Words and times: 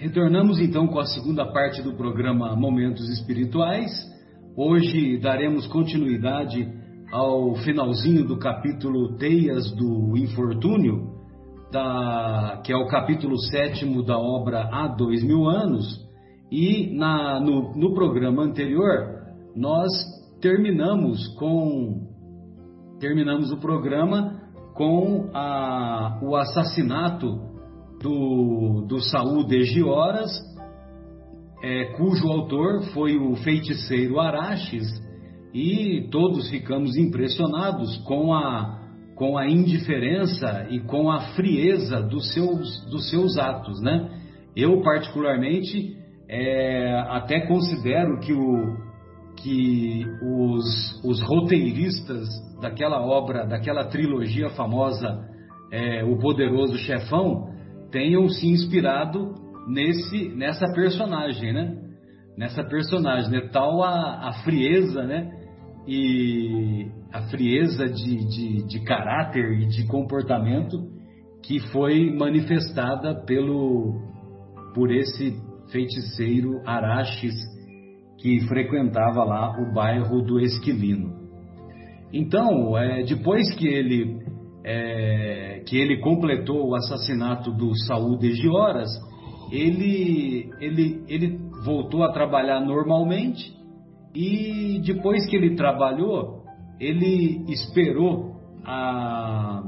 Retornamos 0.00 0.60
então 0.60 0.86
com 0.86 1.00
a 1.00 1.06
segunda 1.06 1.44
parte 1.44 1.82
do 1.82 1.92
programa 1.94 2.54
Momentos 2.54 3.08
Espirituais. 3.08 3.90
Hoje 4.56 5.18
daremos 5.18 5.66
continuidade 5.66 6.72
ao 7.10 7.56
finalzinho 7.56 8.24
do 8.24 8.38
capítulo 8.38 9.16
Teias 9.16 9.72
do 9.72 10.16
Infortúnio, 10.16 11.14
da, 11.72 12.62
que 12.64 12.72
é 12.72 12.76
o 12.76 12.86
capítulo 12.86 13.36
sétimo 13.50 14.04
da 14.04 14.16
obra 14.16 14.68
Há 14.72 14.86
Dois 14.86 15.20
Mil 15.24 15.48
Anos. 15.48 15.84
E 16.48 16.96
na, 16.96 17.40
no, 17.40 17.74
no 17.74 17.92
programa 17.92 18.44
anterior, 18.44 19.16
nós 19.56 19.88
terminamos 20.40 21.26
com 21.36 22.06
terminamos 23.00 23.50
o 23.50 23.56
programa 23.56 24.42
com 24.74 25.28
a, 25.34 26.20
o 26.22 26.36
assassinato 26.36 27.47
do, 28.00 28.86
do 28.86 29.00
Saúl 29.00 29.44
de 29.44 29.62
Gioras, 29.64 30.30
é, 31.62 31.86
cujo 31.96 32.28
autor 32.28 32.82
foi 32.92 33.16
o 33.16 33.34
feiticeiro 33.36 34.20
Araches, 34.20 34.86
e 35.52 36.08
todos 36.10 36.48
ficamos 36.50 36.96
impressionados 36.96 37.96
com 38.04 38.34
a, 38.34 38.80
com 39.16 39.36
a 39.36 39.48
indiferença 39.48 40.68
e 40.70 40.80
com 40.80 41.10
a 41.10 41.20
frieza 41.34 42.02
dos 42.02 42.32
seus, 42.32 42.84
dos 42.90 43.10
seus 43.10 43.36
atos, 43.38 43.80
né? 43.80 44.10
Eu, 44.54 44.80
particularmente, 44.82 45.96
é, 46.28 47.00
até 47.08 47.40
considero 47.46 48.20
que, 48.20 48.32
o, 48.32 48.76
que 49.36 50.04
os, 50.22 51.04
os 51.04 51.22
roteiristas 51.22 52.28
daquela 52.60 53.00
obra, 53.00 53.46
daquela 53.46 53.84
trilogia 53.84 54.50
famosa, 54.50 55.26
é, 55.70 56.04
O 56.04 56.18
Poderoso 56.18 56.76
Chefão, 56.78 57.47
tenham 57.90 58.28
se 58.28 58.46
inspirado 58.46 59.34
nesse, 59.66 60.28
nessa 60.34 60.66
personagem, 60.72 61.52
né? 61.52 61.76
Nessa 62.36 62.64
personagem, 62.64 63.30
né? 63.30 63.48
Tal 63.52 63.82
a, 63.82 64.28
a 64.28 64.32
frieza, 64.44 65.02
né? 65.04 65.30
E 65.86 66.86
a 67.12 67.22
frieza 67.22 67.86
de, 67.86 68.16
de, 68.28 68.66
de 68.66 68.84
caráter 68.84 69.60
e 69.60 69.66
de 69.66 69.86
comportamento 69.86 70.76
que 71.42 71.60
foi 71.72 72.14
manifestada 72.14 73.24
pelo 73.24 74.06
por 74.74 74.90
esse 74.92 75.34
feiticeiro 75.72 76.60
Araches 76.66 77.34
que 78.18 78.40
frequentava 78.48 79.24
lá 79.24 79.56
o 79.58 79.72
bairro 79.72 80.22
do 80.22 80.40
Esquilino. 80.40 81.16
Então, 82.12 82.76
é, 82.76 83.02
depois 83.04 83.54
que 83.54 83.66
ele 83.66 84.18
é, 84.70 85.62
que 85.66 85.78
ele 85.78 85.96
completou 85.96 86.68
o 86.68 86.74
assassinato 86.74 87.50
do 87.50 87.74
Saúl 87.86 88.18
de 88.18 88.34
Gioras, 88.34 88.90
ele, 89.50 90.50
ele, 90.60 91.02
ele 91.08 91.38
voltou 91.64 92.02
a 92.02 92.12
trabalhar 92.12 92.60
normalmente 92.60 93.56
e 94.14 94.78
depois 94.84 95.26
que 95.26 95.36
ele 95.36 95.56
trabalhou, 95.56 96.44
ele 96.78 97.46
esperou 97.50 98.36
a. 98.62 99.62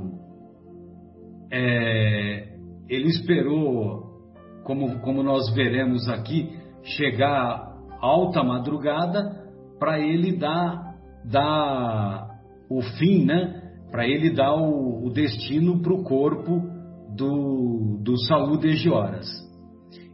É, 1.50 2.52
ele 2.86 3.08
esperou, 3.08 4.20
como, 4.64 5.00
como 5.00 5.22
nós 5.22 5.48
veremos 5.54 6.10
aqui, 6.10 6.50
chegar 6.82 7.74
alta 8.02 8.44
madrugada 8.44 9.48
para 9.78 9.98
ele 9.98 10.36
dar, 10.36 10.94
dar 11.24 12.28
o 12.68 12.82
fim, 12.82 13.24
né? 13.24 13.59
Para 13.90 14.06
ele 14.06 14.30
dar 14.30 14.54
o, 14.54 15.06
o 15.06 15.10
destino 15.10 15.80
para 15.82 15.92
o 15.92 16.02
corpo 16.04 16.62
do, 17.16 17.98
do 18.02 18.16
Saúl 18.26 18.56
de 18.56 18.76
Gioras. 18.76 19.28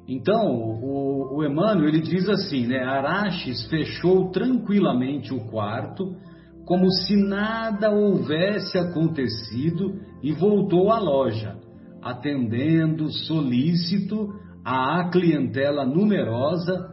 Então, 0.09 0.47
o, 0.47 1.37
o 1.37 1.45
Emmanuel 1.45 1.89
ele 1.89 2.01
diz 2.01 2.29
assim, 2.29 2.67
né? 2.67 2.83
Araches 2.83 3.67
fechou 3.69 4.31
tranquilamente 4.31 5.35
o 5.35 5.41
quarto, 5.51 6.15
como 6.65 6.91
se 6.91 7.17
nada 7.17 7.91
houvesse 7.91 8.79
acontecido, 8.79 10.01
e 10.23 10.33
voltou 10.33 10.91
à 10.91 10.99
loja, 10.99 11.57
atendendo 12.03 13.11
solícito 13.11 14.29
à 14.65 15.09
clientela 15.11 15.85
numerosa, 15.85 16.89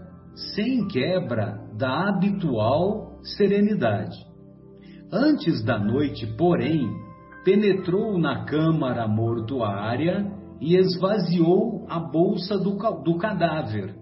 sem 0.55 0.87
quebra 0.87 1.59
da 1.77 2.09
habitual 2.09 3.19
serenidade. 3.37 4.32
Antes 5.15 5.63
da 5.63 5.77
noite, 5.77 6.25
porém, 6.35 6.89
penetrou 7.45 8.17
na 8.17 8.45
câmara 8.45 9.07
mortuária 9.07 10.25
e 10.59 10.75
esvaziou 10.75 11.85
a 11.87 11.99
bolsa 11.99 12.57
do, 12.57 12.71
do 13.03 13.19
cadáver, 13.19 13.93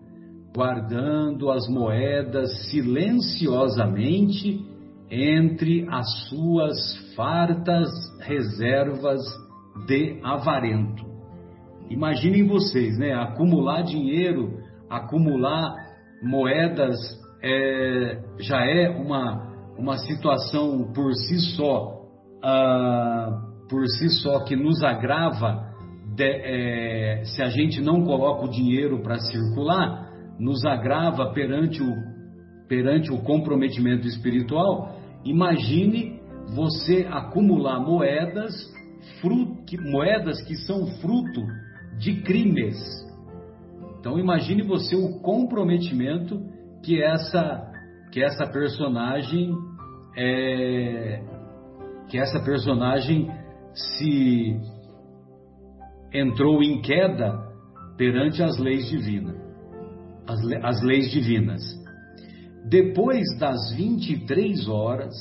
guardando 0.55 1.51
as 1.51 1.67
moedas 1.67 2.69
silenciosamente 2.69 4.65
entre 5.09 5.85
as 5.89 6.29
suas 6.29 6.77
fartas 7.13 7.89
reservas 8.21 9.19
de 9.85 10.17
avarento. 10.23 11.03
Imaginem 11.89 12.47
vocês, 12.47 12.97
né? 12.97 13.13
Acumular 13.13 13.81
dinheiro, 13.81 14.61
acumular 14.89 15.75
moedas 16.23 16.95
é, 17.43 18.17
já 18.39 18.63
é 18.65 18.89
uma 18.89 19.50
uma 19.81 19.97
situação 19.97 20.93
por 20.93 21.11
si 21.15 21.39
só, 21.55 22.03
uh, 22.37 23.67
por 23.67 23.87
si 23.87 24.09
só 24.21 24.41
que 24.43 24.55
nos 24.55 24.83
agrava, 24.83 25.71
de, 26.15 26.23
é, 26.23 27.23
se 27.25 27.41
a 27.41 27.49
gente 27.49 27.81
não 27.81 28.03
coloca 28.03 28.45
o 28.45 28.51
dinheiro 28.51 29.01
para 29.01 29.17
circular, 29.17 30.07
nos 30.39 30.63
agrava 30.65 31.33
perante 31.33 31.81
o, 31.81 31.91
perante 32.67 33.11
o 33.11 33.23
comprometimento 33.23 34.07
espiritual. 34.07 34.95
Imagine 35.25 36.19
você 36.53 37.07
acumular 37.09 37.79
moedas, 37.79 38.53
fruto, 39.19 39.63
que, 39.65 39.77
moedas 39.77 40.43
que 40.43 40.55
são 40.57 40.85
fruto 40.97 41.41
de 41.97 42.21
crimes. 42.21 42.77
Então 43.99 44.19
imagine 44.19 44.61
você 44.61 44.95
o 44.95 45.19
comprometimento 45.21 46.39
que 46.83 47.01
essa 47.01 47.71
que 48.11 48.21
essa 48.21 48.45
personagem 48.45 49.55
é, 50.15 51.21
que 52.09 52.17
essa 52.17 52.39
personagem 52.43 53.29
se 53.73 54.59
entrou 56.13 56.61
em 56.61 56.81
queda 56.81 57.51
perante 57.97 58.43
as 58.43 58.57
leis 58.57 58.89
divinas, 58.89 59.35
as, 60.27 60.39
as 60.63 60.81
leis 60.83 61.11
divinas. 61.11 61.61
Depois 62.67 63.23
das 63.39 63.73
23 63.75 64.67
horas, 64.67 65.15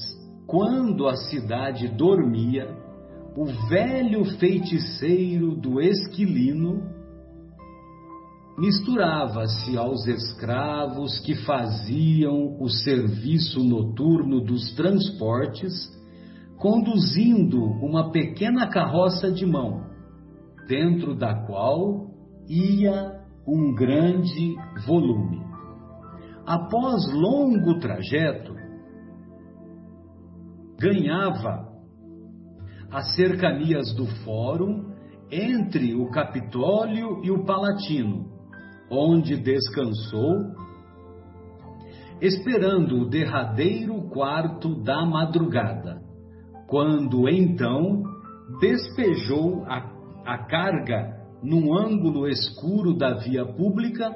quando 0.47 1.07
a 1.07 1.15
cidade 1.15 1.89
dormia, 1.89 2.69
o 3.37 3.45
velho 3.69 4.25
feiticeiro 4.39 5.55
do 5.55 5.81
Esquilino 5.81 7.00
misturava-se 8.61 9.75
aos 9.79 10.07
escravos 10.07 11.19
que 11.21 11.35
faziam 11.47 12.61
o 12.61 12.69
serviço 12.69 13.65
noturno 13.65 14.39
dos 14.39 14.75
transportes, 14.75 15.73
conduzindo 16.59 17.59
uma 17.59 18.13
pequena 18.13 18.69
carroça 18.69 19.33
de 19.33 19.47
mão, 19.47 19.87
dentro 20.69 21.17
da 21.17 21.47
qual 21.47 22.11
ia 22.47 23.23
um 23.49 23.75
grande 23.75 24.55
volume. 24.87 25.41
Após 26.45 27.11
longo 27.15 27.79
trajeto, 27.79 28.55
ganhava 30.79 31.67
as 32.93 33.17
cercanias 33.17 33.95
do 33.95 34.05
Fórum 34.23 34.91
entre 35.31 35.95
o 35.95 36.11
Capitólio 36.11 37.25
e 37.25 37.31
o 37.31 37.43
Palatino, 37.47 38.30
onde 38.91 39.37
descansou, 39.37 40.55
esperando 42.21 43.03
o 43.03 43.09
derradeiro 43.09 44.09
quarto 44.11 44.83
da 44.83 45.07
madrugada, 45.07 46.03
quando 46.67 47.29
então 47.29 48.03
despejou 48.61 49.65
a, 49.67 49.91
a 50.27 50.39
carga 50.47 51.19
num 51.43 51.75
ângulo 51.77 52.29
escuro 52.29 52.95
da 52.95 53.15
via 53.15 53.47
pública, 53.47 54.15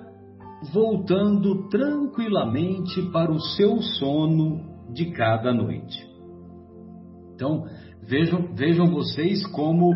voltando 0.72 1.68
tranquilamente 1.68 3.00
para 3.10 3.30
o 3.30 3.40
seu 3.40 3.80
sono 3.80 4.60
de 4.92 5.10
cada 5.12 5.52
noite. 5.52 6.06
Então, 7.34 7.64
vejam, 8.02 8.54
vejam 8.54 8.86
vocês 8.90 9.46
como 9.48 9.92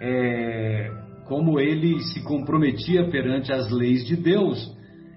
é, 0.00 1.01
como 1.32 1.58
ele 1.58 1.98
se 2.00 2.22
comprometia 2.22 3.08
perante 3.08 3.50
as 3.50 3.70
leis 3.70 4.04
de 4.04 4.16
Deus, 4.16 4.70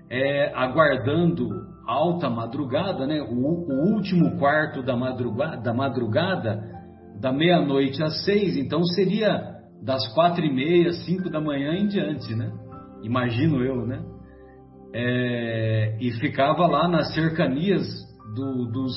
é, 0.09 0.49
aguardando 0.55 1.49
alta 1.85 2.29
madrugada, 2.29 3.05
né, 3.05 3.21
o, 3.21 3.33
o 3.35 3.93
último 3.93 4.37
quarto 4.39 4.81
da 4.81 4.95
madrugada, 4.95 5.57
da, 5.57 5.73
madrugada, 5.73 6.63
da 7.19 7.33
meia-noite 7.33 8.01
às 8.01 8.23
seis, 8.23 8.55
então 8.55 8.81
seria 8.85 9.55
das 9.83 10.07
quatro 10.13 10.41
e 10.45 10.53
meia, 10.53 10.93
cinco 10.93 11.29
da 11.29 11.41
manhã 11.41 11.73
em 11.73 11.85
diante, 11.85 12.33
né? 12.33 12.49
imagino 13.03 13.61
eu, 13.61 13.85
né? 13.85 14.01
É, 14.93 15.97
e 15.99 16.11
ficava 16.11 16.65
lá 16.65 16.87
nas 16.87 17.13
cercanias 17.13 17.85
do, 18.33 18.71
dos, 18.71 18.93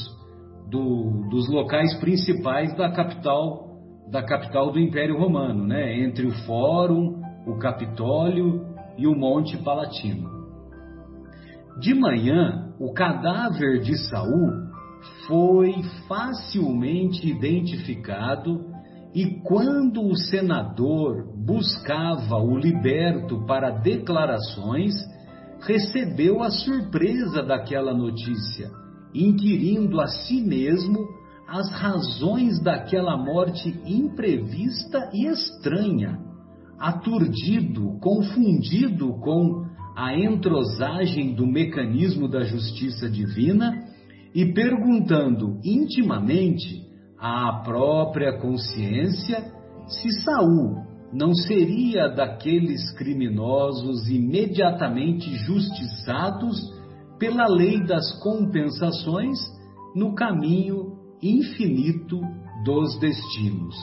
do, 0.71 1.29
dos 1.29 1.51
locais 1.51 1.99
principais 1.99 2.73
da 2.77 2.93
capital 2.93 3.68
da 4.11 4.23
capital 4.23 4.73
do 4.73 4.79
Império 4.79 5.19
Romano, 5.19 5.67
né? 5.67 5.99
Entre 6.03 6.27
o 6.27 6.33
Fórum, 6.47 7.21
o 7.47 7.59
Capitólio 7.59 8.65
e 8.97 9.07
o 9.07 9.15
Monte 9.15 9.57
Palatino. 9.59 10.29
De 11.81 11.95
manhã, 11.95 12.73
o 12.81 12.93
cadáver 12.93 13.81
de 13.81 13.97
Saul 14.09 14.69
foi 15.27 15.75
facilmente 16.09 17.29
identificado 17.29 18.65
e 19.15 19.41
quando 19.43 20.03
o 20.03 20.17
senador 20.17 21.25
buscava 21.37 22.37
o 22.37 22.59
liberto 22.59 23.45
para 23.47 23.71
declarações, 23.71 24.95
recebeu 25.61 26.43
a 26.43 26.51
surpresa 26.51 27.43
daquela 27.43 27.95
notícia, 27.95 28.71
inquirindo 29.15 30.01
a 30.01 30.07
si 30.07 30.41
mesmo 30.41 31.18
as 31.49 31.71
razões 31.73 32.63
daquela 32.63 33.17
morte 33.17 33.75
imprevista 33.87 35.11
e 35.15 35.27
estranha, 35.27 36.19
aturdido, 36.79 37.99
confundido 38.01 39.15
com 39.21 39.67
a 39.97 40.15
entrosagem 40.15 41.35
do 41.35 41.47
mecanismo 41.47 42.29
da 42.29 42.45
justiça 42.45 43.09
divina 43.09 43.83
e 44.35 44.53
perguntando 44.53 45.59
intimamente 45.65 46.87
à 47.19 47.63
própria 47.65 48.39
consciência 48.39 49.51
se 49.87 50.13
Saul 50.23 50.87
não 51.11 51.33
seria 51.35 52.09
daqueles 52.09 52.93
criminosos 52.93 54.07
imediatamente 54.11 55.35
justiçados 55.39 56.61
pela 57.19 57.47
lei 57.49 57.83
das 57.87 58.23
compensações 58.23 59.39
no 59.97 60.15
caminho 60.15 60.98
infinito 61.23 62.21
dos 62.65 62.99
destinos. 62.99 63.75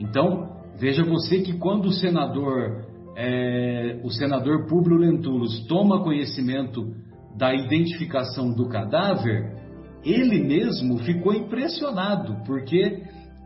Então, 0.00 0.50
veja 0.78 1.04
você 1.04 1.40
que 1.40 1.58
quando 1.58 1.86
o 1.86 1.92
senador, 1.92 2.86
é, 3.16 4.00
o 4.02 4.10
senador 4.10 4.66
Públio 4.66 4.98
Lentulus 4.98 5.66
toma 5.66 6.02
conhecimento 6.02 6.94
da 7.36 7.54
identificação 7.54 8.52
do 8.52 8.68
cadáver, 8.68 9.62
ele 10.04 10.42
mesmo 10.42 10.98
ficou 10.98 11.32
impressionado, 11.32 12.42
porque 12.44 13.02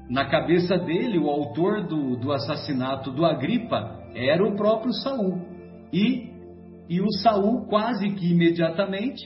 na 0.08 0.24
cabeça 0.26 0.78
dele 0.78 1.18
o 1.18 1.28
autor 1.28 1.86
do, 1.86 2.16
do 2.16 2.32
assassinato 2.32 3.10
do 3.10 3.24
Agripa 3.24 4.00
era 4.14 4.46
o 4.46 4.56
próprio 4.56 4.92
Saul. 4.92 5.42
E, 5.92 6.30
e 6.88 7.00
o 7.00 7.10
Saul 7.22 7.66
quase 7.66 8.10
que 8.10 8.32
imediatamente 8.32 9.22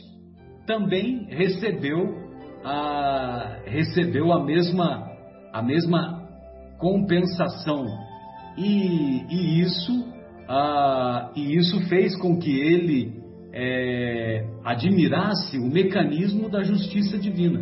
também 0.67 1.27
recebeu 1.29 2.20
a, 2.65 3.59
recebeu 3.65 4.33
a 4.33 4.45
mesma 4.45 5.09
a 5.53 5.63
mesma 5.63 6.29
compensação 6.79 7.87
e, 8.57 9.25
e 9.29 9.61
isso 9.61 10.09
a, 10.49 11.31
e 11.35 11.57
isso 11.57 11.81
fez 11.89 12.17
com 12.17 12.39
que 12.39 12.51
ele 12.51 13.21
é, 13.53 14.47
admirasse 14.65 15.59
o 15.59 15.67
mecanismo 15.67 16.49
da 16.49 16.63
justiça 16.63 17.19
divina. 17.19 17.61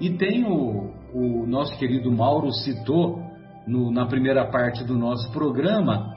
E 0.00 0.10
tem 0.10 0.44
o, 0.44 0.90
o 1.12 1.46
nosso 1.46 1.76
querido 1.78 2.10
Mauro 2.10 2.52
citou 2.52 3.20
no, 3.66 3.90
na 3.90 4.06
primeira 4.06 4.46
parte 4.46 4.84
do 4.84 4.96
nosso 4.96 5.30
programa, 5.32 6.14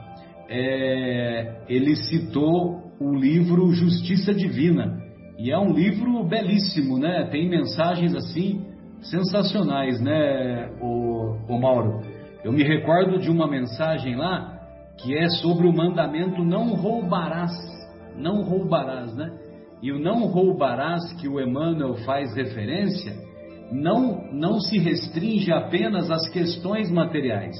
é, 0.49 1.63
ele 1.67 1.95
citou 1.95 2.81
o 2.99 3.15
livro 3.15 3.73
Justiça 3.73 4.33
Divina. 4.33 4.99
E 5.43 5.49
é 5.49 5.57
um 5.57 5.73
livro 5.73 6.23
belíssimo, 6.23 6.99
né? 6.99 7.27
Tem 7.31 7.49
mensagens 7.49 8.13
assim 8.13 8.63
sensacionais, 9.01 9.99
né, 9.99 10.69
o, 10.79 11.35
o 11.49 11.59
Mauro? 11.59 12.01
Eu 12.43 12.51
me 12.51 12.61
recordo 12.61 13.17
de 13.17 13.31
uma 13.31 13.47
mensagem 13.47 14.15
lá 14.15 14.59
que 14.99 15.17
é 15.17 15.27
sobre 15.29 15.65
o 15.65 15.73
mandamento 15.73 16.43
não 16.43 16.75
roubarás 16.75 17.51
não 18.15 18.43
roubarás, 18.43 19.15
né? 19.15 19.31
E 19.81 19.91
o 19.91 19.99
não 19.99 20.27
roubarás 20.27 21.11
que 21.13 21.27
o 21.27 21.41
Emmanuel 21.41 21.95
faz 22.05 22.35
referência 22.35 23.13
não, 23.71 24.31
não 24.31 24.59
se 24.59 24.77
restringe 24.77 25.51
apenas 25.51 26.11
às 26.11 26.29
questões 26.29 26.91
materiais. 26.91 27.55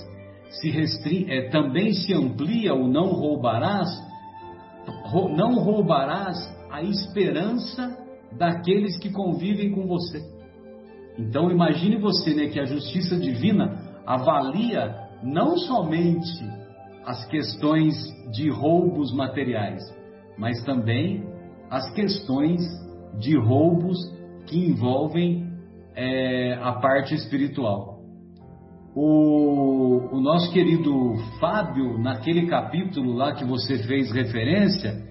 Se 0.52 0.70
restringe, 0.70 1.32
é, 1.32 1.50
também 1.50 1.94
se 1.94 2.14
amplia 2.14 2.76
o 2.76 2.88
não 2.88 3.08
roubarás, 3.08 3.90
não 5.36 5.56
roubarás 5.56 6.61
a 6.72 6.82
esperança 6.82 7.98
daqueles 8.38 8.98
que 8.98 9.12
convivem 9.12 9.72
com 9.72 9.86
você. 9.86 10.22
Então 11.20 11.52
imagine 11.52 11.98
você 11.98 12.34
né, 12.34 12.48
que 12.48 12.60
a 12.60 12.66
justiça 12.66 13.18
divina 13.18 14.02
avalia 14.06 14.96
não 15.22 15.58
somente 15.58 16.44
as 17.06 17.26
questões 17.28 17.94
de 18.32 18.50
roubos 18.50 19.14
materiais, 19.14 19.82
mas 20.38 20.64
também 20.64 21.24
as 21.70 21.92
questões 21.94 22.62
de 23.20 23.38
roubos 23.38 23.98
que 24.48 24.58
envolvem 24.58 25.52
é, 25.96 26.54
a 26.62 26.74
parte 26.74 27.14
espiritual. 27.14 28.00
O, 28.96 30.16
o, 30.16 30.20
nosso 30.20 30.52
querido 30.52 31.16
Fábio, 31.40 31.98
naquele 31.98 32.48
capítulo 32.48 33.14
lá 33.14 33.34
que 33.34 33.46
você 33.46 33.78
fez 33.84 34.12
referência, 34.12 35.11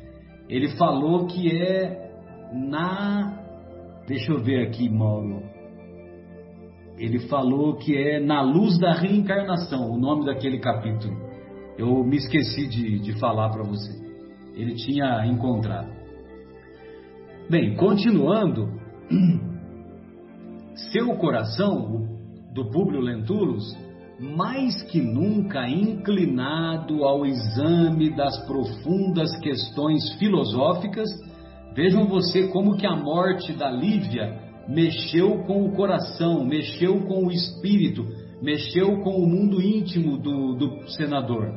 ele 0.51 0.69
falou 0.77 1.27
que 1.27 1.51
é 1.51 2.11
na. 2.53 3.39
Deixa 4.07 4.33
eu 4.33 4.43
ver 4.43 4.67
aqui, 4.67 4.89
Mauro. 4.89 5.43
Ele 6.99 7.21
falou 7.29 7.77
que 7.77 7.97
é 7.97 8.21
na 8.21 8.43
luz 8.43 8.79
da 8.79 8.93
reencarnação, 8.93 9.91
o 9.91 9.97
nome 9.97 10.27
daquele 10.27 10.59
capítulo. 10.59 11.17
Eu 11.79 12.05
me 12.05 12.17
esqueci 12.17 12.67
de, 12.67 12.99
de 12.99 13.19
falar 13.19 13.49
para 13.49 13.63
você 13.63 14.11
ele 14.55 14.75
tinha 14.75 15.25
encontrado. 15.27 15.91
Bem, 17.49 17.75
continuando, 17.77 18.69
seu 20.93 21.17
coração, 21.17 22.09
do 22.53 22.71
Públio 22.71 23.01
Lentulus, 23.01 23.65
mais 24.21 24.83
que 24.83 25.01
nunca 25.01 25.67
inclinado 25.67 27.05
ao 27.05 27.25
exame 27.25 28.15
das 28.15 28.37
profundas 28.47 29.35
questões 29.41 30.13
filosóficas, 30.19 31.09
vejam 31.75 32.07
você 32.07 32.49
como 32.49 32.77
que 32.77 32.87
a 32.87 32.95
morte 32.95 33.55
da 33.55 33.71
Lívia 33.71 34.39
mexeu 34.69 35.43
com 35.45 35.65
o 35.65 35.73
coração, 35.73 36.45
mexeu 36.45 37.01
com 37.07 37.27
o 37.27 37.33
espírito, 37.33 38.05
mexeu 38.43 39.01
com 39.03 39.17
o 39.17 39.27
mundo 39.27 39.63
íntimo 39.63 40.19
do, 40.19 40.55
do 40.55 40.91
senador. 40.91 41.55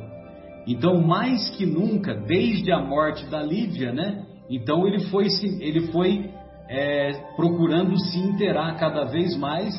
Então, 0.66 1.02
mais 1.02 1.50
que 1.50 1.66
nunca, 1.66 2.14
desde 2.14 2.72
a 2.72 2.80
morte 2.80 3.26
da 3.26 3.42
Lívia, 3.42 3.92
né? 3.92 4.24
Então 4.48 4.86
ele 4.86 5.00
foi, 5.10 5.26
ele 5.60 5.92
foi 5.92 6.30
é, 6.70 7.12
procurando 7.36 7.98
se 7.98 8.18
interar 8.18 8.78
cada 8.78 9.04
vez 9.04 9.36
mais 9.36 9.74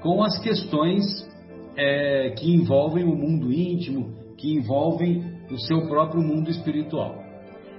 com 0.00 0.22
as 0.22 0.38
questões 0.38 1.04
é, 1.76 2.30
que 2.30 2.52
envolvem 2.52 3.04
o 3.04 3.14
mundo 3.14 3.52
íntimo, 3.52 4.14
que 4.36 4.54
envolvem 4.54 5.22
o 5.50 5.58
seu 5.58 5.86
próprio 5.88 6.22
mundo 6.22 6.50
espiritual. 6.50 7.16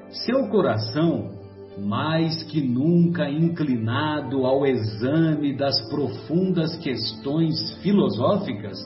Seu 0.09 0.47
coração, 0.49 1.31
mais 1.77 2.43
que 2.43 2.61
nunca 2.61 3.29
inclinado 3.29 4.45
ao 4.45 4.65
exame 4.65 5.55
das 5.55 5.79
profundas 5.89 6.77
questões 6.77 7.55
filosóficas, 7.81 8.77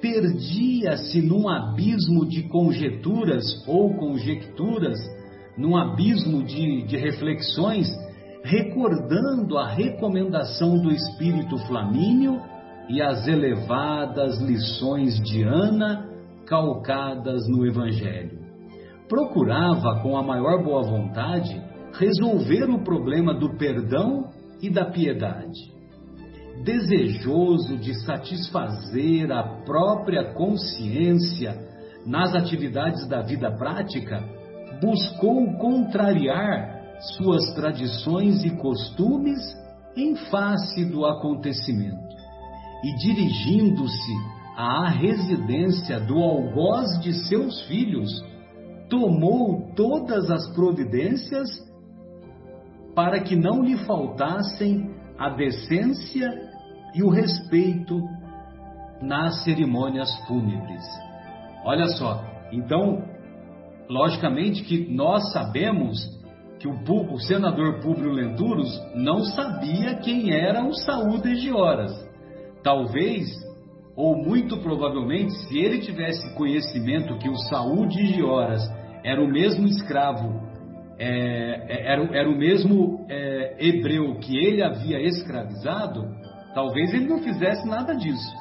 perdia-se 0.00 1.20
num 1.22 1.48
abismo 1.48 2.26
de 2.26 2.42
conjeturas 2.44 3.44
ou 3.66 3.94
conjecturas, 3.94 4.98
num 5.56 5.76
abismo 5.76 6.42
de, 6.42 6.82
de 6.82 6.96
reflexões, 6.96 7.86
recordando 8.42 9.56
a 9.56 9.68
recomendação 9.68 10.78
do 10.78 10.90
Espírito 10.90 11.56
Flamínio 11.66 12.40
e 12.88 13.00
as 13.00 13.26
elevadas 13.26 14.40
lições 14.40 15.18
de 15.22 15.42
Ana 15.42 16.08
calcadas 16.46 17.48
no 17.48 17.66
Evangelho. 17.66 18.38
Procurava, 19.08 20.00
com 20.02 20.16
a 20.16 20.22
maior 20.22 20.62
boa 20.62 20.82
vontade, 20.82 21.62
resolver 21.98 22.70
o 22.70 22.82
problema 22.82 23.34
do 23.34 23.56
perdão 23.56 24.28
e 24.60 24.70
da 24.70 24.86
piedade 24.86 25.74
desejoso 26.62 27.76
de 27.78 27.94
satisfazer 28.04 29.30
a 29.32 29.42
própria 29.64 30.32
consciência 30.34 31.58
nas 32.06 32.34
atividades 32.34 33.06
da 33.08 33.22
vida 33.22 33.50
prática, 33.50 34.22
buscou 34.80 35.56
contrariar 35.58 36.96
suas 37.16 37.54
tradições 37.54 38.44
e 38.44 38.50
costumes 38.56 39.40
em 39.96 40.14
face 40.30 40.84
do 40.84 41.04
acontecimento 41.04 42.03
e 42.84 42.94
dirigindo-se 42.96 44.12
à 44.54 44.90
residência 44.90 45.98
do 45.98 46.18
algoz 46.18 47.00
de 47.00 47.14
seus 47.26 47.62
filhos, 47.62 48.22
tomou 48.90 49.72
todas 49.74 50.30
as 50.30 50.46
providências 50.54 51.48
para 52.94 53.20
que 53.20 53.34
não 53.34 53.62
lhe 53.62 53.78
faltassem 53.78 54.94
a 55.18 55.30
decência 55.30 56.30
e 56.94 57.02
o 57.02 57.08
respeito 57.08 57.98
nas 59.00 59.42
cerimônias 59.44 60.14
fúnebres. 60.26 60.84
Olha 61.64 61.86
só, 61.86 62.22
então, 62.52 63.02
logicamente 63.88 64.62
que 64.62 64.94
nós 64.94 65.32
sabemos 65.32 65.98
que 66.58 66.68
o, 66.68 67.12
o 67.12 67.18
senador 67.20 67.80
Públio 67.80 68.12
Lentulus 68.12 68.78
não 68.94 69.24
sabia 69.24 69.94
quem 69.96 70.32
era 70.32 70.62
o 70.64 70.74
Saúde 70.74 71.40
de 71.40 71.50
Horas. 71.50 72.03
Talvez, 72.64 73.28
ou 73.94 74.16
muito 74.16 74.56
provavelmente, 74.56 75.32
se 75.46 75.58
ele 75.58 75.80
tivesse 75.80 76.34
conhecimento 76.34 77.18
que 77.18 77.28
o 77.28 77.36
Saúde 77.36 78.14
de 78.14 78.22
Horas 78.22 78.62
era 79.04 79.22
o 79.22 79.28
mesmo 79.28 79.66
escravo, 79.66 80.40
é, 80.98 81.06
é, 81.68 81.92
era, 81.92 82.16
era, 82.16 82.30
o 82.30 82.36
mesmo 82.36 83.04
é, 83.10 83.56
hebreu 83.58 84.14
que 84.18 84.36
ele 84.38 84.62
havia 84.62 84.98
escravizado, 85.00 86.08
talvez 86.54 86.94
ele 86.94 87.06
não 87.06 87.22
fizesse 87.22 87.68
nada 87.68 87.94
disso. 87.94 88.32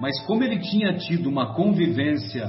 Mas 0.00 0.18
como 0.26 0.44
ele 0.44 0.60
tinha 0.60 0.94
tido 0.94 1.28
uma 1.28 1.54
convivência 1.54 2.48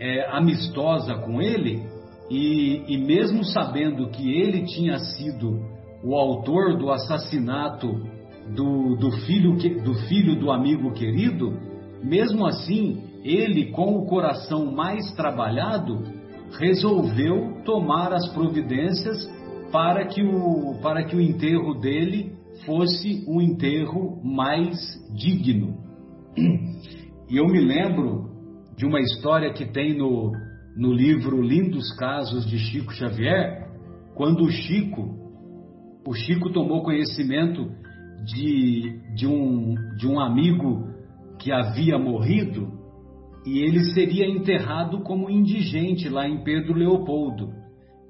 é, 0.00 0.26
amistosa 0.36 1.14
com 1.14 1.40
ele, 1.40 1.86
e, 2.30 2.82
e 2.88 2.98
mesmo 2.98 3.44
sabendo 3.44 4.08
que 4.08 4.40
ele 4.40 4.64
tinha 4.64 4.98
sido 4.98 5.60
o 6.02 6.16
autor 6.16 6.76
do 6.76 6.90
assassinato 6.90 8.13
do, 8.52 8.96
do, 8.96 9.10
filho, 9.26 9.56
do 9.82 9.94
filho 10.06 10.38
do 10.38 10.50
amigo 10.50 10.92
querido, 10.92 11.56
mesmo 12.02 12.46
assim, 12.46 13.02
ele, 13.24 13.70
com 13.70 13.96
o 13.96 14.06
coração 14.06 14.72
mais 14.72 15.12
trabalhado, 15.12 16.02
resolveu 16.58 17.62
tomar 17.64 18.12
as 18.12 18.28
providências 18.32 19.26
para 19.72 20.06
que 20.06 20.22
o, 20.22 20.78
para 20.82 21.04
que 21.04 21.16
o 21.16 21.20
enterro 21.20 21.74
dele 21.80 22.32
fosse 22.64 23.24
um 23.26 23.40
enterro 23.40 24.20
mais 24.22 24.76
digno. 25.14 25.76
E 27.28 27.38
eu 27.38 27.46
me 27.46 27.58
lembro 27.58 28.28
de 28.76 28.84
uma 28.84 29.00
história 29.00 29.52
que 29.52 29.64
tem 29.64 29.96
no, 29.96 30.30
no 30.76 30.92
livro 30.92 31.40
Lindos 31.40 31.90
Casos 31.96 32.46
de 32.46 32.58
Chico 32.58 32.92
Xavier, 32.92 33.66
quando 34.14 34.44
o 34.44 34.50
Chico, 34.50 35.08
o 36.06 36.12
Chico 36.12 36.52
tomou 36.52 36.82
conhecimento 36.82 37.72
de, 38.24 39.00
de, 39.14 39.26
um, 39.26 39.74
de 39.96 40.06
um 40.06 40.18
amigo 40.20 40.88
que 41.38 41.52
havia 41.52 41.98
morrido 41.98 42.72
e 43.46 43.58
ele 43.58 43.84
seria 43.92 44.26
enterrado 44.26 45.00
como 45.02 45.30
indigente 45.30 46.08
lá 46.08 46.26
em 46.26 46.42
Pedro 46.42 46.74
Leopoldo. 46.74 47.52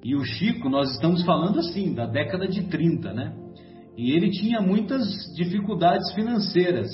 E 0.02 0.14
o 0.14 0.24
Chico, 0.24 0.68
nós 0.68 0.92
estamos 0.92 1.24
falando 1.24 1.58
assim, 1.58 1.92
da 1.92 2.06
década 2.06 2.46
de 2.46 2.62
30, 2.68 3.12
né? 3.12 3.34
E 3.96 4.12
ele 4.12 4.30
tinha 4.30 4.60
muitas 4.60 5.02
dificuldades 5.34 6.12
financeiras. 6.14 6.88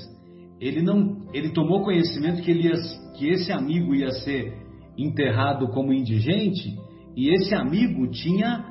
Ele 0.60 0.80
não, 0.80 1.18
ele 1.32 1.50
tomou 1.50 1.82
conhecimento 1.82 2.42
que, 2.42 2.50
ele 2.50 2.68
ia, 2.68 2.74
que 3.16 3.28
esse 3.28 3.52
amigo 3.52 3.94
ia 3.94 4.10
ser 4.10 4.54
enterrado 4.96 5.68
como 5.68 5.92
indigente, 5.92 6.78
e 7.16 7.34
esse 7.34 7.54
amigo 7.54 8.06
tinha, 8.08 8.64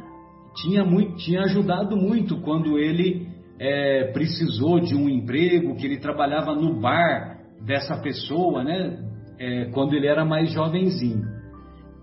tinha, 0.55 0.85
muito, 0.85 1.15
tinha 1.17 1.41
ajudado 1.41 1.97
muito 1.97 2.39
quando 2.41 2.77
ele 2.77 3.27
é, 3.59 4.11
precisou 4.13 4.79
de 4.79 4.95
um 4.95 5.09
emprego, 5.09 5.75
que 5.75 5.85
ele 5.85 5.99
trabalhava 5.99 6.55
no 6.55 6.79
bar 6.79 7.39
dessa 7.65 7.97
pessoa, 8.01 8.63
né? 8.63 9.05
É, 9.37 9.65
quando 9.71 9.93
ele 9.93 10.07
era 10.07 10.25
mais 10.25 10.51
jovenzinho. 10.51 11.23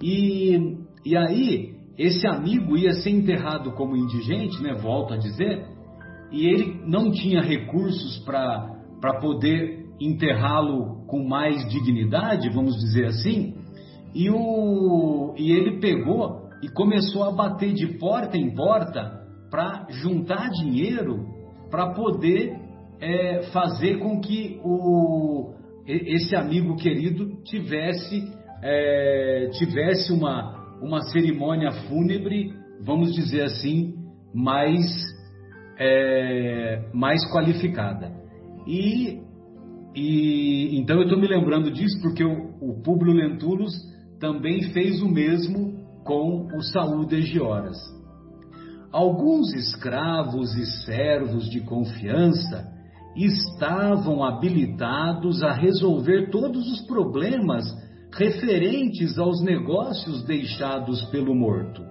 E, 0.03 0.77
e 1.05 1.17
aí, 1.17 1.75
esse 1.99 2.27
amigo 2.27 2.77
ia 2.77 2.93
ser 2.93 3.11
enterrado 3.11 3.73
como 3.73 3.97
indigente, 3.97 4.63
né? 4.63 4.75
Volto 4.75 5.15
a 5.15 5.17
dizer, 5.17 5.67
e 6.31 6.47
ele 6.47 6.81
não 6.87 7.11
tinha 7.11 7.41
recursos 7.41 8.19
para 8.25 9.21
poder 9.21 9.87
enterrá-lo 9.99 11.07
com 11.07 11.27
mais 11.27 11.67
dignidade, 11.71 12.51
vamos 12.51 12.75
dizer 12.77 13.07
assim, 13.07 13.55
e, 14.15 14.31
o, 14.31 15.35
e 15.39 15.53
ele 15.53 15.79
pegou 15.81 16.49
e 16.63 16.69
começou 16.69 17.25
a 17.25 17.33
bater 17.33 17.73
de 17.73 17.99
porta 17.99 18.37
em 18.37 18.55
porta 18.55 19.25
para 19.51 19.87
juntar 19.91 20.51
dinheiro 20.51 21.36
para 21.71 21.93
poder 21.95 22.57
é, 23.01 23.43
fazer 23.53 23.99
com 23.99 24.21
que 24.21 24.61
o, 24.65 25.55
esse 25.87 26.35
amigo 26.35 26.77
querido 26.77 27.43
tivesse, 27.45 28.33
é, 28.63 29.51
tivesse 29.53 30.13
uma, 30.13 30.79
uma 30.83 31.01
cerimônia 31.03 31.71
fúnebre, 31.89 32.53
vamos 32.85 33.13
dizer 33.15 33.43
assim, 33.43 33.95
mais, 34.35 34.85
é, 35.79 36.89
mais 36.93 37.21
qualificada. 37.31 38.13
E, 38.67 39.21
e 39.95 40.79
então 40.79 40.97
eu 40.97 41.05
estou 41.05 41.19
me 41.19 41.29
lembrando 41.29 41.71
disso 41.71 42.01
porque 42.03 42.25
o, 42.25 42.51
o 42.61 42.83
Públio 42.83 43.15
Lentulus 43.15 43.73
também 44.19 44.63
fez 44.73 45.01
o 45.03 45.09
mesmo 45.09 45.77
com 46.05 46.47
o 46.57 46.63
Saúde 46.63 47.23
de 47.23 47.41
Horas. 47.41 47.77
Alguns 48.97 49.53
escravos 49.53 50.57
e 50.57 50.65
servos 50.87 51.51
de 51.51 51.61
confiança 51.61 52.73
estavam 53.15 54.25
habilitados 54.25 55.43
a 55.43 55.53
resolver 55.53 56.31
todos 56.31 56.67
os 56.73 56.81
problemas 56.87 57.67
referentes 58.11 59.19
aos 59.19 59.43
negócios 59.43 60.25
deixados 60.25 61.05
pelo 61.11 61.35
morto. 61.35 61.83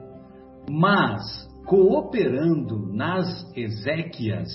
Mas, 0.67 1.21
cooperando 1.67 2.91
nas 2.91 3.55
exéquias, 3.55 4.49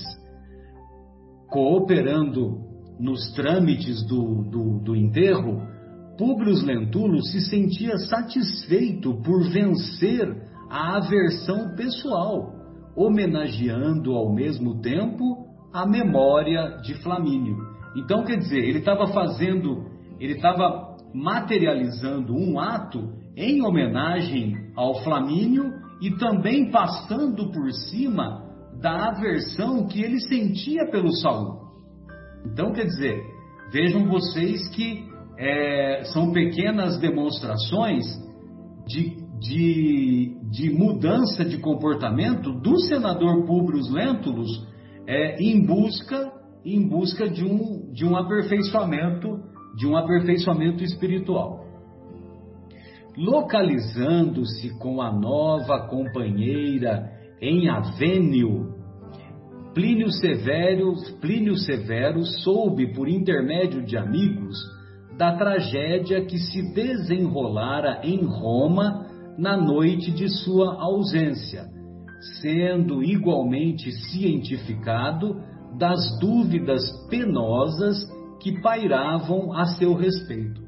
cooperando 1.48 2.64
nos 2.98 3.30
trâmites 3.30 4.04
do, 4.08 4.42
do, 4.50 4.80
do 4.82 4.96
enterro, 4.96 5.62
Públio 6.18 6.54
Lentulus 6.64 7.30
se 7.30 7.42
sentia 7.42 7.96
satisfeito 7.96 9.22
por 9.22 9.48
vencer 9.48 10.49
a 10.70 10.96
aversão 10.98 11.74
pessoal, 11.74 12.54
homenageando 12.96 14.14
ao 14.14 14.32
mesmo 14.32 14.80
tempo 14.80 15.46
a 15.72 15.84
memória 15.84 16.78
de 16.82 16.94
Flamínio. 17.02 17.56
Então, 17.96 18.24
quer 18.24 18.36
dizer, 18.36 18.58
ele 18.58 18.78
estava 18.78 19.08
fazendo, 19.08 19.84
ele 20.20 20.34
estava 20.34 20.96
materializando 21.12 22.32
um 22.32 22.58
ato 22.58 23.12
em 23.36 23.62
homenagem 23.62 24.54
ao 24.76 25.02
Flamínio 25.02 25.72
e 26.00 26.16
também 26.16 26.70
passando 26.70 27.50
por 27.50 27.70
cima 27.72 28.48
da 28.80 29.08
aversão 29.08 29.86
que 29.86 30.00
ele 30.02 30.20
sentia 30.20 30.88
pelo 30.90 31.12
Saul. 31.16 31.60
Então, 32.46 32.72
quer 32.72 32.84
dizer, 32.84 33.20
vejam 33.72 34.08
vocês 34.08 34.68
que 34.68 35.04
é, 35.36 36.04
são 36.12 36.32
pequenas 36.32 36.98
demonstrações 36.98 38.04
de, 38.86 39.16
de, 39.40 40.36
de, 40.50 40.70
mudança 40.70 41.44
de 41.44 41.58
comportamento 41.58 42.52
do 42.60 42.78
senador 42.80 43.46
Publius 43.46 43.90
Lentulus 43.90 44.66
é, 45.06 45.42
em 45.42 45.64
busca 45.64 46.32
em 46.62 46.86
busca 46.86 47.26
de 47.26 47.42
um, 47.42 47.90
de 47.90 48.04
um 48.04 48.14
aperfeiçoamento 48.14 49.40
de 49.76 49.86
um 49.86 49.96
aperfeiçoamento 49.96 50.84
espiritual. 50.84 51.64
Localizando-se 53.16 54.78
com 54.78 55.00
a 55.00 55.10
nova 55.12 55.86
companheira 55.88 57.10
em 57.40 57.68
Avênio, 57.68 58.74
Plínio 59.74 60.10
Severo, 60.10 60.94
Plínio 61.20 61.56
Severo 61.56 62.24
soube 62.42 62.92
por 62.92 63.08
intermédio 63.08 63.84
de 63.84 63.96
amigos 63.96 64.58
da 65.16 65.36
tragédia 65.36 66.24
que 66.24 66.38
se 66.38 66.74
desenrolara 66.74 68.00
em 68.02 68.24
Roma 68.24 69.06
na 69.38 69.56
noite 69.56 70.10
de 70.10 70.28
sua 70.28 70.74
ausência, 70.80 71.64
sendo 72.40 73.02
igualmente 73.02 73.90
cientificado 73.92 75.36
das 75.78 76.18
dúvidas 76.18 76.82
penosas 77.08 77.96
que 78.40 78.60
pairavam 78.60 79.52
a 79.52 79.64
seu 79.66 79.94
respeito. 79.94 80.60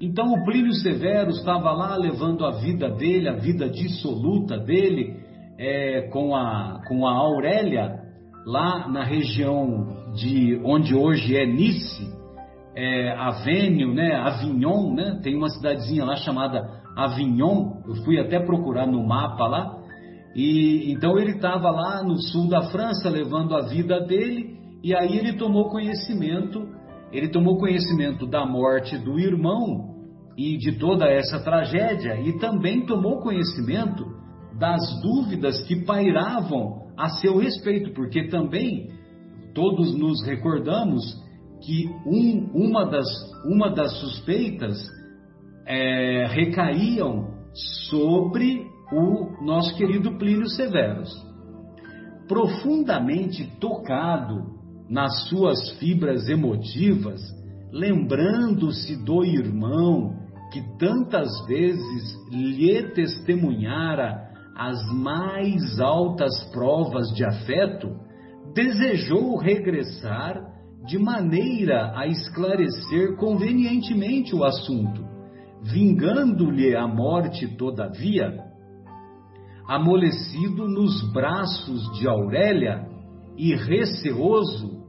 Então 0.00 0.32
o 0.32 0.44
Plínio 0.44 0.72
Severo 0.72 1.30
estava 1.30 1.72
lá 1.72 1.94
levando 1.94 2.46
a 2.46 2.52
vida 2.52 2.88
dele, 2.88 3.28
a 3.28 3.36
vida 3.36 3.68
dissoluta 3.68 4.58
dele, 4.58 5.14
é, 5.58 6.08
com, 6.10 6.34
a, 6.34 6.80
com 6.88 7.06
a 7.06 7.12
Aurélia, 7.12 8.00
lá 8.46 8.88
na 8.88 9.04
região 9.04 10.12
de 10.14 10.58
onde 10.64 10.94
hoje 10.94 11.36
é 11.36 11.44
Nice, 11.44 12.10
é, 12.74 13.12
Avênio, 13.12 13.92
né, 13.92 14.14
Avignon, 14.14 14.94
né, 14.94 15.20
tem 15.22 15.36
uma 15.36 15.50
cidadezinha 15.50 16.04
lá 16.04 16.16
chamada 16.16 16.79
Avignon, 17.04 17.82
eu 17.86 17.94
fui 18.04 18.18
até 18.18 18.40
procurar 18.40 18.86
no 18.86 19.06
mapa 19.06 19.46
lá, 19.46 19.76
e 20.34 20.92
então 20.92 21.18
ele 21.18 21.32
estava 21.32 21.70
lá 21.70 22.02
no 22.02 22.16
sul 22.16 22.48
da 22.48 22.62
França 22.70 23.08
levando 23.08 23.54
a 23.54 23.66
vida 23.66 24.00
dele, 24.00 24.58
e 24.82 24.94
aí 24.94 25.16
ele 25.16 25.34
tomou 25.34 25.68
conhecimento, 25.68 26.66
ele 27.12 27.28
tomou 27.28 27.58
conhecimento 27.58 28.26
da 28.26 28.46
morte 28.46 28.96
do 28.98 29.18
irmão, 29.18 29.90
e 30.40 30.56
de 30.56 30.78
toda 30.78 31.06
essa 31.06 31.38
tragédia 31.40 32.18
e 32.18 32.38
também 32.38 32.86
tomou 32.86 33.20
conhecimento 33.20 34.06
das 34.58 34.80
dúvidas 35.02 35.62
que 35.64 35.84
pairavam 35.84 36.86
a 36.96 37.10
seu 37.10 37.36
respeito, 37.36 37.92
porque 37.92 38.28
também 38.28 38.88
todos 39.54 39.94
nos 39.98 40.24
recordamos 40.24 41.02
que 41.62 41.86
um, 42.06 42.50
uma, 42.54 42.86
das, 42.86 43.06
uma 43.44 43.70
das 43.70 43.92
suspeitas 44.00 44.78
é, 45.70 46.26
recaíam 46.26 47.28
sobre 47.88 48.66
o 48.92 49.44
nosso 49.44 49.76
querido 49.76 50.18
Plínio 50.18 50.48
Severus. 50.48 51.08
Profundamente 52.26 53.44
tocado 53.60 54.58
nas 54.88 55.28
suas 55.28 55.70
fibras 55.78 56.28
emotivas, 56.28 57.20
lembrando-se 57.70 58.96
do 59.04 59.24
irmão 59.24 60.18
que 60.52 60.60
tantas 60.76 61.28
vezes 61.46 62.18
lhe 62.32 62.82
testemunhara 62.90 64.28
as 64.56 64.84
mais 64.92 65.78
altas 65.78 66.32
provas 66.52 67.14
de 67.14 67.24
afeto, 67.24 67.96
desejou 68.52 69.36
regressar 69.36 70.50
de 70.84 70.98
maneira 70.98 71.96
a 71.96 72.08
esclarecer 72.08 73.14
convenientemente 73.16 74.34
o 74.34 74.42
assunto, 74.42 75.09
vingando-lhe 75.62 76.74
a 76.74 76.86
morte, 76.86 77.46
todavia, 77.56 78.44
amolecido 79.66 80.66
nos 80.66 81.12
braços 81.12 81.98
de 81.98 82.08
Aurélia 82.08 82.86
e 83.36 83.54
receoso 83.54 84.80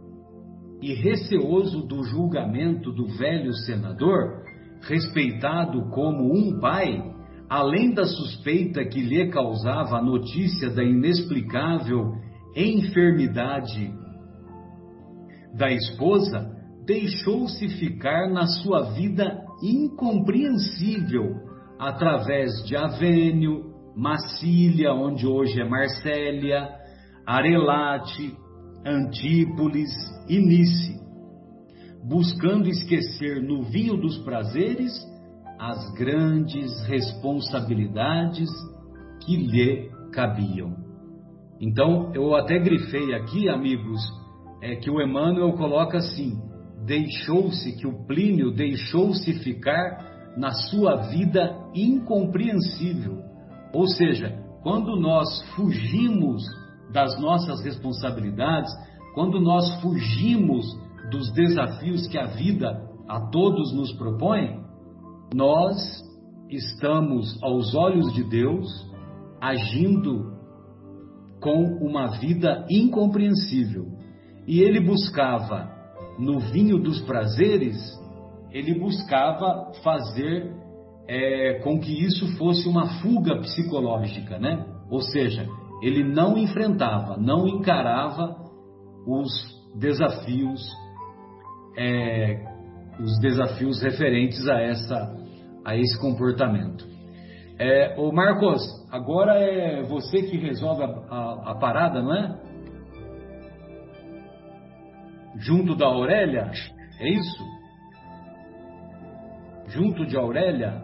e 0.82 0.94
receoso 0.94 1.86
do 1.86 2.04
julgamento 2.04 2.92
do 2.92 3.06
velho 3.06 3.54
senador, 3.54 4.42
respeitado 4.82 5.90
como 5.92 6.34
um 6.34 6.60
pai, 6.60 7.14
além 7.48 7.94
da 7.94 8.06
suspeita 8.06 8.84
que 8.86 9.00
lhe 9.00 9.30
causava 9.30 9.98
a 9.98 10.02
notícia 10.02 10.72
da 10.72 10.84
inexplicável 10.84 12.14
enfermidade 12.56 13.94
da 15.54 15.72
esposa, 15.72 16.50
deixou-se 16.86 17.68
ficar 17.78 18.30
na 18.30 18.48
sua 18.48 18.94
vida 18.94 19.40
incompreensível 19.62 21.36
através 21.80 22.64
de 22.66 22.76
Avênio, 22.76 23.72
Massília, 23.96 24.94
onde 24.94 25.28
hoje 25.28 25.60
é 25.60 25.68
Marsélia, 25.68 26.70
Arelate, 27.26 28.36
Antípolis 28.86 29.90
e 30.28 30.38
Nice, 30.40 31.00
buscando 32.04 32.68
esquecer 32.70 33.42
no 33.42 33.64
vinho 33.64 33.98
dos 33.98 34.18
prazeres 34.20 34.92
as 35.60 35.94
grandes 35.94 36.84
responsabilidades 36.88 38.50
que 39.24 39.36
lhe 39.36 39.92
cabiam. 40.12 40.76
Então, 41.60 42.12
eu 42.16 42.34
até 42.36 42.58
grifei 42.58 43.14
aqui, 43.14 43.48
amigos, 43.48 44.02
é 44.62 44.76
que 44.76 44.90
o 44.90 45.00
Emmanuel 45.00 45.54
coloca 45.54 46.00
assim: 46.00 46.40
deixou-se, 46.86 47.78
que 47.78 47.88
o 47.88 48.06
Plínio 48.06 48.52
deixou-se 48.52 49.34
ficar 49.40 50.34
na 50.38 50.52
sua 50.52 51.08
vida 51.08 51.56
incompreensível. 51.76 53.20
Ou 53.74 53.88
seja, 53.88 54.38
quando 54.64 54.96
nós 54.96 55.42
fugimos 55.56 56.44
das 56.92 57.20
nossas 57.20 57.64
responsabilidades, 57.64 58.72
quando 59.14 59.40
nós 59.40 59.82
fugimos 59.82 60.66
dos 61.10 61.32
desafios 61.34 62.08
que 62.08 62.18
a 62.18 62.28
vida 62.28 62.90
a 63.08 63.30
todos 63.30 63.74
nos 63.74 63.92
propõe, 63.94 64.62
nós 65.34 65.78
estamos, 66.50 67.42
aos 67.42 67.74
olhos 67.74 68.14
de 68.14 68.24
Deus, 68.24 68.68
agindo 69.40 70.32
com 71.40 71.78
uma 71.82 72.08
vida 72.20 72.66
incompreensível. 72.70 73.88
E 74.48 74.62
ele 74.62 74.80
buscava, 74.80 75.81
no 76.18 76.40
vinho 76.40 76.78
dos 76.78 77.02
prazeres, 77.02 77.78
ele 78.52 78.78
buscava 78.80 79.72
fazer 79.84 80.54
é, 81.08 81.60
com 81.64 81.80
que 81.80 81.92
isso 82.06 82.38
fosse 82.38 82.68
uma 82.68 83.02
fuga 83.02 83.38
psicológica, 83.40 84.38
né? 84.38 84.66
Ou 84.90 85.02
seja, 85.02 85.48
ele 85.82 86.04
não 86.04 86.38
enfrentava, 86.38 87.18
não 87.18 87.48
encarava 87.48 88.36
os 89.08 89.32
desafios, 89.80 90.62
é, 91.78 92.46
os 93.00 93.20
desafios 93.20 93.82
referentes 93.82 94.48
a 94.48 94.62
essa, 94.62 95.18
a 95.66 95.76
esse 95.76 96.00
comportamento. 96.00 96.86
É, 97.58 97.96
Marcos, 98.12 98.62
agora 98.92 99.40
é 99.40 99.84
você 99.84 100.24
que 100.24 100.38
resolve 100.38 100.84
a, 100.84 100.88
a, 100.88 101.52
a 101.52 101.56
parada, 101.56 102.02
não 102.02 102.14
é? 102.14 102.51
Junto 105.36 105.76
da 105.76 105.88
Aurélia, 105.88 106.52
é 107.00 107.10
isso? 107.10 107.44
Junto 109.68 110.06
de 110.06 110.18
Aurélia? 110.18 110.82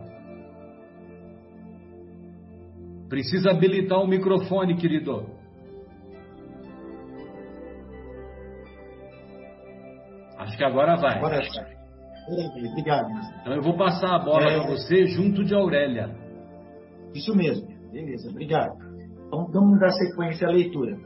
Precisa 3.10 3.52
habilitar 3.52 4.00
o 4.00 4.08
microfone, 4.08 4.76
querido. 4.76 5.26
Acho 10.38 10.58
que 10.58 10.64
agora 10.64 10.96
vai. 10.96 11.18
Agora. 11.18 11.42
Obrigado. 12.72 13.10
Então 13.42 13.54
eu 13.54 13.62
vou 13.62 13.78
passar 13.78 14.16
a 14.16 14.20
bola 14.20 14.50
é... 14.50 14.60
para 14.60 14.68
você 14.68 15.06
junto 15.08 15.44
de 15.44 15.54
Aurélia. 15.54 16.10
Isso 17.14 17.36
mesmo. 17.36 17.68
Beleza, 17.92 18.30
obrigado. 18.30 18.76
Então 19.28 19.48
vamos 19.52 19.80
dar 19.80 19.90
sequência 19.92 20.48
à 20.48 20.52
leitura. 20.52 20.98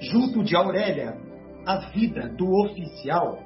Junto 0.00 0.42
de 0.42 0.56
Aurélia, 0.56 1.16
a 1.66 1.90
vida 1.90 2.28
do 2.28 2.50
oficial, 2.64 3.38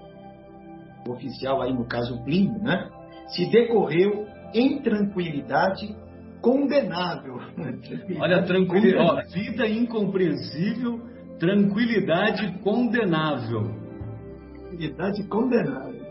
o 1.07 1.12
oficial 1.12 1.62
aí 1.62 1.72
no 1.72 1.87
caso 1.87 2.22
Plínio, 2.24 2.59
né, 2.62 2.88
se 3.29 3.46
decorreu 3.50 4.27
em 4.55 4.81
tranquilidade 4.83 5.94
condenável. 6.40 7.38
Olha, 8.20 8.42
tranquilidade, 8.44 9.33
vida 9.33 9.66
incompreensível, 9.66 11.00
tranquilidade 11.38 12.59
condenável. 12.61 13.74
Tranquilidade 14.53 15.24
condenável. 15.24 16.05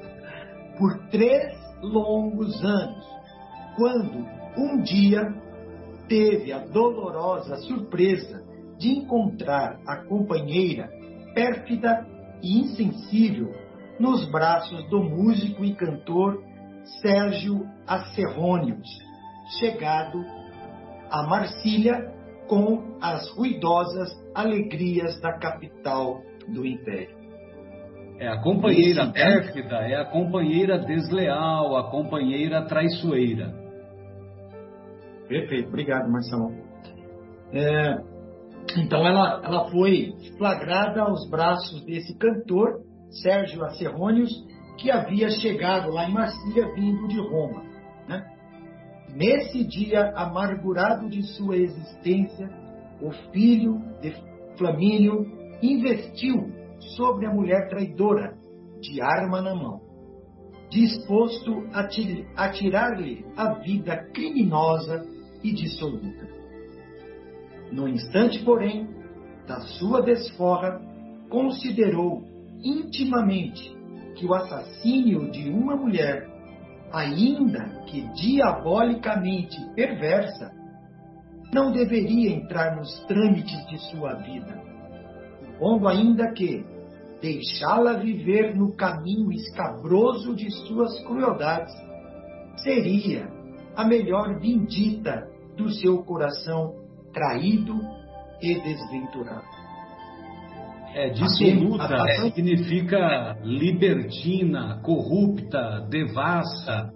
Por 0.78 0.98
três 1.10 1.54
longos 1.82 2.64
anos, 2.64 3.06
quando 3.76 4.26
um 4.58 4.82
dia 4.82 5.34
teve 6.08 6.52
a 6.52 6.60
dolorosa 6.60 7.58
surpresa 7.58 8.44
de 8.78 8.90
encontrar 8.90 9.80
a 9.86 9.98
companheira 9.98 10.90
pérfida 11.34 12.06
e 12.42 12.60
insensível 12.60 13.54
nos 14.00 14.30
braços 14.30 14.84
do 14.90 15.04
músico 15.04 15.64
e 15.64 15.74
cantor 15.76 16.44
Sérgio 17.02 17.66
Acerrônios, 17.88 18.88
chegado 19.60 20.24
a 21.10 21.24
Marsília 21.28 22.12
com 22.48 22.98
as 23.02 23.30
ruidosas 23.36 24.10
alegrias 24.36 25.20
da 25.22 25.38
capital 25.38 26.22
do 26.48 26.66
império. 26.66 27.24
É 28.20 28.28
a 28.28 28.42
companheira 28.42 29.04
Esse, 29.04 29.14
pérfida, 29.14 29.76
é 29.78 29.96
a 29.96 30.06
companheira 30.06 30.80
desleal, 30.80 31.76
a 31.78 31.90
companheira 31.90 32.66
traiçoeira. 32.66 33.54
Perfeito, 35.28 35.70
obrigado, 35.70 36.10
Marcelo. 36.12 36.54
É, 37.52 38.13
então 38.78 39.06
ela, 39.06 39.42
ela 39.44 39.70
foi 39.70 40.14
flagrada 40.38 41.02
aos 41.02 41.30
braços 41.30 41.84
desse 41.86 42.18
cantor, 42.18 42.82
Sérgio 43.22 43.64
Acerrônios, 43.64 44.32
que 44.78 44.90
havia 44.90 45.30
chegado 45.30 45.92
lá 45.92 46.10
em 46.10 46.14
Marsília 46.14 46.74
vindo 46.74 47.08
de 47.08 47.20
Roma. 47.20 47.64
Né? 48.08 48.26
Nesse 49.16 49.64
dia 49.64 50.12
amargurado 50.16 51.10
de 51.10 51.22
sua 51.36 51.58
existência, 51.58 52.50
o 53.02 53.12
filho 53.32 53.80
de 54.02 54.14
Flamínio 54.58 55.26
investiu 55.62 56.52
sobre 56.96 57.28
a 57.28 57.34
mulher 57.34 57.70
traidora, 57.70 58.36
de 58.82 59.02
arma 59.02 59.42
na 59.42 59.56
mão, 59.56 59.80
disposto 60.70 61.64
a 61.74 62.50
tirar-lhe 62.50 63.26
a 63.38 63.54
vida 63.60 64.10
criminosa 64.14 65.06
e 65.42 65.54
dissoluta. 65.54 66.33
No 67.74 67.88
instante, 67.88 68.44
porém, 68.46 68.88
da 69.48 69.60
sua 69.62 70.02
desforra, 70.02 70.80
considerou 71.30 72.24
intimamente 72.64 73.76
que 74.16 74.26
o 74.28 74.34
assassínio 74.34 75.32
de 75.32 75.50
uma 75.50 75.76
mulher 75.76 76.32
ainda 76.92 77.84
que 77.88 78.08
diabolicamente 78.14 79.58
perversa, 79.76 80.52
não 81.52 81.72
deveria 81.72 82.32
entrar 82.32 82.76
nos 82.76 83.04
trâmites 83.06 83.66
de 83.68 83.80
sua 83.90 84.14
vida, 84.14 84.62
supondo 85.44 85.88
ainda 85.88 86.32
que 86.32 86.64
deixá-la 87.20 87.94
viver 87.94 88.56
no 88.56 88.76
caminho 88.76 89.32
escabroso 89.32 90.36
de 90.36 90.52
suas 90.68 91.00
crueldades 91.04 91.74
seria 92.58 93.28
a 93.76 93.84
melhor 93.84 94.40
vindita 94.40 95.28
do 95.58 95.70
seu 95.70 96.04
coração 96.04 96.83
traído 97.14 97.80
e 98.42 98.56
desventurado. 98.60 99.64
É, 100.96 101.10
dissoluta 101.10 101.88
significa 102.22 103.38
libertina, 103.44 104.80
corrupta, 104.84 105.88
devassa. 105.90 106.92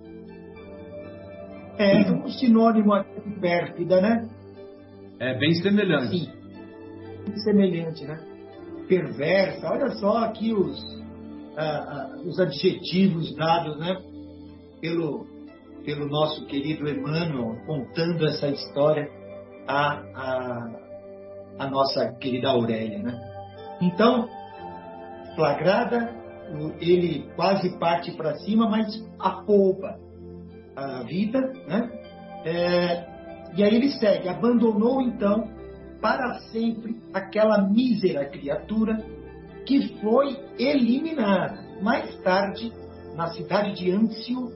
É 1.80 2.12
um 2.12 2.27
sinônimo 2.27 2.93
de 3.25 3.39
pérfida, 3.39 4.01
né? 4.01 4.27
É 5.19 5.38
bem 5.38 5.53
semelhante. 5.56 6.17
Sim, 6.17 6.32
bem 7.25 7.38
semelhante, 7.38 8.06
né? 8.06 8.19
Perversa. 8.88 9.67
Olha 9.67 9.89
só 9.95 10.17
aqui 10.25 10.53
os, 10.53 10.80
ah, 11.58 11.63
ah, 11.63 12.21
os 12.23 12.39
adjetivos 12.39 13.36
dados, 13.36 13.80
né? 13.80 13.97
Pelo, 14.80 15.25
pelo 15.84 16.08
nosso 16.08 16.45
querido 16.45 16.88
Emmanuel, 16.88 17.56
contando 17.65 18.27
essa 18.27 18.47
história 18.47 19.16
a, 19.67 20.03
a, 20.15 20.69
a 21.60 21.69
nossa 21.69 22.13
querida 22.13 22.49
Aurélia, 22.49 22.99
né? 22.99 23.19
Então, 23.82 24.27
flagrada, 25.36 26.15
ele 26.80 27.30
quase 27.36 27.77
parte 27.77 28.12
para 28.12 28.36
cima, 28.38 28.69
mas 28.69 29.03
apoupa 29.19 29.99
a 30.75 31.03
vida, 31.03 31.39
né? 31.67 31.89
É, 32.45 33.17
e 33.56 33.63
aí 33.63 33.75
ele 33.75 33.89
segue, 33.89 34.30
abandonou 34.30 35.01
então 35.01 35.49
para 36.01 36.39
sempre 36.51 36.95
aquela 37.13 37.67
mísera 37.67 38.25
criatura 38.25 39.03
que 39.65 39.99
foi 39.99 40.39
eliminada 40.58 41.60
mais 41.82 42.15
tarde 42.21 42.71
na 43.15 43.27
cidade 43.27 43.73
de 43.73 43.91
Ancio 43.91 44.51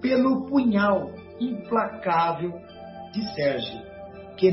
pelo 0.00 0.46
punhal 0.46 1.10
implacável 1.38 2.52
de 3.12 3.34
Sérgio, 3.34 3.80
que, 4.42 4.50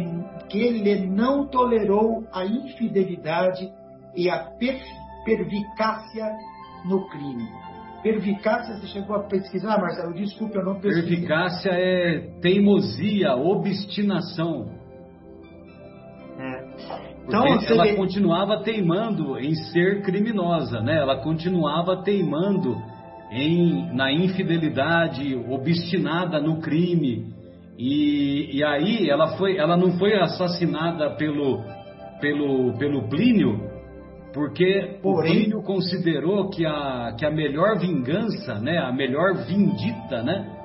que 0.49 0.59
ele 0.59 1.07
não 1.07 1.47
tolerou 1.47 2.23
a 2.31 2.45
infidelidade 2.45 3.67
e 4.15 4.29
a 4.29 4.37
per, 4.59 4.79
pervicácia 5.25 6.29
no 6.85 7.09
crime. 7.09 7.47
Pervicácia, 8.03 8.77
você 8.77 8.87
chegou 8.87 9.15
a 9.15 9.23
pesquisar, 9.23 9.81
Marcelo? 9.81 10.13
Desculpe, 10.13 10.55
eu 10.57 10.63
não 10.63 10.79
pesquisei. 10.79 11.09
Pervicácia 11.09 11.71
é 11.71 12.29
teimosia, 12.39 13.35
obstinação. 13.35 14.67
É. 16.37 16.69
Então, 17.27 17.45
ela 17.45 17.83
vê... 17.83 17.95
continuava 17.95 18.61
teimando 18.61 19.37
em 19.39 19.53
ser 19.55 20.01
criminosa, 20.03 20.81
né? 20.81 20.97
Ela 20.97 21.17
continuava 21.17 22.01
teimando 22.03 22.77
em, 23.31 23.93
na 23.93 24.11
infidelidade, 24.11 25.35
obstinada 25.35 26.39
no 26.39 26.61
crime. 26.61 27.38
E, 27.81 28.57
e 28.57 28.61
aí 28.61 29.09
ela, 29.09 29.37
foi, 29.37 29.57
ela 29.57 29.77
não 29.77 29.97
foi 29.97 30.13
assassinada 30.13 31.11
pelo, 31.11 31.63
pelo, 32.19 32.77
pelo 32.77 33.07
Plínio, 33.07 33.57
porque 34.33 34.99
Porém, 35.01 35.31
o 35.31 35.33
Plínio 35.33 35.63
considerou 35.63 36.49
que 36.49 36.65
a, 36.65 37.15
que 37.17 37.25
a 37.25 37.31
melhor 37.31 37.79
vingança, 37.79 38.59
né, 38.59 38.79
a 38.79 38.91
melhor 38.91 39.45
vindita, 39.45 40.21
né, 40.21 40.57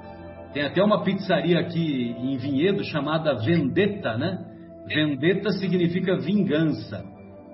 tem 0.52 0.64
até 0.64 0.82
uma 0.82 1.04
pizzaria 1.04 1.60
aqui 1.60 2.16
em 2.18 2.36
Vinhedo 2.36 2.82
chamada 2.82 3.34
Vendetta, 3.34 4.16
né? 4.16 4.38
Vendetta 4.86 5.50
significa 5.50 6.16
vingança 6.16 7.02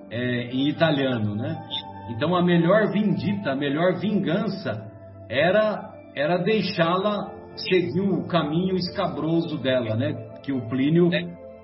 é, 0.09 0.49
em 0.51 0.69
italiano, 0.69 1.35
né? 1.35 1.55
Então 2.09 2.35
a 2.35 2.43
melhor 2.43 2.91
vindita, 2.91 3.51
a 3.51 3.55
melhor 3.55 3.99
vingança 3.99 4.87
era 5.29 5.89
era 6.15 6.37
deixá-la 6.37 7.40
seguir 7.55 8.01
o 8.01 8.23
caminho 8.27 8.75
escabroso 8.75 9.57
dela, 9.57 9.95
né? 9.95 10.13
Que 10.43 10.51
o 10.51 10.67
Plínio, 10.69 11.09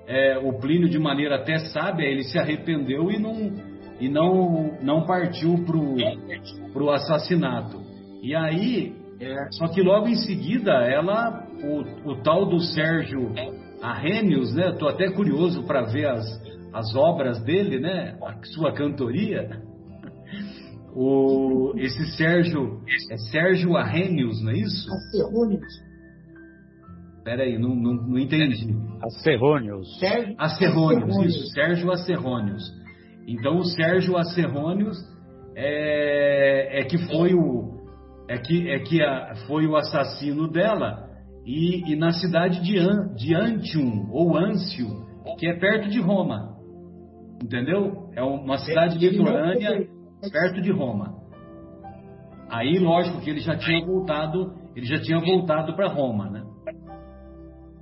é, 0.06 0.38
o 0.38 0.52
Plínio 0.58 0.88
de 0.88 0.98
maneira 0.98 1.36
até 1.36 1.58
sábia, 1.58 2.06
ele 2.06 2.24
se 2.24 2.38
arrependeu 2.38 3.10
e 3.10 3.18
não 3.18 3.52
e 4.00 4.08
não, 4.08 4.78
não 4.80 5.04
partiu 5.04 5.64
para 5.64 6.82
o 6.82 6.90
assassinato. 6.90 7.80
E 8.22 8.34
aí, 8.34 8.94
é, 9.20 9.34
só 9.52 9.66
que 9.68 9.82
logo 9.82 10.06
em 10.06 10.14
seguida, 10.14 10.70
ela, 10.70 11.44
o, 11.62 12.10
o 12.12 12.22
tal 12.22 12.46
do 12.46 12.60
Sérgio 12.60 13.32
Arrhenius, 13.82 14.54
né? 14.54 14.70
Estou 14.70 14.88
até 14.88 15.10
curioso 15.10 15.64
para 15.64 15.82
ver 15.82 16.06
as, 16.06 16.24
as 16.72 16.94
obras 16.94 17.42
dele, 17.42 17.80
né? 17.80 18.16
A 18.22 18.34
sua 18.54 18.72
cantoria. 18.72 19.62
O, 21.00 21.74
esse 21.76 22.16
Sérgio, 22.16 22.82
é 23.08 23.16
Sérgio 23.30 23.76
Arrhenius, 23.76 24.42
não 24.42 24.50
é 24.50 24.56
isso? 24.56 24.92
Acerrônios. 24.92 25.88
Peraí, 27.22 27.56
não, 27.56 27.72
não, 27.76 27.94
não 27.94 28.18
entendi. 28.18 28.74
Acerrônios. 29.00 29.96
Acerrônios, 30.36 31.16
isso, 31.24 31.46
Sérgio 31.52 31.92
Acerrônios. 31.92 32.64
Então 33.28 33.58
o 33.58 33.64
Sérgio 33.64 34.16
Acerrônios 34.16 34.98
é, 35.54 36.80
é 36.80 36.84
que 36.84 36.98
foi 36.98 37.32
o 37.32 37.78
é 38.28 38.36
que, 38.38 38.68
é 38.68 38.80
que 38.80 39.00
a, 39.00 39.36
foi 39.46 39.68
o 39.68 39.76
assassino 39.76 40.50
dela 40.50 41.08
e, 41.46 41.92
e 41.92 41.96
na 41.96 42.10
cidade 42.10 42.60
de, 42.60 42.76
An, 42.76 43.14
de 43.14 43.36
Antium 43.36 44.08
ou 44.10 44.36
Ancio, 44.36 45.06
que 45.38 45.46
é 45.46 45.56
perto 45.56 45.90
de 45.90 46.00
Roma, 46.00 46.56
entendeu? 47.40 48.10
É 48.16 48.22
uma 48.22 48.58
cidade 48.58 48.98
litorânea 48.98 49.86
perto 50.20 50.60
de 50.60 50.72
Roma. 50.72 51.16
Aí, 52.50 52.78
lógico 52.78 53.20
que 53.20 53.30
ele 53.30 53.40
já 53.40 53.56
tinha 53.56 53.84
voltado, 53.84 54.54
ele 54.74 54.86
já 54.86 55.00
tinha 55.00 55.20
voltado 55.20 55.74
para 55.76 55.88
Roma, 55.88 56.30
né? 56.30 56.44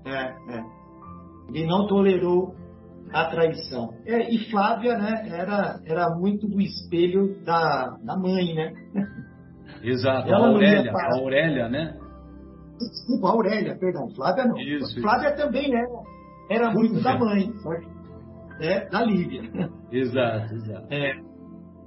É, 0.04 0.56
é. 0.58 0.64
Ele 1.48 1.66
não 1.66 1.86
tolerou 1.86 2.54
a 3.12 3.26
traição. 3.26 3.94
É, 4.04 4.28
e 4.32 4.50
Flávia, 4.50 4.96
né, 4.98 5.28
era, 5.30 5.80
era 5.86 6.10
muito 6.16 6.48
do 6.48 6.60
espelho 6.60 7.42
da, 7.44 7.96
da 8.02 8.16
mãe, 8.16 8.54
né? 8.54 8.72
Exato, 9.82 10.28
Ela 10.28 10.46
a 10.46 10.50
Aurélia, 10.50 10.92
a 10.92 11.16
Aurélia, 11.16 11.68
né? 11.68 11.96
Desculpa, 12.78 13.28
a 13.28 13.30
Aurélia, 13.30 13.78
perdão, 13.78 14.08
Flávia 14.14 14.44
não. 14.44 14.58
Isso, 14.58 15.00
Flávia 15.00 15.28
isso. 15.28 15.36
também 15.36 15.72
era, 15.72 15.88
era 16.50 16.70
muito 16.72 17.02
da 17.02 17.16
mãe, 17.18 17.50
é, 18.60 18.88
da 18.88 19.02
Lívia. 19.02 19.42
Exato, 19.90 20.54
exato. 20.54 20.86
É, 20.90 21.25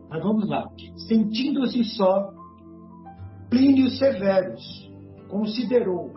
mas 0.10 0.24
vamos 0.24 0.48
lá. 0.48 0.67
Sentindo-se 1.08 1.84
só, 1.84 2.34
Plínio 3.50 3.89
Severus 3.89 4.89
considerou 5.30 6.13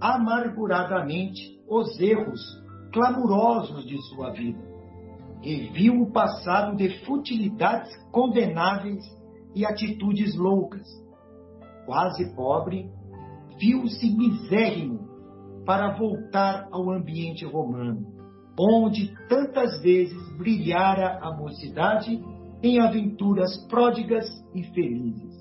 amarguradamente 0.00 1.60
os 1.68 1.98
erros 2.00 2.40
clamorosos 2.92 3.84
de 3.86 4.00
sua 4.08 4.30
vida 4.30 4.70
e 5.42 5.68
viu 5.72 6.02
o 6.02 6.12
passado 6.12 6.76
de 6.76 7.04
futilidades 7.04 7.90
condenáveis 8.10 9.04
e 9.54 9.64
atitudes 9.64 10.36
loucas. 10.36 10.86
Quase 11.86 12.34
pobre, 12.34 12.90
viu-se 13.58 14.10
misérrimo 14.16 15.08
para 15.64 15.96
voltar 15.96 16.68
ao 16.70 16.90
ambiente 16.90 17.44
romano, 17.44 18.06
onde 18.58 19.14
tantas 19.28 19.80
vezes 19.82 20.36
brilhara 20.36 21.18
a 21.22 21.36
mocidade 21.36 22.22
em 22.62 22.80
aventuras 22.80 23.56
pródigas 23.68 24.26
e 24.54 24.62
felizes. 24.64 25.40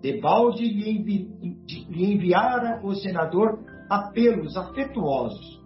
Debalde 0.00 0.64
lhe, 0.64 0.90
envi 0.90 1.34
lhe 1.88 2.14
enviara 2.14 2.80
o 2.84 2.94
senador 2.94 3.58
apelos 3.88 4.56
afetuosos, 4.56 5.62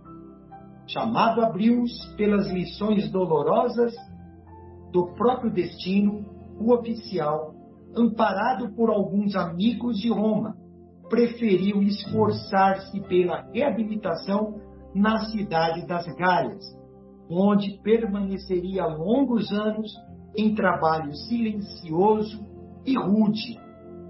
chamado 0.86 1.40
a 1.40 1.50
Brios 1.50 1.90
pelas 2.16 2.50
lições 2.50 3.10
dolorosas 3.10 3.94
do 4.92 5.12
próprio 5.14 5.52
destino, 5.52 6.24
o 6.58 6.72
oficial, 6.72 7.54
amparado 7.96 8.74
por 8.74 8.90
alguns 8.90 9.34
amigos 9.36 9.98
de 9.98 10.08
Roma, 10.08 10.56
preferiu 11.08 11.82
esforçar-se 11.82 13.00
pela 13.02 13.50
reabilitação 13.52 14.60
na 14.94 15.26
cidade 15.26 15.86
das 15.86 16.06
Galhas, 16.16 16.64
onde 17.30 17.78
permaneceria 17.82 18.86
longos 18.86 19.52
anos 19.52 19.92
em 20.36 20.54
trabalho 20.54 21.14
silencioso 21.14 22.46
e 22.84 22.96
rude, 22.96 23.58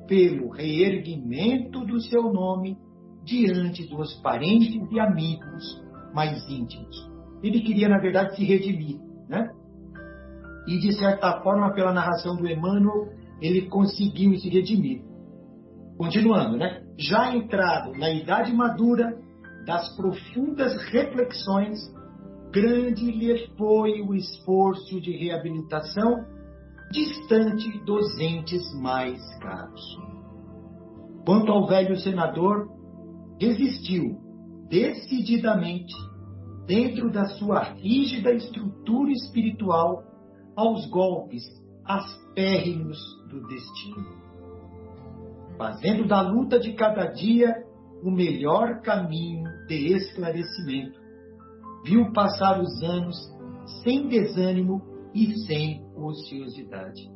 pelo 0.07 0.49
reerguimento 0.51 1.85
do 1.85 2.01
seu 2.01 2.33
nome 2.33 2.77
diante 3.25 3.87
dos 3.89 4.15
parentes 4.23 4.81
e 4.91 4.99
amigos 4.99 5.83
mais 6.15 6.49
íntimos. 6.49 7.09
Ele 7.43 7.61
queria, 7.61 7.89
na 7.89 7.99
verdade, 7.99 8.35
se 8.35 8.45
redimir, 8.45 8.99
né? 9.29 9.51
E, 10.67 10.79
de 10.79 10.93
certa 10.93 11.41
forma, 11.43 11.73
pela 11.75 11.93
narração 11.93 12.37
do 12.37 12.49
Emmanuel, 12.49 13.13
ele 13.41 13.69
conseguiu 13.69 14.37
se 14.39 14.49
redimir. 14.49 15.03
Continuando, 15.97 16.57
né? 16.57 16.83
Já 16.97 17.35
entrado 17.35 17.93
na 17.93 18.11
idade 18.11 18.53
madura 18.53 19.17
das 19.67 19.95
profundas 19.97 20.75
reflexões, 20.91 21.79
grande 22.53 23.11
lhe 23.11 23.49
foi 23.57 24.03
o 24.03 24.15
esforço 24.15 25.01
de 25.01 25.13
reabilitação, 25.13 26.25
distante 26.91 27.79
dos 27.85 28.19
entes 28.19 28.73
mais 28.81 29.21
caros. 29.41 29.99
Quanto 31.25 31.53
ao 31.53 31.67
velho 31.67 31.97
senador, 31.97 32.69
resistiu 33.39 34.19
decididamente, 34.69 35.95
dentro 36.67 37.11
da 37.11 37.27
sua 37.27 37.63
rígida 37.75 38.33
estrutura 38.33 39.11
espiritual, 39.13 40.03
aos 40.57 40.87
golpes 40.91 41.45
aspérrimos 41.85 42.99
do 43.31 43.47
destino, 43.47 44.19
fazendo 45.57 46.07
da 46.07 46.21
luta 46.21 46.59
de 46.59 46.73
cada 46.75 47.07
dia 47.07 47.65
o 48.03 48.11
melhor 48.11 48.81
caminho 48.83 49.45
de 49.67 49.95
esclarecimento. 49.95 51.08
Viu 51.85 52.13
passar 52.13 52.61
os 52.61 52.83
anos 52.83 53.17
sem 53.83 54.09
desânimo 54.09 54.83
e 55.15 55.33
sem 55.47 55.85
ociosidade. 55.97 57.09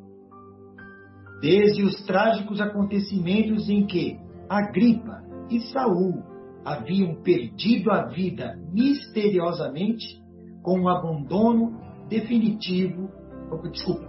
Desde 1.40 1.82
os 1.82 2.00
trágicos 2.04 2.60
acontecimentos 2.60 3.68
em 3.68 3.86
que 3.86 4.18
Agripa 4.48 5.22
e 5.50 5.60
Saul 5.72 6.22
haviam 6.64 7.16
perdido 7.22 7.90
a 7.90 8.06
vida 8.06 8.56
misteriosamente 8.72 10.22
com 10.62 10.78
um 10.78 10.88
abandono 10.88 11.80
definitivo, 12.08 13.10
desculpa, 13.72 14.08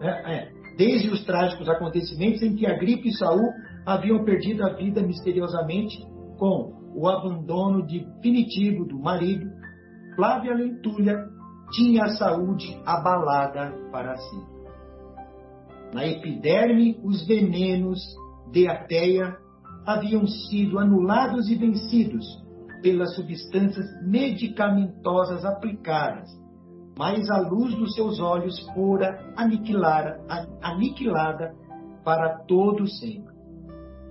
é, 0.00 0.34
é, 0.34 0.52
desde 0.76 1.10
os 1.10 1.24
trágicos 1.24 1.68
acontecimentos 1.68 2.42
em 2.42 2.54
que 2.54 2.66
Agripa 2.66 3.08
e 3.08 3.12
Saul 3.12 3.50
haviam 3.84 4.24
perdido 4.24 4.64
a 4.64 4.74
vida 4.74 5.02
misteriosamente 5.02 5.98
com 6.38 6.79
o 6.94 7.08
abandono 7.08 7.86
definitivo 7.86 8.84
do 8.84 8.98
marido, 8.98 9.50
Flávia 10.14 10.54
Lentulha 10.54 11.28
tinha 11.72 12.04
a 12.04 12.10
saúde 12.10 12.80
abalada 12.84 13.72
para 13.92 14.16
si. 14.16 14.42
Na 15.94 16.06
epiderme, 16.06 17.00
os 17.02 17.26
venenos 17.26 18.00
de 18.50 18.68
ateia 18.68 19.36
haviam 19.86 20.26
sido 20.26 20.78
anulados 20.78 21.48
e 21.48 21.54
vencidos 21.56 22.26
pelas 22.82 23.14
substâncias 23.14 23.86
medicamentosas 24.02 25.44
aplicadas, 25.44 26.28
mas 26.98 27.28
a 27.30 27.38
luz 27.38 27.74
dos 27.74 27.94
seus 27.94 28.20
olhos 28.20 28.58
fora 28.74 29.32
aniquilada, 29.36 30.20
aniquilada 30.62 31.54
para 32.04 32.38
todo 32.46 32.86
sempre. 32.86 33.34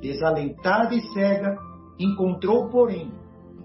Desalentada 0.01 0.95
e 0.95 1.01
cega, 1.13 1.57
encontrou, 1.99 2.69
porém, 2.69 3.11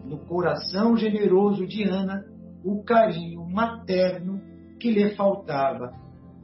no 0.05 0.19
coração 0.27 0.97
generoso 0.97 1.67
de 1.67 1.85
Ana 1.85 2.25
o 2.65 2.83
carinho 2.83 3.47
materno 3.47 4.41
que 4.81 4.91
lhe 4.91 5.15
faltava 5.15 5.93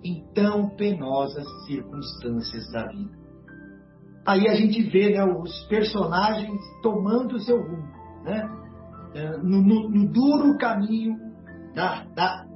em 0.05 0.25
tão 0.35 0.69
penosas 0.71 1.47
circunstâncias 1.67 2.71
da 2.73 2.87
vida. 2.87 3.19
Aí 4.27 4.49
a 4.49 4.55
gente 4.55 4.83
vê 4.83 5.11
né, 5.11 5.25
os 5.25 5.65
personagens 5.67 6.61
tomando 6.83 7.41
seu 7.41 7.57
rumo, 7.57 7.89
né? 8.25 8.49
É, 9.13 9.37
no, 9.39 9.61
no, 9.61 9.89
no 9.89 10.07
duro 10.07 10.57
caminho 10.57 11.19
da, 11.75 12.05
da, 12.15 12.47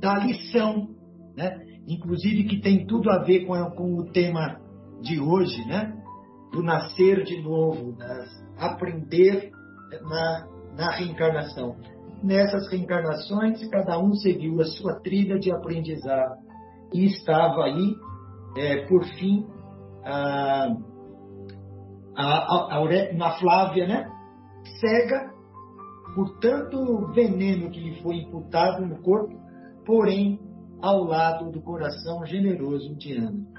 da 0.00 0.18
lição, 0.18 0.88
né? 1.36 1.60
inclusive 1.86 2.44
que 2.44 2.60
tem 2.60 2.86
tudo 2.86 3.10
a 3.10 3.18
ver 3.18 3.44
com, 3.44 3.52
com 3.72 3.96
o 3.96 4.04
tema 4.10 4.60
de 5.02 5.20
hoje, 5.20 5.62
né? 5.66 5.94
Do 6.52 6.62
nascer 6.62 7.24
de 7.24 7.40
novo, 7.42 7.96
né? 7.98 8.26
aprender 8.58 9.50
na, 10.02 10.48
na 10.76 10.90
reencarnação. 10.92 11.76
Nessas 12.22 12.68
reencarnações, 12.68 13.64
cada 13.68 13.98
um 13.98 14.12
seguiu 14.14 14.60
a 14.60 14.64
sua 14.64 15.00
trilha 15.00 15.38
de 15.38 15.52
aprendizado 15.52 16.36
e 16.92 17.04
estava 17.04 17.64
aí, 17.64 17.94
é, 18.56 18.86
por 18.86 19.04
fim, 19.04 19.46
a, 20.04 20.74
a, 22.16 22.76
a, 22.76 23.12
na 23.14 23.38
Flávia, 23.38 23.86
né? 23.86 24.10
Cega 24.80 25.32
por 26.14 26.38
tanto 26.40 27.12
veneno 27.12 27.70
que 27.70 27.78
lhe 27.78 28.02
foi 28.02 28.16
imputado 28.16 28.84
no 28.84 29.00
corpo, 29.02 29.38
porém 29.86 30.40
ao 30.80 31.04
lado 31.04 31.50
do 31.50 31.60
coração 31.60 32.24
generoso 32.24 32.96
de 32.96 33.16
Ana. 33.16 33.57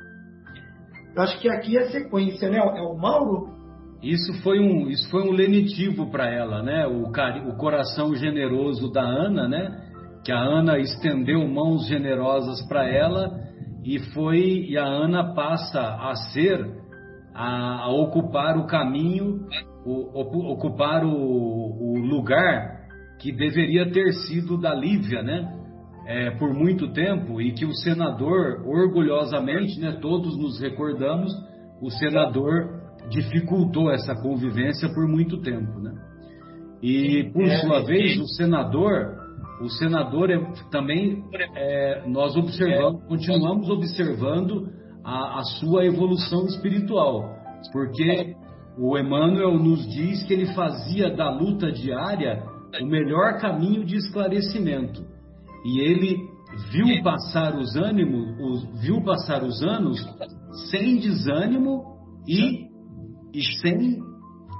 Eu 1.16 1.24
acho 1.24 1.40
que 1.40 1.50
aqui 1.50 1.78
é 1.78 1.82
a 1.82 1.90
sequência, 1.90 2.50
né? 2.50 2.58
É 2.58 2.82
o 2.82 2.96
Mauro 2.96 3.60
isso 4.02 4.34
foi 4.42 4.60
um, 4.60 4.90
isso 4.90 5.10
foi 5.10 5.24
um 5.24 5.32
lenitivo 5.32 6.10
para 6.10 6.30
ela, 6.30 6.64
né? 6.64 6.88
O, 6.88 7.04
o 7.04 7.58
coração 7.58 8.16
generoso 8.16 8.92
da 8.92 9.02
Ana, 9.02 9.48
né? 9.48 9.78
Que 10.24 10.32
a 10.32 10.40
Ana 10.40 10.80
estendeu 10.80 11.46
mãos 11.48 11.86
generosas 11.88 12.66
para 12.68 12.88
ela 12.88 13.38
e 13.84 14.00
foi 14.14 14.68
e 14.70 14.78
a 14.78 14.86
Ana 14.86 15.34
passa 15.34 15.82
a 15.82 16.16
ser 16.32 16.66
a, 17.34 17.84
a 17.84 17.90
ocupar 17.90 18.58
o 18.58 18.68
caminho, 18.68 19.46
o, 19.86 20.52
ocupar 20.54 21.04
o, 21.04 21.12
o, 21.12 22.00
lugar 22.00 22.80
que 23.20 23.34
deveria 23.34 23.92
ter 23.92 24.14
sido 24.14 24.58
da 24.58 24.74
Lívia, 24.74 25.22
né? 25.22 25.59
É, 26.12 26.32
por 26.32 26.52
muito 26.56 26.92
tempo 26.92 27.40
e 27.40 27.52
que 27.52 27.64
o 27.64 27.72
senador 27.72 28.68
orgulhosamente, 28.68 29.80
né? 29.80 30.00
Todos 30.02 30.36
nos 30.36 30.60
recordamos, 30.60 31.32
o 31.80 31.92
senador 31.92 32.82
dificultou 33.12 33.92
essa 33.92 34.16
convivência 34.16 34.90
por 34.92 35.08
muito 35.08 35.40
tempo, 35.40 35.80
né? 35.80 35.94
E 36.82 37.30
por 37.32 37.44
é, 37.44 37.60
sua 37.60 37.82
vez 37.82 38.20
o 38.20 38.26
senador, 38.26 39.20
o 39.62 39.70
senador 39.70 40.32
é, 40.32 40.40
também 40.72 41.24
é, 41.56 42.04
nós 42.08 42.36
observamos, 42.36 43.04
continuamos 43.04 43.70
observando 43.70 44.68
a, 45.04 45.42
a, 45.42 45.44
sua 45.60 45.86
evolução 45.86 46.48
espiritual, 46.48 47.36
porque 47.72 48.34
o 48.80 48.98
Emmanuel 48.98 49.60
nos 49.60 49.88
diz 49.88 50.24
que 50.24 50.34
ele 50.34 50.48
fazia 50.56 51.16
da 51.16 51.30
luta 51.30 51.72
diária 51.72 52.42
o 52.82 52.86
melhor 52.88 53.40
caminho 53.40 53.86
de 53.86 53.96
esclarecimento 53.96 55.09
e 55.66 55.80
ele 55.80 56.30
viu 56.72 57.04
passar 57.04 57.56
os 57.56 57.76
ânimos, 57.76 58.40
os, 58.40 58.82
viu 58.82 59.02
passar 59.04 59.44
os 59.44 59.62
anos 59.62 60.00
sem 60.70 61.00
desânimo 61.00 61.84
e 62.28 62.70
e 63.34 63.44
sem 63.62 64.00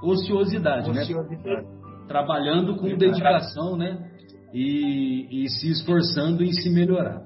ociosidade, 0.04 0.92
né? 0.92 1.02
ociosidade. 1.02 1.66
né? 1.66 1.80
Trabalhando 2.08 2.76
com 2.78 2.96
dedicação, 2.96 3.76
né? 3.76 4.10
E, 4.54 5.44
e, 5.44 5.50
se 5.50 5.70
esforçando 5.70 6.44
em 6.44 6.52
se 6.52 6.72
melhorar. 6.72 7.22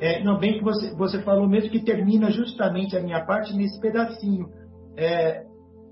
É, 0.00 0.22
não, 0.24 0.36
bem 0.36 0.58
que 0.58 0.64
você, 0.64 0.92
você 0.96 1.22
falou 1.22 1.48
mesmo 1.48 1.70
que 1.70 1.84
termina 1.84 2.32
justamente 2.32 2.96
a 2.96 3.00
minha 3.00 3.24
parte 3.24 3.54
nesse 3.54 3.80
pedacinho, 3.80 4.48
é, 4.96 5.44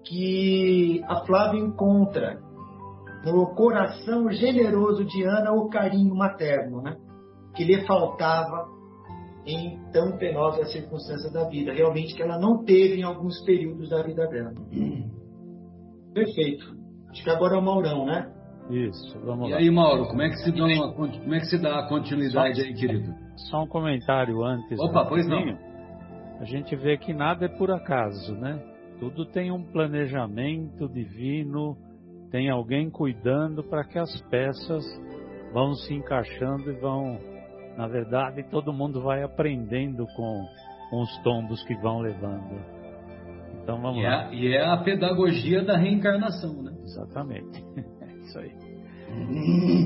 que 0.05 1.01
a 1.07 1.25
Flávia 1.25 1.61
encontra 1.61 2.41
no 3.25 3.55
coração 3.55 4.31
generoso 4.31 5.05
de 5.05 5.23
Ana 5.25 5.53
o 5.53 5.69
carinho 5.69 6.15
materno, 6.15 6.83
né? 6.83 6.97
Que 7.55 7.65
lhe 7.65 7.85
faltava 7.87 8.69
em 9.47 9.79
tão 9.93 10.17
penosa 10.17 10.65
circunstância 10.67 11.31
da 11.33 11.49
vida, 11.49 11.73
realmente 11.73 12.15
que 12.15 12.23
ela 12.23 12.39
não 12.39 12.65
teve 12.65 13.01
em 13.01 13.03
alguns 13.03 13.43
períodos 13.45 13.89
da 13.89 14.03
vida 14.03 14.27
dela. 14.27 14.55
Perfeito. 16.15 16.65
Acho 17.11 17.25
que 17.25 17.31
agora 17.31 17.57
é 17.57 17.59
o 17.59 17.63
Maurão, 17.63 18.07
né? 18.07 18.31
Isso, 18.71 19.19
vamos 19.25 19.49
e 19.49 19.53
lá. 19.53 19.61
E 19.61 19.65
aí, 19.65 19.71
Mauro, 19.71 20.07
como 20.07 20.23
é 20.23 20.29
que 20.29 20.37
se 20.37 20.53
dá, 20.53 20.65
uma, 20.65 20.93
como 20.93 21.35
é 21.35 21.41
que 21.41 21.47
se 21.47 21.59
dá 21.59 21.81
a 21.81 21.89
continuidade 21.89 22.61
só, 22.61 22.67
aí, 22.67 22.75
querido? 22.75 23.13
Só 23.51 23.63
um 23.65 23.67
comentário 23.67 24.45
antes. 24.45 24.79
Opa, 24.79 25.07
pois 25.07 25.27
não. 25.27 25.59
A 26.39 26.45
gente 26.45 26.75
vê 26.77 26.97
que 26.97 27.13
nada 27.13 27.47
é 27.47 27.49
por 27.49 27.71
acaso, 27.71 28.35
né? 28.35 28.63
Tudo 29.01 29.27
tem 29.27 29.51
um 29.51 29.63
planejamento 29.63 30.89
divino, 30.89 31.77
tem 32.31 32.51
alguém 32.51 32.91
cuidando 32.91 33.63
para 33.65 33.85
que 33.85 33.99
as 33.99 34.21
peças 34.31 34.85
vão 35.53 35.75
se 35.75 35.95
encaixando 35.95 36.71
e 36.71 36.81
vão 36.81 37.19
na 37.77 37.87
verdade, 37.87 38.43
todo 38.51 38.75
mundo 38.75 39.01
vai 39.01 39.23
aprendendo 39.23 40.07
com, 40.15 40.47
com 40.91 41.01
os 41.01 41.23
tombos 41.23 41.63
que 41.65 41.75
vão 41.77 42.01
levando. 42.01 42.61
Então 43.63 43.81
vamos 43.81 44.03
e 44.03 44.03
lá. 44.03 44.31
É, 44.31 44.35
e 44.35 44.55
é 44.55 44.65
a 44.67 44.77
pedagogia 44.77 45.65
da 45.65 45.79
reencarnação, 45.79 46.63
né? 46.63 46.73
Exatamente. 46.83 47.65
É 48.03 48.23
isso 48.23 48.39
aí. 48.39 48.53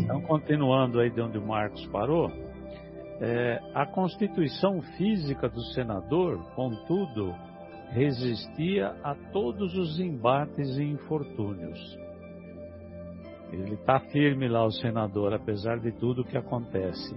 Então, 0.03 0.21
continuando 0.23 0.99
aí 0.99 1.09
de 1.09 1.21
onde 1.21 1.39
o 1.39 1.47
Marcos 1.47 1.87
parou, 1.87 2.31
é, 3.21 3.61
a 3.75 3.87
constituição 3.87 4.83
física 4.99 5.49
do 5.49 5.63
senador, 5.73 6.39
contudo, 6.55 7.33
resistia 7.91 8.89
a 9.05 9.15
todos 9.33 9.73
os 9.77 10.01
embates 10.01 10.77
e 10.77 10.83
infortúnios. 10.83 11.79
Ele 13.55 13.75
está 13.75 14.01
firme 14.01 14.49
lá, 14.49 14.65
o 14.65 14.71
senador, 14.71 15.33
apesar 15.33 15.79
de 15.79 15.93
tudo 15.93 16.25
que 16.25 16.37
acontece. 16.37 17.15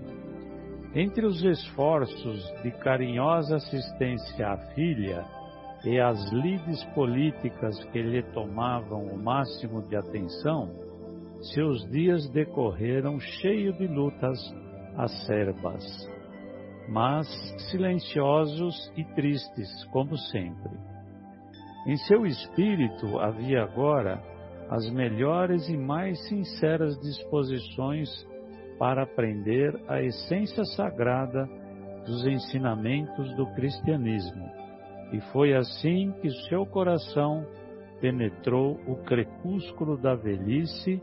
Entre 0.93 1.26
os 1.26 1.43
esforços 1.43 2.43
de 2.62 2.71
carinhosa 2.71 3.56
assistência 3.58 4.47
à 4.47 4.58
filha 4.73 5.26
e 5.84 6.00
as 6.00 6.32
lides 6.32 6.84
políticas 6.95 7.84
que 7.86 8.02
lhe 8.02 8.23
tomavam 8.34 9.04
o 9.04 9.17
máximo 9.17 9.82
de 9.88 9.95
atenção, 9.95 10.69
seus 11.54 11.88
dias 11.91 12.28
decorreram 12.30 13.19
cheios 13.19 13.78
de 13.78 13.88
lutas 13.88 14.39
acerbas, 14.95 15.84
mas 16.89 17.28
silenciosos 17.69 18.76
e 18.95 19.04
tristes, 19.13 19.86
como 19.91 20.17
sempre. 20.17 20.71
Em 21.86 21.95
seu 21.97 22.26
espírito 22.26 23.19
havia 23.19 23.63
agora 23.63 24.21
as 24.69 24.89
melhores 24.89 25.67
e 25.69 25.77
mais 25.77 26.19
sinceras 26.27 26.99
disposições 26.99 28.10
para 28.77 29.03
aprender 29.03 29.73
a 29.88 30.01
essência 30.01 30.63
sagrada 30.75 31.47
dos 32.06 32.25
ensinamentos 32.25 33.36
do 33.36 33.45
cristianismo. 33.53 34.45
E 35.12 35.21
foi 35.32 35.56
assim 35.56 36.13
que 36.21 36.30
seu 36.49 36.65
coração 36.65 37.45
penetrou 37.99 38.80
o 38.88 38.95
crepúsculo 39.03 39.97
da 39.97 40.15
velhice, 40.15 41.01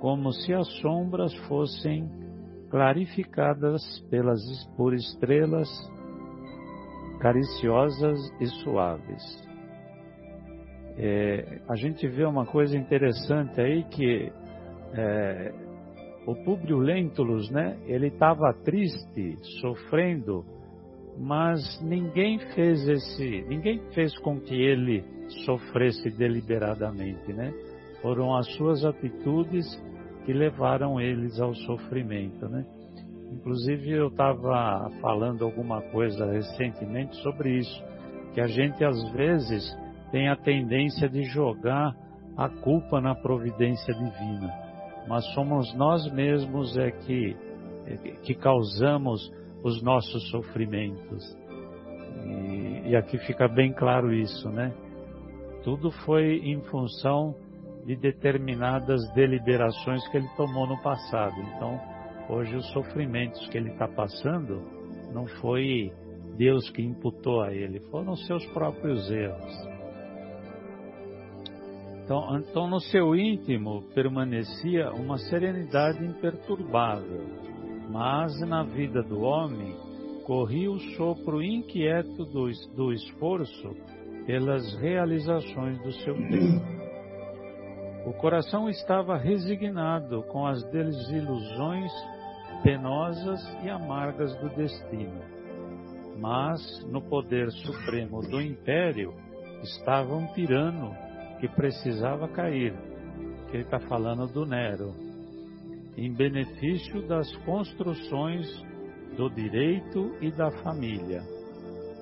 como 0.00 0.32
se 0.32 0.52
as 0.54 0.68
sombras 0.80 1.34
fossem 1.48 2.08
clarificadas 2.70 3.82
pelas, 4.10 4.40
por 4.76 4.94
estrelas 4.94 5.68
cariciosas 7.20 8.18
e 8.40 8.46
suaves. 8.62 9.47
É, 11.00 11.60
a 11.68 11.76
gente 11.76 12.08
vê 12.08 12.24
uma 12.24 12.44
coisa 12.44 12.76
interessante 12.76 13.60
aí 13.60 13.84
que 13.84 14.32
é, 14.94 15.54
o 16.26 16.34
Públio 16.44 16.78
Lentulus, 16.78 17.48
né, 17.50 17.78
ele 17.86 18.08
estava 18.08 18.52
triste, 18.64 19.36
sofrendo, 19.60 20.44
mas 21.16 21.80
ninguém 21.82 22.40
fez 22.54 22.88
esse, 22.88 23.44
ninguém 23.48 23.80
fez 23.94 24.16
com 24.18 24.40
que 24.40 24.54
ele 24.54 25.04
sofresse 25.44 26.10
deliberadamente, 26.10 27.32
né? 27.32 27.52
Foram 28.02 28.36
as 28.36 28.46
suas 28.56 28.84
atitudes 28.84 29.66
que 30.24 30.32
levaram 30.32 31.00
eles 31.00 31.40
ao 31.40 31.54
sofrimento, 31.54 32.48
né? 32.48 32.64
Inclusive 33.32 33.90
eu 33.90 34.08
estava 34.08 34.90
falando 35.00 35.44
alguma 35.44 35.80
coisa 35.90 36.30
recentemente 36.30 37.16
sobre 37.22 37.58
isso, 37.58 37.84
que 38.34 38.40
a 38.40 38.46
gente 38.46 38.84
às 38.84 39.12
vezes 39.12 39.76
tem 40.10 40.28
a 40.28 40.36
tendência 40.36 41.08
de 41.08 41.22
jogar 41.24 41.94
a 42.36 42.48
culpa 42.48 43.00
na 43.00 43.14
providência 43.14 43.92
divina 43.94 44.68
mas 45.08 45.24
somos 45.32 45.74
nós 45.74 46.06
mesmos 46.12 46.76
é 46.76 46.90
que, 46.90 47.34
é 47.86 47.96
que 48.22 48.34
causamos 48.34 49.32
os 49.64 49.82
nossos 49.82 50.30
sofrimentos. 50.30 51.24
E, 52.24 52.90
e 52.90 52.96
aqui 52.96 53.18
fica 53.18 53.48
bem 53.48 53.72
claro 53.72 54.12
isso, 54.12 54.50
né? 54.50 54.72
Tudo 55.64 55.90
foi 55.90 56.40
em 56.44 56.60
função 56.64 57.34
de 57.86 57.96
determinadas 57.96 59.00
deliberações 59.14 60.06
que 60.08 60.18
ele 60.18 60.28
tomou 60.36 60.66
no 60.66 60.80
passado. 60.82 61.34
Então, 61.40 61.80
hoje 62.28 62.54
os 62.54 62.70
sofrimentos 62.72 63.48
que 63.48 63.56
ele 63.56 63.70
está 63.70 63.88
passando 63.88 64.62
não 65.12 65.26
foi 65.40 65.90
Deus 66.36 66.68
que 66.70 66.82
imputou 66.82 67.40
a 67.40 67.52
ele, 67.52 67.80
foram 67.90 68.14
seus 68.14 68.44
próprios 68.52 69.10
erros. 69.10 69.77
Então, 72.08 72.38
então, 72.38 72.66
no 72.66 72.80
seu 72.80 73.14
íntimo 73.14 73.82
permanecia 73.94 74.90
uma 74.92 75.18
serenidade 75.18 76.02
imperturbável, 76.02 77.26
mas 77.90 78.40
na 78.48 78.62
vida 78.62 79.02
do 79.02 79.20
homem 79.20 79.76
corria 80.24 80.70
o 80.70 80.80
sopro 80.96 81.42
inquieto 81.42 82.24
do, 82.24 82.48
do 82.74 82.94
esforço 82.94 83.76
pelas 84.24 84.74
realizações 84.76 85.78
do 85.82 85.92
seu 85.92 86.14
tempo. 86.14 86.64
O 88.06 88.14
coração 88.14 88.70
estava 88.70 89.18
resignado 89.18 90.22
com 90.32 90.46
as 90.46 90.64
desilusões 90.70 91.92
penosas 92.62 93.38
e 93.62 93.68
amargas 93.68 94.34
do 94.36 94.48
destino. 94.56 95.20
Mas 96.18 96.82
no 96.90 97.02
poder 97.02 97.50
supremo 97.50 98.22
do 98.22 98.40
império 98.40 99.12
estava 99.62 100.14
um 100.14 100.26
tirano 100.28 101.06
que 101.40 101.48
precisava 101.48 102.28
cair, 102.28 102.74
que 103.48 103.56
ele 103.56 103.64
está 103.64 103.78
falando 103.80 104.26
do 104.26 104.44
Nero, 104.44 104.94
em 105.96 106.12
benefício 106.12 107.06
das 107.06 107.34
construções 107.38 108.46
do 109.16 109.28
direito 109.30 110.16
e 110.20 110.30
da 110.30 110.50
família. 110.62 111.22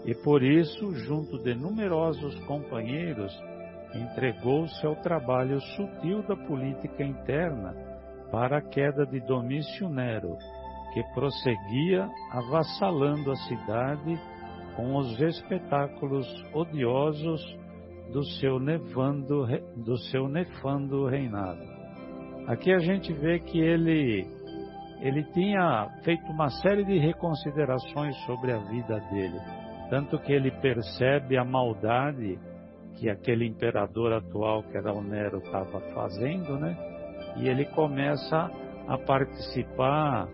E 0.04 0.14
por 0.14 0.42
isso, 0.42 0.94
junto 0.94 1.38
de 1.42 1.54
numerosos 1.54 2.38
companheiros, 2.40 3.32
entregou-se 3.94 4.86
ao 4.86 4.96
trabalho 4.96 5.60
sutil 5.60 6.22
da 6.22 6.36
política 6.36 7.02
interna 7.02 7.74
para 8.30 8.58
a 8.58 8.62
queda 8.62 9.06
de 9.06 9.20
Domício 9.20 9.88
Nero, 9.88 10.36
que 10.92 11.02
prosseguia 11.14 12.08
avassalando 12.32 13.30
a 13.30 13.36
cidade 13.36 14.20
com 14.76 14.96
os 14.96 15.18
espetáculos 15.20 16.26
odiosos 16.52 17.40
do 18.12 18.24
seu 18.24 18.58
nevando, 18.58 19.46
do 19.76 19.96
seu 20.10 20.28
nefando 20.28 21.06
reinado. 21.06 21.62
Aqui 22.46 22.72
a 22.72 22.78
gente 22.78 23.12
vê 23.12 23.40
que 23.40 23.58
ele 23.58 24.26
ele 25.00 25.22
tinha 25.32 25.88
feito 26.02 26.24
uma 26.32 26.48
série 26.48 26.84
de 26.84 26.98
reconsiderações 26.98 28.16
sobre 28.24 28.52
a 28.52 28.58
vida 28.58 28.98
dele, 29.10 29.38
tanto 29.90 30.18
que 30.20 30.32
ele 30.32 30.50
percebe 30.50 31.36
a 31.36 31.44
maldade 31.44 32.38
que 32.96 33.10
aquele 33.10 33.46
imperador 33.46 34.12
atual, 34.14 34.62
que 34.62 34.76
era 34.76 34.92
o 34.92 35.02
Nero, 35.02 35.38
estava 35.38 35.80
fazendo, 35.92 36.58
né? 36.58 36.74
E 37.36 37.46
ele 37.46 37.66
começa 37.66 38.50
a 38.88 38.98
participar 38.98 40.28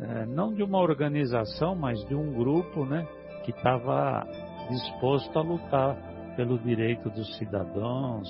é, 0.00 0.26
não 0.26 0.54
de 0.54 0.62
uma 0.62 0.78
organização, 0.78 1.74
mas 1.74 2.02
de 2.06 2.14
um 2.14 2.32
grupo, 2.32 2.86
né? 2.86 3.06
Que 3.44 3.50
estava 3.50 4.26
disposto 4.70 5.38
a 5.38 5.42
lutar 5.42 5.96
pelo 6.38 6.56
direito 6.56 7.10
dos 7.10 7.36
cidadãos, 7.36 8.28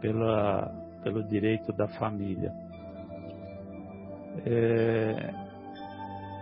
pela, 0.00 0.72
pelo 1.02 1.24
direito 1.24 1.72
da 1.72 1.88
família. 1.88 2.52
É, 4.46 5.34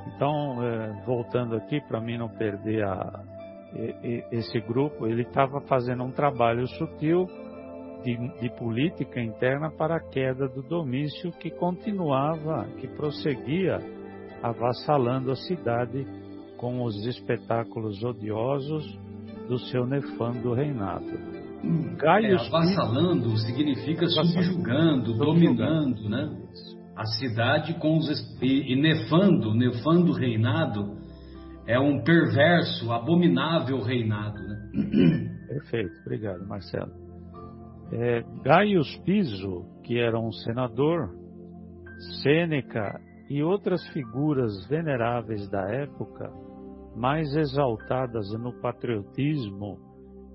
então, 0.09 0.63
é, 0.63 1.05
voltando 1.07 1.57
aqui, 1.57 1.81
para 1.89 2.03
mim 2.03 2.19
não 2.19 2.29
perder 2.29 2.85
a, 2.85 3.25
esse 4.31 4.61
grupo, 4.61 5.07
ele 5.07 5.23
estava 5.23 5.59
fazendo 5.63 6.05
um 6.05 6.11
trabalho 6.11 6.67
sutil 6.67 7.27
de, 8.05 8.15
de, 8.39 8.51
política 8.59 9.19
interna 9.19 9.71
para 9.71 9.97
a 9.97 10.11
queda 10.11 10.47
do 10.47 10.63
Domício, 10.63 11.33
que 11.33 11.51
continuava, 11.51 12.67
que 12.79 12.89
prosseguia 12.89 13.79
avassalando 14.43 15.33
a 15.33 15.37
cidade 15.37 16.07
com 16.59 16.83
os 16.83 17.07
espetáculos 17.07 18.05
odiosos 18.05 19.06
do 19.49 19.59
seu 19.59 19.87
nefando 19.87 20.53
reinado. 20.53 21.07
Gaio 21.97 22.37
é, 22.37 22.47
avassalando 22.47 23.37
significa 23.39 24.07
subjugando, 24.07 25.15
dominando, 25.15 26.09
né? 26.09 26.31
A 26.97 27.05
cidade 27.05 27.75
com 27.75 27.97
os 27.99 28.09
e, 28.41 28.73
e 28.73 28.77
nefando, 28.77 29.55
nefando 29.55 30.13
reinado 30.13 30.97
é 31.67 31.79
um 31.79 32.03
perverso, 32.03 32.93
abominável 32.93 33.81
reinado, 33.83 34.39
né? 34.39 34.57
Perfeito, 35.49 36.01
obrigado, 36.03 36.47
Marcelo. 36.47 36.93
É, 37.93 38.23
Gaius 38.45 38.97
Piso, 39.05 39.65
que 39.85 39.99
era 39.99 40.19
um 40.19 40.33
senador, 40.33 41.11
Sêneca 42.23 43.01
e 43.31 43.43
outras 43.43 43.85
figuras 43.89 44.67
veneráveis 44.69 45.49
da 45.49 45.63
época 45.73 46.31
mais 46.97 47.37
exaltadas 47.37 48.33
no 48.33 48.59
patriotismo 48.61 49.79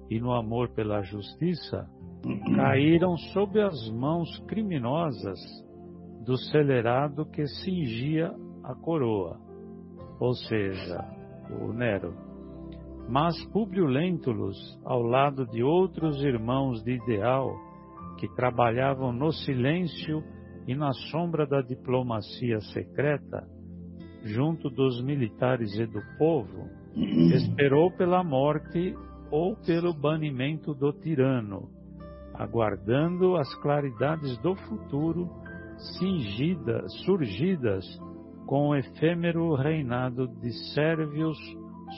e 0.10 0.20
no 0.20 0.32
amor 0.32 0.70
pela 0.70 1.02
justiça, 1.02 1.90
caíram 2.56 3.18
sob 3.34 3.60
as 3.60 3.90
mãos 3.90 4.30
criminosas 4.48 5.40
do 6.24 6.38
celerado 6.38 7.26
que 7.26 7.48
cingia 7.48 8.32
a 8.64 8.76
coroa, 8.76 9.40
ou 10.20 10.34
seja, 10.34 11.04
o 11.50 11.74
Nero. 11.74 12.14
Mas 13.10 13.44
Publio 13.46 13.88
Lentulus, 13.88 14.58
ao 14.86 15.02
lado 15.02 15.48
de 15.48 15.64
outros 15.64 16.24
irmãos 16.24 16.84
de 16.84 16.92
ideal 16.92 17.50
que 18.20 18.28
trabalhavam 18.36 19.12
no 19.12 19.32
silêncio 19.32 20.24
e 20.68 20.76
na 20.76 20.94
sombra 21.12 21.48
da 21.48 21.62
diplomacia 21.62 22.60
secreta, 22.72 23.48
junto 24.24 24.70
dos 24.70 25.02
militares 25.04 25.74
e 25.78 25.86
do 25.86 26.02
povo, 26.18 26.70
esperou 27.36 27.92
pela 27.92 28.24
morte 28.24 28.96
ou 29.32 29.56
pelo 29.56 29.94
banimento 29.94 30.74
do 30.74 30.92
tirano, 30.92 31.70
aguardando 32.34 33.36
as 33.38 33.54
claridades 33.56 34.38
do 34.40 34.56
futuro 34.56 35.30
cingidas, 35.98 36.92
surgidas 37.06 37.86
com 38.46 38.70
o 38.70 38.76
efêmero 38.76 39.56
reinado 39.56 40.28
de 40.28 40.52
Sérvios 40.74 41.38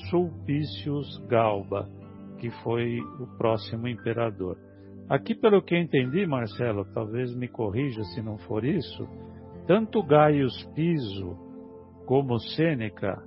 Sulpícios 0.09 1.17
Galba, 1.27 1.89
que 2.39 2.49
foi 2.63 2.99
o 3.19 3.27
próximo 3.37 3.87
imperador. 3.87 4.57
Aqui, 5.09 5.35
pelo 5.35 5.61
que 5.61 5.77
entendi, 5.77 6.25
Marcelo, 6.25 6.85
talvez 6.93 7.35
me 7.35 7.47
corrija 7.47 8.03
se 8.05 8.21
não 8.21 8.37
for 8.37 8.63
isso, 8.63 9.07
tanto 9.67 10.03
Gaius 10.03 10.63
Piso 10.75 11.37
como 12.05 12.39
Sêneca 12.39 13.21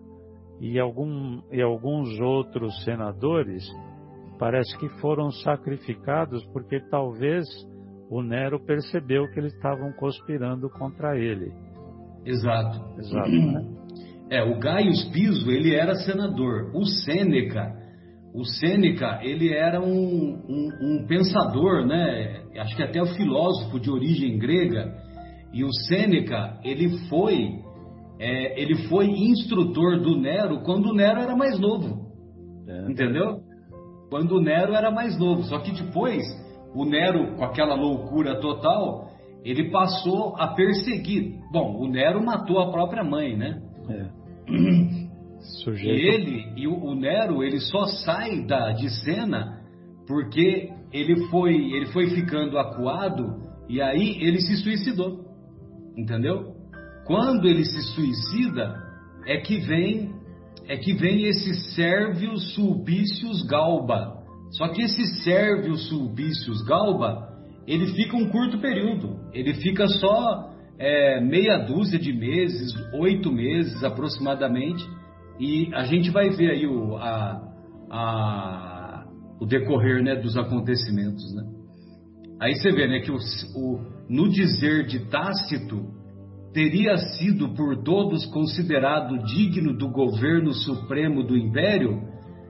e, 0.60 0.78
algum, 0.78 1.40
e 1.52 1.60
alguns 1.60 2.18
outros 2.20 2.84
senadores, 2.84 3.64
parece 4.38 4.76
que 4.78 4.88
foram 5.00 5.30
sacrificados 5.30 6.44
porque 6.52 6.80
talvez 6.90 7.46
o 8.10 8.22
Nero 8.22 8.60
percebeu 8.64 9.28
que 9.32 9.40
eles 9.40 9.54
estavam 9.54 9.92
conspirando 9.92 10.70
contra 10.70 11.18
ele. 11.18 11.52
Exato. 12.24 12.98
Exato. 12.98 13.30
Né? 13.30 13.64
É, 14.30 14.42
o 14.42 14.58
Gaius 14.58 15.04
Piso, 15.10 15.50
ele 15.50 15.74
era 15.74 15.94
senador. 15.94 16.70
O 16.74 16.84
Sêneca, 16.84 17.72
o 18.34 18.44
Sêneca, 18.44 19.20
ele 19.22 19.52
era 19.52 19.80
um, 19.80 20.42
um, 20.48 20.68
um, 20.82 21.06
pensador, 21.06 21.86
né? 21.86 22.42
Acho 22.58 22.76
que 22.76 22.82
até 22.82 23.00
o 23.00 23.14
filósofo 23.14 23.78
de 23.78 23.90
origem 23.90 24.38
grega. 24.38 24.92
E 25.52 25.64
o 25.64 25.72
Sêneca, 25.72 26.58
ele 26.64 26.98
foi, 27.08 27.60
é, 28.18 28.60
ele 28.60 28.88
foi 28.88 29.06
instrutor 29.06 30.00
do 30.00 30.16
Nero 30.16 30.62
quando 30.62 30.86
o 30.86 30.94
Nero 30.94 31.20
era 31.20 31.36
mais 31.36 31.58
novo. 31.58 32.06
É. 32.66 32.90
Entendeu? 32.90 33.40
Quando 34.10 34.36
o 34.36 34.40
Nero 34.40 34.74
era 34.74 34.90
mais 34.90 35.18
novo. 35.18 35.42
Só 35.44 35.58
que 35.58 35.72
depois, 35.72 36.22
o 36.74 36.84
Nero, 36.84 37.36
com 37.36 37.44
aquela 37.44 37.74
loucura 37.74 38.40
total, 38.40 39.10
ele 39.44 39.70
passou 39.70 40.34
a 40.36 40.48
perseguir. 40.48 41.34
Bom, 41.52 41.76
o 41.78 41.88
Nero 41.88 42.24
matou 42.24 42.58
a 42.58 42.70
própria 42.70 43.04
mãe, 43.04 43.36
né? 43.36 43.60
É. 43.88 45.06
Sujeito. 45.62 45.98
E 45.98 46.08
ele 46.08 46.52
e 46.56 46.66
o, 46.66 46.94
Nero, 46.94 47.44
ele 47.44 47.60
só 47.60 47.84
sai 47.86 48.44
da, 48.46 48.72
de 48.72 48.88
cena 49.04 49.60
porque 50.06 50.70
ele 50.92 51.28
foi, 51.28 51.54
ele 51.54 51.86
foi 51.86 52.08
ficando 52.10 52.58
acuado 52.58 53.42
e 53.68 53.80
aí 53.80 54.18
ele 54.20 54.40
se 54.40 54.56
suicidou. 54.56 55.24
Entendeu? 55.96 56.55
Quando 57.06 57.46
ele 57.46 57.64
se 57.64 57.80
suicida, 57.94 58.74
é 59.26 59.38
que 59.38 59.58
vem 59.60 60.14
é 60.68 60.76
que 60.76 60.94
vem 60.94 61.26
esse 61.26 61.54
Sérvio 61.74 62.36
Sulpicius 62.38 63.42
Galba. 63.46 64.16
Só 64.50 64.68
que 64.68 64.82
esse 64.82 65.22
Sérvio 65.22 65.76
Sulpicius 65.76 66.62
Galba, 66.62 67.28
ele 67.66 67.86
fica 67.94 68.16
um 68.16 68.28
curto 68.30 68.58
período. 68.58 69.16
Ele 69.32 69.54
fica 69.54 69.86
só 69.86 70.50
é, 70.78 71.20
meia 71.20 71.58
dúzia 71.58 71.98
de 71.98 72.12
meses, 72.12 72.72
oito 72.94 73.30
meses 73.30 73.82
aproximadamente. 73.84 74.84
E 75.38 75.70
a 75.72 75.84
gente 75.84 76.10
vai 76.10 76.30
ver 76.30 76.50
aí 76.50 76.66
o, 76.66 76.96
a, 76.96 77.42
a, 77.90 79.06
o 79.40 79.46
decorrer 79.46 80.02
né, 80.02 80.16
dos 80.16 80.36
acontecimentos. 80.36 81.32
Né? 81.32 81.44
Aí 82.40 82.54
você 82.54 82.72
vê 82.72 82.88
né, 82.88 83.00
que 83.00 83.12
o, 83.12 83.18
o, 83.54 83.80
no 84.08 84.28
dizer 84.28 84.86
de 84.86 85.08
Tácito, 85.10 85.95
teria 86.56 86.96
sido 86.96 87.50
por 87.50 87.82
todos 87.82 88.24
considerado 88.32 89.18
digno 89.26 89.76
do 89.76 89.90
governo 89.90 90.54
supremo 90.54 91.22
do 91.22 91.36
império 91.36 92.00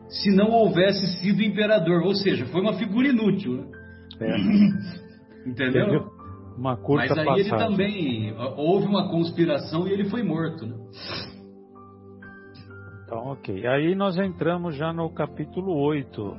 se 0.09 0.31
não 0.31 0.53
houvesse 0.53 1.05
sido 1.19 1.43
imperador. 1.43 2.03
Ou 2.05 2.15
seja, 2.15 2.47
foi 2.47 2.61
uma 2.61 2.75
figura 2.75 3.09
inútil. 3.09 3.57
Né? 3.57 3.67
É. 4.21 5.49
Entendeu? 5.51 6.09
Uma 6.57 6.77
curta 6.77 7.17
Mas 7.17 7.19
aí 7.19 7.25
passagem. 7.25 7.47
ele 7.47 7.59
também 7.59 8.35
houve 8.57 8.87
uma 8.87 9.11
conspiração 9.11 9.89
e 9.89 9.93
ele 9.93 10.05
foi 10.05 10.23
morto. 10.23 10.65
Né? 10.65 10.77
Então, 13.05 13.19
ok. 13.27 13.67
Aí 13.67 13.97
nós 13.97 14.17
entramos 14.17 14.77
já 14.77 14.93
no 14.93 15.11
capítulo 15.11 15.77
8, 15.81 16.37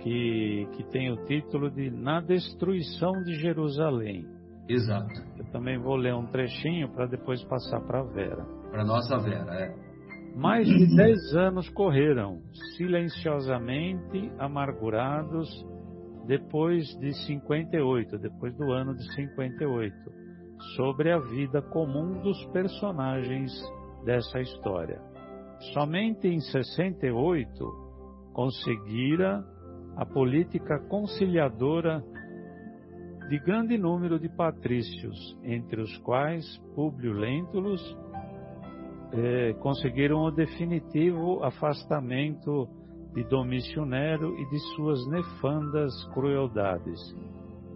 que, 0.00 0.66
que 0.72 0.84
tem 0.84 1.12
o 1.12 1.16
título 1.26 1.70
de 1.70 1.90
Na 1.90 2.22
Destruição 2.22 3.12
de 3.22 3.34
Jerusalém. 3.34 4.24
Exato. 4.66 5.35
Também 5.52 5.78
vou 5.78 5.96
ler 5.96 6.14
um 6.14 6.26
trechinho 6.26 6.88
para 6.90 7.06
depois 7.06 7.42
passar 7.44 7.80
para 7.80 8.00
a 8.00 8.04
Vera. 8.04 8.44
Para 8.70 8.84
nossa 8.84 9.18
Vera, 9.18 9.54
é. 9.54 9.74
Mais 10.36 10.66
de 10.66 10.94
dez 10.94 11.34
anos 11.34 11.68
correram, 11.70 12.42
silenciosamente 12.76 14.30
amargurados, 14.38 15.48
depois 16.26 16.84
de 16.98 17.12
58, 17.26 18.18
depois 18.18 18.54
do 18.56 18.70
ano 18.72 18.94
de 18.94 19.14
58, 19.14 19.94
sobre 20.76 21.10
a 21.10 21.18
vida 21.18 21.62
comum 21.62 22.20
dos 22.20 22.44
personagens 22.46 23.52
dessa 24.04 24.40
história. 24.40 25.00
Somente 25.72 26.28
em 26.28 26.40
68 26.40 27.86
conseguira 28.34 29.42
a 29.96 30.04
política 30.04 30.78
conciliadora 30.88 32.04
de 33.28 33.38
grande 33.40 33.76
número 33.76 34.18
de 34.20 34.28
patrícios, 34.28 35.36
entre 35.42 35.80
os 35.80 35.96
quais 35.98 36.44
Públio 36.74 37.12
Lentulus, 37.12 37.82
eh, 39.12 39.52
conseguiram 39.60 40.20
o 40.20 40.30
definitivo 40.30 41.42
afastamento 41.42 42.68
de 43.14 43.24
Domício 43.24 43.84
Nero 43.84 44.38
e 44.38 44.48
de 44.50 44.58
suas 44.74 45.04
nefandas 45.08 45.92
crueldades. 46.12 47.00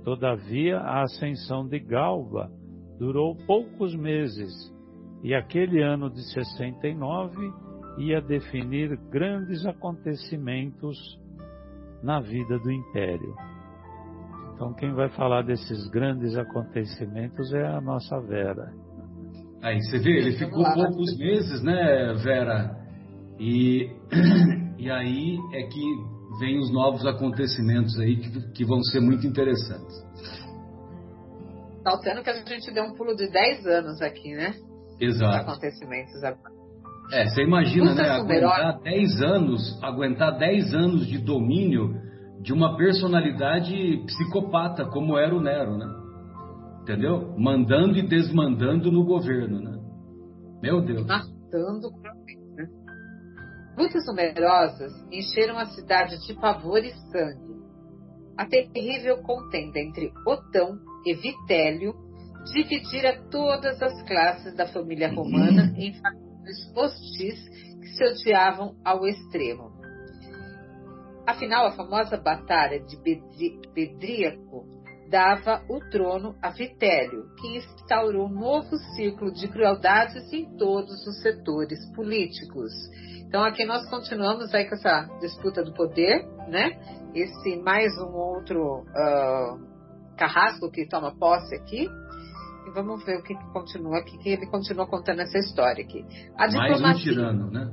Todavia, 0.05 0.79
a 0.79 1.03
ascensão 1.03 1.67
de 1.67 1.79
Galba 1.81 2.51
durou 2.99 3.35
poucos 3.47 3.95
meses 3.95 4.53
e 5.23 5.35
aquele 5.35 5.83
ano 5.83 6.09
de 6.11 6.23
69 6.33 7.37
ia 7.99 8.21
definir 8.21 8.97
grandes 9.11 9.67
acontecimentos 9.67 10.97
na 12.03 12.21
vida 12.21 12.59
do 12.59 12.71
império. 12.71 13.50
Então, 14.61 14.75
quem 14.75 14.93
vai 14.93 15.09
falar 15.09 15.41
desses 15.41 15.89
grandes 15.89 16.37
acontecimentos 16.37 17.51
é 17.55 17.67
a 17.67 17.81
nossa 17.81 18.21
Vera. 18.21 18.71
Aí 19.63 19.81
você 19.81 19.99
vê, 19.99 20.19
ele 20.19 20.37
ficou 20.37 20.63
poucos 20.75 21.17
meses, 21.17 21.63
né, 21.63 22.13
Vera? 22.23 22.77
E, 23.39 23.91
e 24.79 24.91
aí 24.91 25.39
é 25.55 25.63
que 25.63 25.81
vem 26.41 26.59
os 26.59 26.71
novos 26.71 27.07
acontecimentos 27.07 27.99
aí 28.01 28.17
que, 28.17 28.53
que 28.53 28.65
vão 28.67 28.83
ser 28.83 29.01
muito 29.01 29.27
interessantes. 29.27 29.97
Notando 31.83 32.23
que 32.23 32.29
a 32.29 32.35
gente 32.35 32.71
deu 32.71 32.85
um 32.85 32.93
pulo 32.93 33.17
de 33.17 33.31
10 33.31 33.67
anos 33.67 34.03
aqui, 34.03 34.35
né? 34.35 34.53
Exato. 35.01 35.37
Os 35.37 35.49
acontecimentos 35.49 36.23
agora. 36.23 36.53
É, 37.15 37.25
você 37.29 37.45
imagina, 37.45 37.95
né? 37.95 38.11
Aguentar 38.11 38.79
10 38.83 39.23
anos, 39.23 39.83
aguentar 39.83 40.39
10 40.39 40.75
anos 40.75 41.07
de 41.07 41.17
domínio 41.17 42.10
de 42.41 42.53
uma 42.53 42.77
personalidade 42.77 44.03
psicopata 44.07 44.87
como 44.87 45.19
era 45.19 45.35
o 45.35 45.41
Nero, 45.41 45.77
né? 45.77 45.87
Entendeu? 46.83 47.35
Mandando 47.39 47.99
e 47.99 48.03
desmandando 48.03 48.91
no 48.91 49.05
governo, 49.05 49.61
né? 49.61 49.79
Meu 50.63 50.81
Deus. 50.81 51.07
Matando 51.07 51.91
né? 52.57 52.67
Lutas 53.77 54.07
numerosas 54.07 54.93
encheram 55.13 55.59
a 55.59 55.67
cidade 55.67 56.19
de 56.27 56.35
pavor 56.35 56.79
e 56.79 56.93
sangue. 57.13 57.61
A 58.37 58.47
terrível 58.47 59.19
contenda 59.23 59.79
entre 59.79 60.11
Otão 60.27 60.79
e 61.05 61.15
Vitélio 61.15 61.95
dividira 62.53 63.23
todas 63.31 63.81
as 63.83 64.03
classes 64.03 64.55
da 64.57 64.67
família 64.67 65.13
romana 65.13 65.75
em 65.77 65.93
famílias 66.01 66.73
hostis 66.75 67.49
que 67.81 67.87
se 67.89 68.05
odiavam 68.05 68.75
ao 68.83 69.07
extremo. 69.07 69.80
Afinal, 71.27 71.67
a 71.67 71.73
famosa 71.73 72.17
batalha 72.17 72.81
de 72.81 72.97
Bedríaco 73.75 74.81
dava 75.11 75.63
o 75.69 75.81
trono 75.91 76.37
a 76.41 76.51
Vitélio, 76.51 77.35
que 77.35 77.57
instaurou 77.57 78.27
um 78.27 78.33
novo 78.33 78.77
ciclo 78.95 79.33
de 79.33 79.49
crueldades 79.49 80.33
em 80.33 80.57
todos 80.57 81.05
os 81.07 81.21
setores 81.21 81.79
políticos. 81.95 82.73
Então 83.27 83.45
aqui 83.45 83.65
nós 83.65 83.89
continuamos 83.91 84.55
aí 84.55 84.69
com 84.69 84.77
essa 84.77 85.09
disputa 85.21 85.65
do 85.65 85.73
poder, 85.75 86.25
né? 86.49 86.71
Esse 87.15 87.57
mais 87.57 87.93
um 87.99 88.13
outro 88.13 88.83
uh, 88.83 90.17
carrasco 90.17 90.71
que 90.71 90.87
toma 90.89 91.15
posse 91.17 91.57
aqui. 91.57 91.89
E 92.67 92.71
vamos 92.73 93.05
ver 93.05 93.19
o 93.19 93.23
que, 93.23 93.35
que 93.35 93.53
continua 93.53 93.99
aqui, 93.99 94.17
que 94.19 94.29
ele 94.29 94.47
continua 94.47 94.87
contando 94.87 95.21
essa 95.21 95.39
história 95.39 95.83
aqui. 95.83 96.05
A 96.37 96.47
diplomacia, 96.47 96.83
mais 96.83 96.97
um 96.97 97.01
tirano, 97.01 97.51
né? 97.51 97.71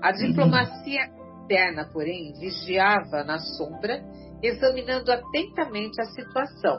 A 0.00 0.12
diplomacia 0.12 1.10
interna, 1.44 1.88
porém, 1.92 2.32
vigiava 2.38 3.22
na 3.24 3.38
sombra, 3.38 4.02
examinando 4.42 5.12
atentamente 5.12 6.00
a 6.00 6.06
situação, 6.06 6.78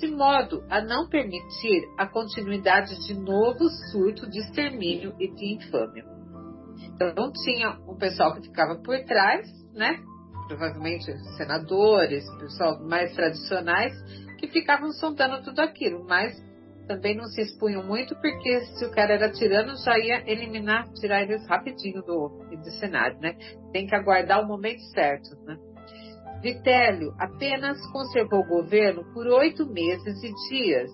de 0.00 0.08
modo 0.08 0.64
a 0.70 0.80
não 0.80 1.08
permitir 1.08 1.82
a 1.98 2.06
continuidade 2.06 2.94
de 3.06 3.14
novo 3.14 3.68
surto 3.90 4.28
de 4.28 4.40
extermínio 4.40 5.14
e 5.18 5.28
de 5.28 5.54
infâmia. 5.54 6.04
Então 6.94 7.32
tinha 7.32 7.78
um 7.88 7.96
pessoal 7.96 8.34
que 8.34 8.42
ficava 8.42 8.76
por 8.76 8.98
trás, 9.04 9.46
né? 9.72 9.98
Provavelmente 10.46 11.10
senadores, 11.36 12.24
pessoal 12.38 12.78
mais 12.84 13.14
tradicionais, 13.14 13.92
que 14.38 14.48
ficavam 14.48 14.92
sondando 14.92 15.42
tudo 15.42 15.60
aquilo, 15.60 16.04
mas 16.06 16.34
também 16.86 17.16
não 17.16 17.24
se 17.24 17.40
expunham 17.40 17.82
muito, 17.84 18.14
porque 18.16 18.60
se 18.76 18.84
o 18.84 18.90
cara 18.90 19.14
era 19.14 19.32
tirano, 19.32 19.76
já 19.84 19.98
ia 19.98 20.22
eliminar, 20.30 20.88
tirar 20.94 21.22
eles 21.22 21.46
rapidinho 21.46 22.02
do, 22.02 22.28
do 22.50 22.70
cenário, 22.72 23.18
né? 23.20 23.36
Tem 23.72 23.86
que 23.86 23.94
aguardar 23.94 24.42
o 24.42 24.46
momento 24.46 24.80
certo, 24.92 25.36
né? 25.44 25.56
Vitélio 26.42 27.14
apenas 27.18 27.80
conservou 27.90 28.40
o 28.40 28.48
governo 28.48 29.04
por 29.14 29.26
oito 29.26 29.66
meses 29.66 30.22
e 30.22 30.32
dias, 30.50 30.90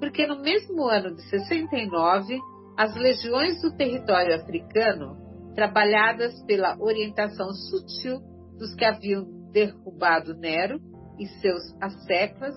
porque 0.00 0.26
no 0.26 0.40
mesmo 0.40 0.84
ano 0.84 1.14
de 1.14 1.22
69, 1.28 2.38
as 2.76 2.94
legiões 2.96 3.60
do 3.60 3.76
território 3.76 4.34
africano, 4.34 5.16
trabalhadas 5.54 6.42
pela 6.46 6.76
orientação 6.80 7.52
sutil 7.52 8.18
dos 8.58 8.74
que 8.74 8.84
haviam 8.84 9.24
derrubado 9.52 10.34
Nero 10.34 10.80
e 11.18 11.26
seus 11.26 11.62
asseclas, 11.80 12.54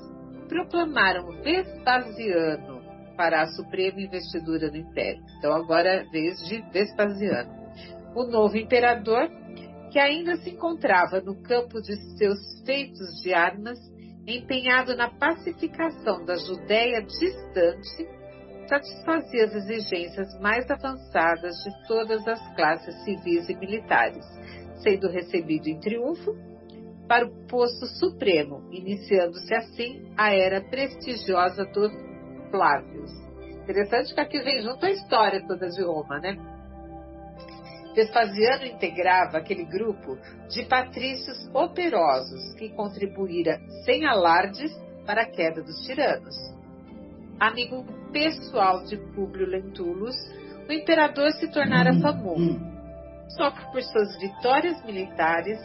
proclamaram 0.47 1.27
Vespasiano 1.43 2.76
para 3.17 3.41
a 3.41 3.47
suprema 3.47 3.99
investidura 3.99 4.69
do 4.69 4.77
império. 4.77 5.21
Então 5.37 5.51
agora 5.51 5.89
é 5.89 6.03
vez 6.03 6.37
de 6.47 6.61
Vespasiano. 6.71 7.51
O 8.15 8.25
novo 8.25 8.55
imperador, 8.55 9.27
que 9.91 9.99
ainda 9.99 10.37
se 10.37 10.51
encontrava 10.51 11.19
no 11.19 11.41
campo 11.41 11.81
de 11.81 11.95
seus 12.17 12.39
feitos 12.65 13.21
de 13.21 13.33
armas, 13.33 13.79
empenhado 14.25 14.95
na 14.95 15.09
pacificação 15.09 16.23
da 16.23 16.35
Judéia 16.35 17.01
distante, 17.01 18.07
satisfazia 18.67 19.45
as 19.45 19.55
exigências 19.55 20.39
mais 20.39 20.69
avançadas 20.69 21.55
de 21.63 21.87
todas 21.87 22.27
as 22.27 22.55
classes 22.55 23.03
civis 23.03 23.49
e 23.49 23.55
militares, 23.55 24.25
sendo 24.83 25.09
recebido 25.09 25.67
em 25.67 25.79
triunfo 25.79 26.35
para 27.07 27.25
o 27.25 27.47
posto 27.47 27.85
supremo, 27.85 28.67
iniciando-se 28.69 29.53
assim 29.53 30.11
a 30.17 30.33
era 30.33 30.61
prestigiosa 30.61 31.63
dos 31.65 32.06
Flávios. 32.49 33.11
Interessante 33.63 34.13
que 34.13 34.21
aqui 34.21 34.39
vem 34.39 34.61
junto 34.61 34.85
a 34.85 34.91
história 34.91 35.45
toda 35.45 35.67
de 35.67 35.83
Roma, 35.83 36.19
né? 36.19 36.37
Vespasiano 37.93 38.65
integrava 38.65 39.39
aquele 39.39 39.65
grupo 39.65 40.17
de 40.49 40.63
patrícios 40.65 41.49
operosos 41.53 42.53
que 42.53 42.69
contribuíra 42.69 43.59
sem 43.83 44.05
alardes 44.05 44.71
para 45.05 45.23
a 45.23 45.25
queda 45.25 45.63
dos 45.63 45.83
tiranos. 45.85 46.35
Amigo 47.39 47.83
pessoal 48.11 48.83
de 48.83 48.97
Públio 48.97 49.47
Lentulus, 49.47 50.15
o 50.69 50.71
imperador 50.71 51.31
se 51.33 51.51
tornara 51.51 51.91
uhum. 51.91 52.01
famoso, 52.01 52.59
só 53.29 53.51
por 53.71 53.81
suas 53.81 54.19
vitórias 54.19 54.85
militares, 54.85 55.59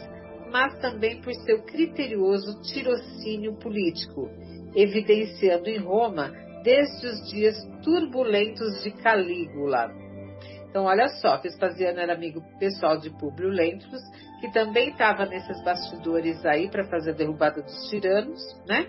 mas 0.51 0.77
também 0.79 1.21
por 1.21 1.33
seu 1.33 1.61
criterioso 1.63 2.61
tirocínio 2.63 3.53
político, 3.55 4.29
evidenciando 4.75 5.69
em 5.69 5.77
Roma 5.77 6.31
desde 6.63 7.07
os 7.07 7.29
dias 7.29 7.55
turbulentos 7.83 8.81
de 8.83 8.91
Calígula, 8.91 9.91
então, 10.73 10.85
olha 10.85 11.07
só, 11.07 11.39
Vespasiano 11.39 11.99
era 11.99 12.15
amigo 12.15 12.41
pessoal 12.59 12.97
de 12.97 13.11
Públio 13.11 13.47
Lentulus, 13.47 14.01
que 14.41 14.51
também 14.51 14.89
estava 14.89 15.23
nesses 15.27 15.63
bastidores 15.63 16.43
aí 16.43 16.67
para 16.67 16.83
fazer 16.85 17.11
a 17.11 17.13
derrubada 17.13 17.61
dos 17.61 17.89
tiranos, 17.91 18.41
né? 18.67 18.87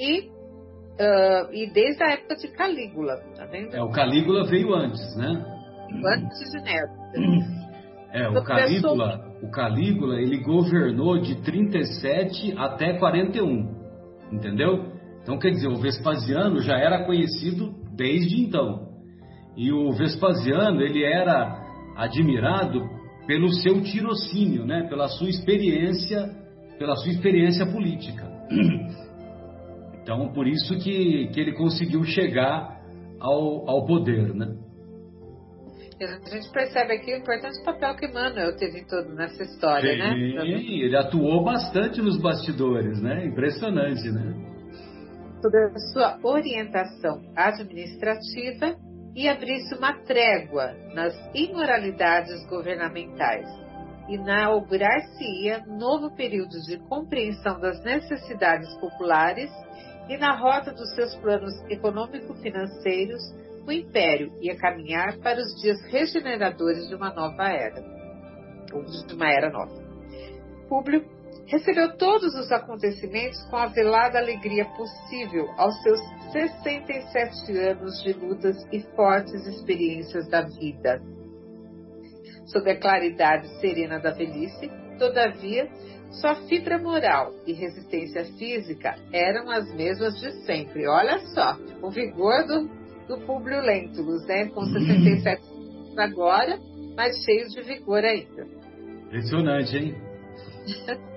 E, 0.00 0.22
uh, 0.22 1.52
e 1.52 1.72
desde 1.72 2.02
a 2.02 2.14
época 2.14 2.34
de 2.34 2.48
Calígula, 2.48 3.18
tá 3.36 3.46
vendo? 3.46 3.72
É, 3.72 3.80
o 3.80 3.90
Calígula 3.90 4.48
veio 4.48 4.74
antes, 4.74 5.16
né? 5.16 5.28
Antes 6.04 6.50
de 6.50 6.60
Nero. 6.60 7.52
É, 8.12 8.28
o 8.28 8.42
Calígula, 8.42 9.24
o 9.42 9.48
Calígula, 9.48 10.20
ele 10.20 10.42
governou 10.42 11.20
de 11.20 11.40
37 11.40 12.58
até 12.58 12.98
41, 12.98 13.74
entendeu? 14.32 14.91
Então, 15.22 15.38
quer 15.38 15.50
dizer, 15.50 15.68
o 15.68 15.76
Vespasiano 15.76 16.60
já 16.60 16.76
era 16.76 17.04
conhecido 17.04 17.74
desde 17.94 18.40
então. 18.40 18.88
E 19.56 19.72
o 19.72 19.92
Vespasiano, 19.92 20.80
ele 20.80 21.04
era 21.04 21.62
admirado 21.96 22.88
pelo 23.26 23.52
seu 23.54 23.80
tirocínio, 23.82 24.64
né? 24.64 24.86
pela 24.88 25.08
sua 25.08 25.28
experiência, 25.28 26.28
pela 26.78 26.96
sua 26.96 27.12
experiência 27.12 27.66
política. 27.66 28.30
Então, 30.02 30.32
por 30.32 30.48
isso 30.48 30.76
que, 30.80 31.28
que 31.28 31.40
ele 31.40 31.52
conseguiu 31.52 32.02
chegar 32.02 32.82
ao, 33.20 33.70
ao 33.70 33.86
poder, 33.86 34.34
né? 34.34 34.56
A 36.00 36.28
gente 36.28 36.50
percebe 36.50 36.94
aqui 36.94 37.14
o 37.14 37.18
importante 37.18 37.62
papel 37.64 37.94
que 37.94 38.08
Manuel 38.08 38.56
teve 38.56 38.84
todo 38.84 39.14
nessa 39.14 39.44
história, 39.44 39.92
Sim, 39.92 39.98
né? 39.98 40.18
ele 40.18 40.96
atuou 40.96 41.44
bastante 41.44 42.02
nos 42.02 42.20
bastidores, 42.20 43.00
né? 43.00 43.24
Impressionante, 43.26 44.10
né? 44.10 44.51
Sobre 45.42 45.58
a 45.64 45.78
sua 45.92 46.18
orientação 46.22 47.20
administrativa 47.34 48.76
e 49.12 49.28
abrisse 49.28 49.74
uma 49.74 49.92
trégua 50.04 50.72
nas 50.94 51.12
imoralidades 51.34 52.46
governamentais. 52.46 53.48
Inaugurar-se-ia 54.08 55.64
novo 55.66 56.14
período 56.14 56.60
de 56.62 56.78
compreensão 56.88 57.58
das 57.58 57.82
necessidades 57.82 58.72
populares 58.78 59.50
e 60.08 60.16
na 60.16 60.36
rota 60.38 60.72
dos 60.72 60.94
seus 60.94 61.14
planos 61.16 61.52
econômico-financeiros, 61.68 63.22
o 63.66 63.72
império 63.72 64.32
ia 64.40 64.56
caminhar 64.56 65.18
para 65.18 65.40
os 65.40 65.60
dias 65.60 65.80
regeneradores 65.90 66.88
de 66.88 66.94
uma 66.94 67.12
nova 67.12 67.48
era, 67.48 67.82
ou 68.72 68.84
de 68.84 69.14
uma 69.14 69.28
era 69.28 69.50
nova. 69.50 69.82
Públio 70.68 71.04
recebeu 71.46 71.96
todos 71.96 72.34
os 72.34 72.50
acontecimentos 72.50 73.42
com 73.50 73.56
a 73.56 73.66
velada 73.66 74.18
alegria 74.18 74.64
possível 74.64 75.48
aos 75.56 75.74
seus 75.82 76.00
67 76.32 77.58
anos 77.58 78.02
de 78.02 78.12
lutas 78.12 78.56
e 78.72 78.80
fortes 78.94 79.46
experiências 79.46 80.28
da 80.28 80.42
vida. 80.42 81.02
Sob 82.46 82.70
a 82.70 82.78
claridade 82.78 83.48
serena 83.60 83.98
da 83.98 84.10
velhice, 84.10 84.70
todavia, 84.98 85.68
sua 86.20 86.34
fibra 86.46 86.78
moral 86.78 87.32
e 87.46 87.52
resistência 87.52 88.24
física 88.36 88.96
eram 89.12 89.50
as 89.50 89.72
mesmas 89.74 90.14
de 90.20 90.30
sempre. 90.44 90.86
Olha 90.86 91.18
só, 91.34 91.56
o 91.82 91.90
vigor 91.90 92.46
do, 92.46 92.68
do 93.08 93.26
Publio 93.26 93.60
Lentulus, 93.60 94.26
né? 94.26 94.48
Com 94.48 94.64
67 94.64 95.42
anos 95.42 95.98
agora, 95.98 96.58
mas 96.94 97.16
cheio 97.24 97.48
de 97.48 97.62
vigor 97.62 98.04
ainda. 98.04 98.46
Impressionante, 99.06 99.76
hein? 99.76 99.94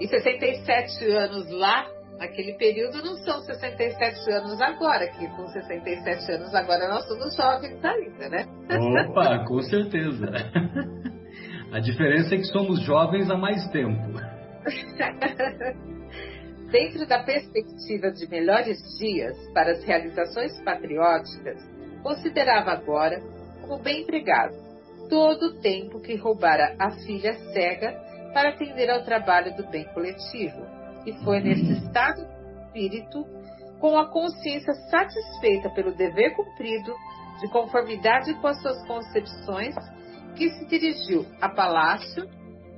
E 0.00 0.06
67 0.06 1.04
anos 1.10 1.50
lá, 1.50 1.86
naquele 2.18 2.54
período, 2.54 3.02
não 3.02 3.16
são 3.18 3.40
67 3.40 4.30
anos 4.30 4.60
agora, 4.60 5.08
que 5.08 5.26
com 5.28 5.46
67 5.48 6.32
anos 6.32 6.54
agora 6.54 6.88
nós 6.88 7.06
somos 7.08 7.34
jovens 7.34 7.82
ainda, 7.84 8.28
né? 8.28 8.46
Opa, 9.08 9.44
com 9.46 9.60
certeza. 9.62 10.26
A 11.72 11.80
diferença 11.80 12.34
é 12.34 12.38
que 12.38 12.44
somos 12.44 12.80
jovens 12.82 13.30
há 13.30 13.36
mais 13.36 13.66
tempo. 13.70 14.20
Dentro 16.70 17.06
da 17.06 17.22
perspectiva 17.22 18.10
de 18.10 18.28
melhores 18.28 18.78
dias 18.98 19.36
para 19.52 19.72
as 19.72 19.84
realizações 19.84 20.60
patrióticas, 20.62 21.62
considerava 22.02 22.72
agora 22.72 23.20
como 23.60 23.82
bem 23.82 24.02
empregado 24.02 24.54
todo 25.08 25.46
o 25.46 25.60
tempo 25.60 26.00
que 26.00 26.16
roubara 26.16 26.74
a 26.78 26.90
filha 27.04 27.34
cega 27.52 28.05
para 28.36 28.50
atender 28.50 28.90
ao 28.90 29.02
trabalho 29.02 29.56
do 29.56 29.66
bem 29.70 29.86
coletivo. 29.94 30.60
E 31.06 31.12
foi 31.24 31.40
nesse 31.40 31.72
estado 31.72 32.22
de 32.26 32.66
espírito, 32.66 33.24
com 33.80 33.98
a 33.98 34.12
consciência 34.12 34.74
satisfeita 34.90 35.70
pelo 35.70 35.96
dever 35.96 36.36
cumprido, 36.36 36.94
de 37.40 37.48
conformidade 37.50 38.34
com 38.34 38.46
as 38.46 38.60
suas 38.60 38.86
concepções, 38.86 39.74
que 40.36 40.50
se 40.50 40.66
dirigiu 40.66 41.24
a 41.40 41.48
palácio 41.48 42.28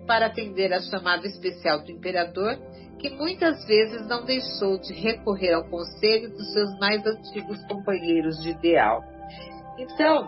para 0.06 0.26
atender 0.26 0.72
a 0.72 0.78
chamada 0.78 1.26
especial 1.26 1.82
do 1.82 1.90
imperador, 1.90 2.56
que 3.00 3.10
muitas 3.10 3.66
vezes 3.66 4.06
não 4.06 4.24
deixou 4.24 4.78
de 4.78 4.94
recorrer 4.94 5.54
ao 5.54 5.64
conselho 5.64 6.30
dos 6.30 6.52
seus 6.52 6.78
mais 6.78 7.04
antigos 7.04 7.60
companheiros 7.66 8.40
de 8.44 8.50
ideal. 8.50 9.02
Então, 9.76 10.24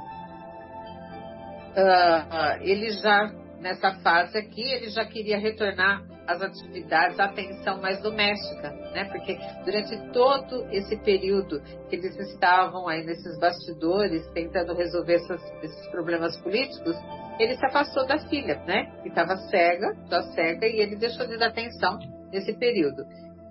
uh, 1.76 2.62
ele 2.62 2.91
já 2.91 3.39
nessa 3.61 3.95
fase 4.01 4.39
aqui, 4.39 4.63
ele 4.63 4.91
já 4.91 5.05
queria 5.05 5.39
retornar 5.39 6.03
às 6.27 6.41
atividades, 6.41 7.19
à 7.21 7.25
atenção 7.25 7.81
mais 7.81 8.01
doméstica, 8.03 8.71
né? 8.93 9.05
Porque 9.05 9.39
durante 9.65 10.13
todo 10.13 10.67
esse 10.71 10.97
período 11.03 11.61
que 11.89 11.97
eles 11.97 12.17
estavam 12.19 12.89
aí 12.89 13.05
nesses 13.05 13.39
bastidores, 13.39 14.27
tentando 14.33 14.75
resolver 14.75 15.15
essas, 15.15 15.43
esses 15.63 15.87
problemas 15.89 16.37
políticos, 16.39 16.97
ele 17.39 17.57
se 17.57 17.67
afastou 17.67 18.07
da 18.07 18.19
filha, 18.29 18.63
né? 18.67 18.87
Que 19.03 19.09
estava 19.09 19.37
cega, 19.37 19.95
só 20.09 20.23
cega, 20.33 20.67
e 20.67 20.81
ele 20.81 20.97
deixou 20.97 21.27
de 21.27 21.37
dar 21.37 21.49
atenção 21.49 21.99
nesse 22.33 22.53
período. 22.55 23.05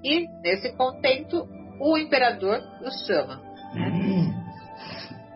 E, 0.03 0.28
nesse 0.41 0.76
contento, 0.76 1.47
o 1.80 1.97
imperador 1.97 2.60
o 2.82 2.91
chama. 3.05 3.41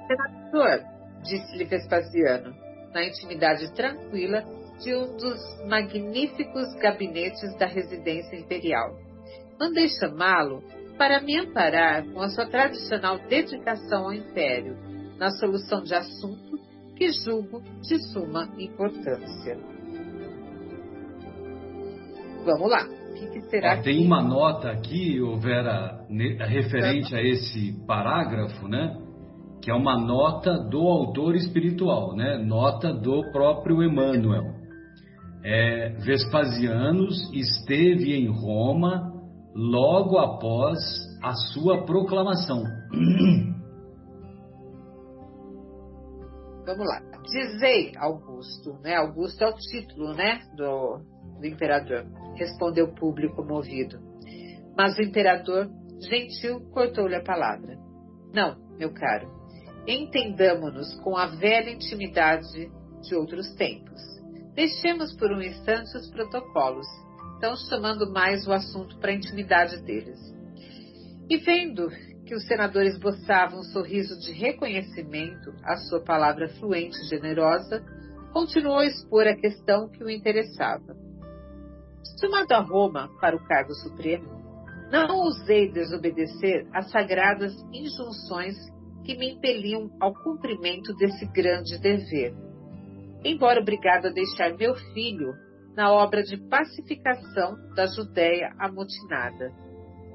Senador, 0.07 0.83
disse-lhe 1.23 1.65
Vespasiano, 1.65 2.55
na 2.93 3.03
intimidade 3.05 3.73
tranquila 3.73 4.43
de 4.83 4.93
um 4.93 5.15
dos 5.15 5.39
magníficos 5.67 6.73
gabinetes 6.81 7.57
da 7.57 7.65
residência 7.65 8.35
imperial. 8.37 8.95
Mandei 9.59 9.87
chamá-lo 9.87 10.61
para 10.97 11.21
me 11.21 11.37
amparar 11.37 12.05
com 12.11 12.21
a 12.21 12.29
sua 12.29 12.45
tradicional 12.45 13.17
dedicação 13.29 14.05
ao 14.05 14.13
império, 14.13 14.77
na 15.17 15.31
solução 15.31 15.83
de 15.83 15.95
assunto 15.95 16.59
que 16.95 17.11
julgo 17.11 17.61
de 17.81 17.97
suma 18.11 18.49
importância. 18.57 19.57
Vamos 22.45 22.69
lá. 22.69 22.85
O 22.85 23.13
que, 23.13 23.27
que 23.27 23.41
será? 23.49 23.73
Ah, 23.73 23.81
tem 23.81 23.99
que... 23.99 24.05
uma 24.05 24.21
nota 24.21 24.69
aqui, 24.69 25.17
Vera, 25.39 26.05
referente 26.45 27.15
a 27.15 27.21
esse 27.21 27.73
parágrafo, 27.87 28.67
né? 28.67 28.99
Que 29.61 29.71
é 29.71 29.73
uma 29.73 29.97
nota 29.97 30.57
do 30.69 30.81
autor 30.81 31.35
espiritual, 31.35 32.15
né? 32.15 32.37
Nota 32.37 32.91
do 32.91 33.31
próprio 33.31 33.81
Emmanuel. 33.81 34.62
É, 35.43 35.89
Vespasianos 35.99 37.29
esteve 37.33 38.13
em 38.13 38.27
Roma 38.27 39.11
logo 39.53 40.17
após 40.17 40.79
a 41.21 41.33
sua 41.33 41.85
proclamação. 41.85 42.63
Vamos 46.65 46.87
lá. 46.87 47.01
Dizei, 47.23 47.91
Augusto, 47.97 48.79
né? 48.81 48.95
Augusto 48.95 49.43
é 49.43 49.47
o 49.49 49.55
título, 49.55 50.13
né, 50.13 50.41
do, 50.55 51.01
do 51.39 51.45
imperador. 51.45 52.05
Respondeu 52.35 52.85
o 52.85 52.95
público 52.95 53.43
movido. 53.43 53.99
Mas 54.77 54.97
o 54.97 55.01
imperador, 55.01 55.69
gentil, 56.09 56.61
cortou-lhe 56.71 57.15
a 57.15 57.23
palavra. 57.23 57.77
Não, 58.33 58.55
meu 58.77 58.93
caro. 58.93 59.29
Entendamo-nos 59.85 60.95
com 61.01 61.17
a 61.17 61.27
velha 61.27 61.69
intimidade 61.69 62.71
de 63.01 63.15
outros 63.15 63.53
tempos. 63.55 64.12
Deixemos 64.55 65.15
por 65.15 65.31
um 65.31 65.41
instante 65.41 65.97
os 65.97 66.09
protocolos, 66.11 66.87
estão 67.33 67.55
chamando 67.55 68.11
mais 68.11 68.45
o 68.47 68.51
assunto 68.51 68.97
para 68.99 69.11
a 69.11 69.15
intimidade 69.15 69.81
deles. 69.81 70.19
E 71.29 71.37
vendo 71.37 71.89
que 72.25 72.35
o 72.35 72.39
senador 72.39 72.83
esboçava 72.83 73.55
um 73.55 73.63
sorriso 73.63 74.17
de 74.19 74.31
reconhecimento 74.31 75.53
à 75.63 75.75
sua 75.77 76.01
palavra 76.01 76.47
fluente 76.59 76.97
e 76.99 77.07
generosa, 77.07 77.83
continuou 78.31 78.79
a 78.79 78.85
expor 78.85 79.27
a 79.27 79.35
questão 79.35 79.89
que 79.89 80.03
o 80.03 80.09
interessava. 80.09 80.95
Chamado 82.19 82.51
a 82.51 82.59
Roma 82.59 83.09
para 83.19 83.35
o 83.35 83.43
cargo 83.45 83.73
supremo, 83.73 84.43
não 84.91 85.17
ousei 85.17 85.71
desobedecer 85.71 86.67
às 86.71 86.91
sagradas 86.91 87.53
injunções 87.73 88.55
que 89.03 89.17
me 89.17 89.33
impeliam 89.33 89.89
ao 89.99 90.13
cumprimento 90.13 90.93
desse 90.95 91.25
grande 91.25 91.77
dever. 91.79 92.33
Embora 93.25 93.61
obrigado 93.61 94.07
a 94.07 94.11
deixar 94.11 94.53
meu 94.57 94.75
filho 94.93 95.33
na 95.75 95.91
obra 95.91 96.21
de 96.23 96.37
pacificação 96.49 97.55
da 97.75 97.87
Judéia 97.87 98.53
amotinada. 98.59 99.51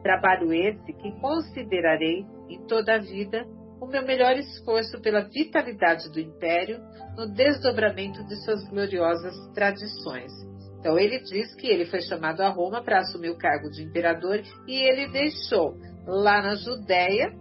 Trabalho 0.02 0.52
esse 0.52 0.92
que 0.92 1.12
considerarei 1.20 2.24
em 2.48 2.66
toda 2.66 2.94
a 2.94 2.98
vida 2.98 3.44
o 3.80 3.86
meu 3.86 4.04
melhor 4.04 4.36
esforço 4.36 5.00
pela 5.00 5.22
vitalidade 5.22 6.10
do 6.10 6.20
império 6.20 6.80
no 7.16 7.32
desdobramento 7.32 8.24
de 8.26 8.36
suas 8.44 8.68
gloriosas 8.68 9.34
tradições. 9.54 10.32
Então 10.78 10.98
ele 10.98 11.20
diz 11.20 11.54
que 11.54 11.66
ele 11.66 11.86
foi 11.86 12.00
chamado 12.02 12.40
a 12.40 12.48
Roma 12.48 12.82
para 12.82 12.98
assumir 12.98 13.30
o 13.30 13.38
cargo 13.38 13.70
de 13.70 13.82
imperador 13.82 14.42
e 14.66 14.88
ele 14.88 15.08
deixou 15.08 15.76
lá 16.06 16.42
na 16.42 16.54
Judéia 16.56 17.32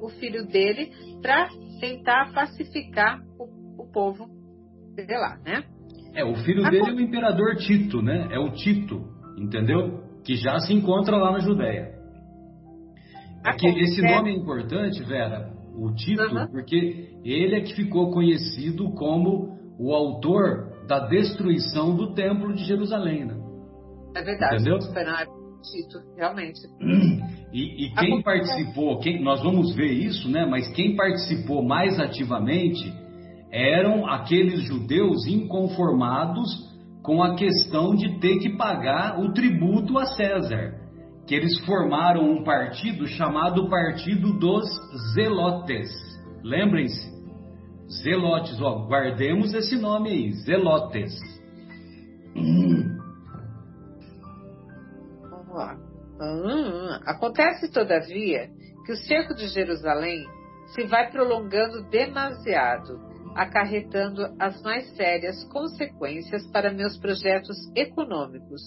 o 0.00 0.08
filho 0.08 0.46
dele 0.46 0.92
para 1.20 1.48
tentar 1.80 2.32
pacificar 2.32 3.20
o, 3.38 3.82
o 3.82 3.90
povo 3.90 4.35
de 5.04 5.16
lá, 5.16 5.38
né? 5.44 5.64
É, 6.14 6.24
o 6.24 6.34
filho 6.36 6.64
a 6.64 6.70
dele 6.70 6.90
é 6.90 6.94
o 6.94 7.00
imperador 7.00 7.56
Tito, 7.56 8.00
né? 8.00 8.28
É 8.30 8.38
o 8.38 8.50
Tito, 8.52 9.04
entendeu? 9.36 10.02
Que 10.24 10.34
já 10.36 10.58
se 10.60 10.72
encontra 10.72 11.16
lá 11.16 11.32
na 11.32 11.40
Judéia. 11.40 11.94
Aqui, 13.44 13.66
esse 13.66 14.02
nome 14.02 14.30
é 14.30 14.34
importante, 14.34 15.02
Vera, 15.04 15.52
o 15.76 15.92
Tito, 15.94 16.22
uhum. 16.22 16.46
porque 16.48 17.20
ele 17.24 17.54
é 17.54 17.60
que 17.60 17.74
ficou 17.74 18.10
conhecido 18.10 18.90
como 18.94 19.56
o 19.78 19.92
autor 19.92 20.86
da 20.88 21.06
destruição 21.06 21.94
do 21.94 22.14
Templo 22.14 22.54
de 22.54 22.64
Jerusalém, 22.64 23.26
né? 23.26 23.36
É 24.16 24.22
verdade. 24.22 24.54
Entendeu? 24.56 24.78
Tito, 24.78 25.98
realmente. 26.16 26.60
E, 27.52 27.86
e 27.86 27.94
quem 27.94 28.20
participou, 28.20 28.98
quem, 28.98 29.22
nós 29.22 29.42
vamos 29.42 29.74
ver 29.74 29.90
isso, 29.90 30.28
né? 30.28 30.44
Mas 30.44 30.68
quem 30.74 30.94
participou 30.94 31.64
mais 31.64 31.98
ativamente 31.98 32.92
eram 33.50 34.06
aqueles 34.06 34.62
judeus 34.64 35.26
inconformados 35.26 36.66
com 37.02 37.22
a 37.22 37.36
questão 37.36 37.94
de 37.94 38.18
ter 38.18 38.38
que 38.38 38.56
pagar 38.56 39.20
o 39.20 39.32
tributo 39.32 39.96
a 39.96 40.06
César, 40.06 40.74
que 41.26 41.34
eles 41.34 41.58
formaram 41.64 42.28
um 42.28 42.42
partido 42.42 43.06
chamado 43.06 43.68
Partido 43.70 44.32
dos 44.38 44.66
Zelotes. 45.14 45.88
Lembrem-se, 46.42 47.14
Zelotes, 48.02 48.60
ó, 48.60 48.86
guardemos 48.86 49.54
esse 49.54 49.76
nome 49.76 50.10
aí, 50.10 50.32
Zelotes. 50.32 51.14
Hum, 56.20 56.88
acontece, 57.06 57.70
todavia, 57.70 58.48
que 58.84 58.92
o 58.92 58.96
cerco 58.96 59.34
de 59.34 59.48
Jerusalém 59.48 60.24
se 60.74 60.84
vai 60.86 61.10
prolongando 61.10 61.88
demasiado 61.88 63.15
acarretando 63.36 64.34
as 64.38 64.60
mais 64.62 64.88
sérias 64.96 65.44
consequências 65.52 66.46
para 66.50 66.72
meus 66.72 66.96
projetos 66.96 67.54
econômicos 67.76 68.62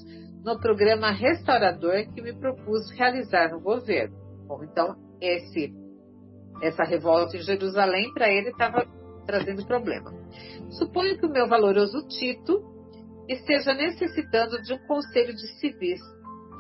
no 0.45 0.59
programa 0.59 1.11
restaurador 1.11 2.07
que 2.13 2.22
me 2.22 2.34
propus 2.34 2.91
realizar 2.91 3.49
no 3.51 3.59
governo. 3.59 4.15
Bom, 4.47 4.63
então, 4.63 4.95
esse, 5.20 5.74
essa 6.61 6.84
revolta 6.84 7.36
em 7.36 7.41
Jerusalém, 7.41 8.13
para 8.13 8.30
ele, 8.30 8.49
estava 8.49 8.86
trazendo 9.26 9.65
problema. 9.65 10.13
Suponho 10.78 11.17
que 11.17 11.26
o 11.26 11.32
meu 11.32 11.47
valoroso 11.47 12.07
Tito 12.07 12.61
esteja 13.28 13.74
necessitando 13.74 14.61
de 14.61 14.74
um 14.74 14.88
conselho 14.88 15.34
de 15.34 15.47
civis, 15.59 15.99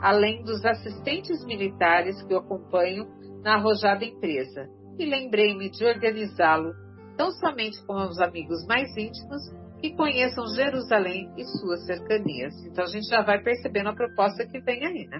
além 0.01 0.43
dos 0.43 0.65
assistentes 0.65 1.45
militares 1.45 2.21
que 2.23 2.33
o 2.33 2.37
acompanham 2.37 3.07
na 3.43 3.55
arrojada 3.55 4.03
empresa, 4.03 4.67
e 4.97 5.05
lembrei-me 5.05 5.69
de 5.69 5.85
organizá-lo 5.85 6.73
tão 7.19 7.31
somente 7.33 7.85
com 7.85 7.95
os 7.95 8.17
amigos 8.21 8.65
mais 8.65 8.95
íntimos 8.95 9.41
que 9.81 9.93
conheçam 9.93 10.47
Jerusalém 10.55 11.29
e 11.37 11.43
suas 11.59 11.85
cercanias. 11.85 12.55
Então 12.65 12.85
a 12.85 12.87
gente 12.87 13.09
já 13.09 13.21
vai 13.21 13.43
percebendo 13.43 13.89
a 13.89 13.93
proposta 13.93 14.47
que 14.47 14.61
vem 14.61 14.85
aí, 14.85 15.05
né? 15.07 15.19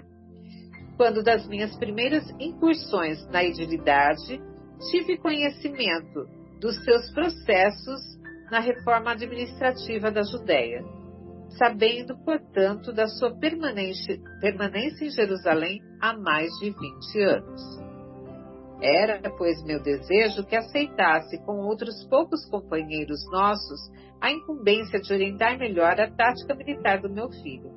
Quando 0.96 1.22
das 1.22 1.46
minhas 1.46 1.76
primeiras 1.76 2.26
incursões 2.40 3.26
na 3.28 3.44
idilidade, 3.44 4.40
tive 4.90 5.18
conhecimento 5.18 6.26
dos 6.58 6.82
seus 6.82 7.12
processos 7.12 8.00
na 8.50 8.60
reforma 8.60 9.12
administrativa 9.12 10.10
da 10.10 10.22
Judéia, 10.22 10.82
sabendo, 11.58 12.16
portanto, 12.24 12.94
da 12.94 13.08
sua 13.08 13.38
permanência, 13.38 14.18
permanência 14.40 15.04
em 15.04 15.10
Jerusalém 15.10 15.82
há 16.00 16.16
mais 16.16 16.50
de 16.60 16.70
20 16.70 17.22
anos. 17.24 17.89
Era, 18.82 19.20
pois, 19.36 19.62
meu 19.64 19.82
desejo 19.82 20.44
que 20.44 20.56
aceitasse 20.56 21.38
com 21.44 21.58
outros 21.66 22.04
poucos 22.08 22.44
companheiros 22.48 23.20
nossos 23.30 23.80
a 24.20 24.30
incumbência 24.30 25.00
de 25.00 25.12
orientar 25.12 25.58
melhor 25.58 26.00
a 26.00 26.10
tática 26.10 26.54
militar 26.54 27.00
do 27.00 27.10
meu 27.10 27.30
filho. 27.30 27.74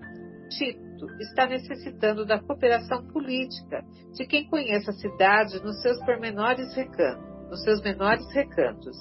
Tito 0.50 1.06
está 1.20 1.46
necessitando 1.46 2.26
da 2.26 2.40
cooperação 2.40 3.06
política 3.08 3.84
de 4.14 4.26
quem 4.26 4.48
conheça 4.48 4.92
a 4.92 4.94
cidade 4.94 5.62
nos 5.64 5.82
seus 5.82 5.98
pormenores 6.06 6.74
recantos, 6.76 7.50
nos 7.50 7.64
seus 7.64 7.82
menores 7.82 8.26
recantos, 8.34 8.96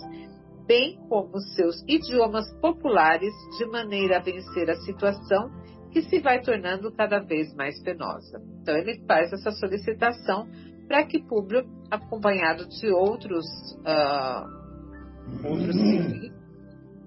bem 0.66 0.98
como 1.08 1.38
seus 1.54 1.82
idiomas 1.86 2.50
populares, 2.60 3.32
de 3.58 3.66
maneira 3.66 4.16
a 4.16 4.22
vencer 4.22 4.70
a 4.70 4.76
situação 4.76 5.50
que 5.92 6.02
se 6.02 6.20
vai 6.20 6.40
tornando 6.40 6.90
cada 6.92 7.20
vez 7.20 7.54
mais 7.54 7.80
penosa. 7.82 8.40
Então 8.60 8.76
ele 8.76 9.04
faz 9.06 9.32
essa 9.32 9.50
solicitação 9.52 10.48
para 10.92 11.06
que 11.06 11.22
Públio, 11.22 11.64
acompanhado 11.90 12.68
de 12.68 12.92
outros, 12.92 13.46
uh, 13.78 15.48
outros 15.48 15.74
civis, 15.74 16.30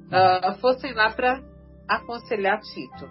uh, 0.07 0.59
fossem 0.59 0.91
lá 0.95 1.11
para 1.11 1.39
aconselhar 1.87 2.59
Tito. 2.61 3.07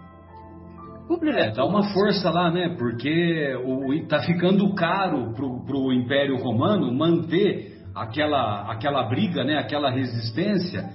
Públio 1.07 1.31
é, 1.31 1.53
dá 1.53 1.63
uma 1.63 1.93
força 1.93 2.29
lá, 2.29 2.51
né? 2.51 2.75
Porque 2.77 3.55
o, 3.63 4.05
tá 4.09 4.23
ficando 4.23 4.75
caro 4.75 5.31
para 5.33 5.45
o 5.77 5.93
Império 5.93 6.35
Romano 6.43 6.93
manter 6.93 7.77
aquela, 7.95 8.69
aquela 8.69 9.03
briga, 9.07 9.45
né? 9.45 9.57
Aquela 9.57 9.89
resistência. 9.89 10.89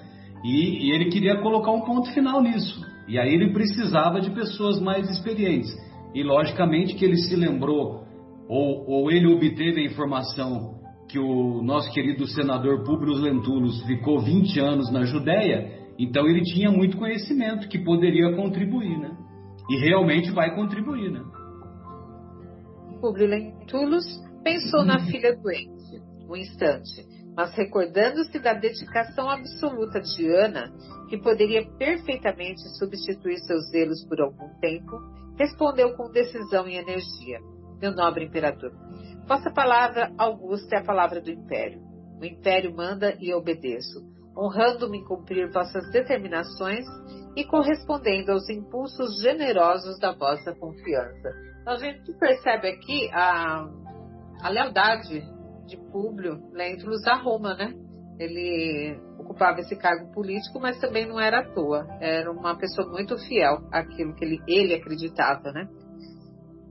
E, 0.45 0.89
e 0.89 0.91
ele 0.91 1.07
queria 1.07 1.41
colocar 1.41 1.71
um 1.71 1.87
ponto 1.87 2.13
final 2.13 2.43
nisso. 2.43 2.85
E 3.09 3.19
aí 3.19 3.33
ele 3.33 3.55
precisava 3.55 4.21
de 4.21 4.29
pessoas 4.29 4.79
mais 4.79 5.09
experientes. 5.09 5.75
E 6.15 6.23
logicamente 6.23 6.95
que 6.97 7.05
ele 7.07 7.17
se 7.17 7.35
lembrou 7.35 8.10
ou, 8.51 8.85
ou 8.85 9.13
ele 9.13 9.33
obteve 9.33 9.81
a 9.81 9.85
informação 9.85 10.81
que 11.09 11.21
o 11.21 11.63
nosso 11.63 11.89
querido 11.93 12.27
senador 12.27 12.83
Publio 12.83 13.15
Lentulus 13.15 13.81
ficou 13.85 14.19
20 14.21 14.59
anos 14.59 14.91
na 14.91 15.05
Judéia, 15.05 15.87
então 15.97 16.27
ele 16.27 16.43
tinha 16.43 16.69
muito 16.69 16.97
conhecimento 16.97 17.69
que 17.69 17.79
poderia 17.79 18.35
contribuir, 18.35 18.99
né? 18.99 19.17
E 19.71 19.79
realmente 19.87 20.33
vai 20.33 20.53
contribuir, 20.57 21.13
né? 21.13 21.23
Publio 23.01 23.29
Lentulus 23.29 24.05
pensou 24.43 24.85
na 24.85 24.99
filha 25.07 25.37
doente 25.37 26.03
um 26.29 26.35
instante, 26.35 27.07
mas 27.37 27.55
recordando-se 27.55 28.37
da 28.41 28.53
dedicação 28.53 29.31
absoluta 29.31 30.01
de 30.01 30.27
Ana, 30.27 30.73
que 31.09 31.19
poderia 31.19 31.65
perfeitamente 31.79 32.63
substituir 32.79 33.39
seus 33.39 33.71
zelos 33.71 34.05
por 34.09 34.21
algum 34.21 34.49
tempo, 34.61 34.99
respondeu 35.39 35.95
com 35.97 36.11
decisão 36.11 36.67
e 36.67 36.75
energia 36.75 37.39
meu 37.81 37.93
nobre 37.93 38.25
imperador. 38.25 38.73
Vossa 39.27 39.51
palavra 39.51 40.13
augusta 40.19 40.77
é 40.77 40.79
a 40.79 40.85
palavra 40.85 41.21
do 41.21 41.31
império. 41.31 41.81
O 42.21 42.25
império 42.25 42.75
manda 42.75 43.17
e 43.19 43.33
obedeço, 43.33 44.01
honrando-me 44.37 44.99
em 44.99 45.05
cumprir 45.05 45.51
vossas 45.51 45.91
determinações 45.91 46.85
e 47.37 47.45
correspondendo 47.45 48.33
aos 48.33 48.49
impulsos 48.51 49.21
generosos 49.23 49.99
da 49.99 50.13
vossa 50.13 50.55
confiança. 50.55 51.31
Então, 51.61 51.75
a 51.75 51.79
gente 51.79 52.13
percebe 52.19 52.69
aqui 52.69 53.11
a, 53.13 53.69
a 54.43 54.49
lealdade 54.49 55.23
de 55.67 55.77
Públio 55.93 56.41
Lentulus 56.53 57.07
a 57.07 57.17
Roma, 57.17 57.55
né? 57.55 57.73
Ele 58.19 58.99
ocupava 59.19 59.61
esse 59.61 59.77
cargo 59.77 60.13
político, 60.13 60.61
mas 60.61 60.79
também 60.79 61.07
não 61.07 61.19
era 61.19 61.41
à 61.41 61.55
toa. 61.55 61.87
Era 62.01 62.31
uma 62.31 62.57
pessoa 62.59 62.91
muito 62.91 63.17
fiel 63.17 63.67
àquilo 63.73 64.15
que 64.15 64.25
ele, 64.25 64.43
ele 64.47 64.75
acreditava, 64.75 65.53
né? 65.53 65.69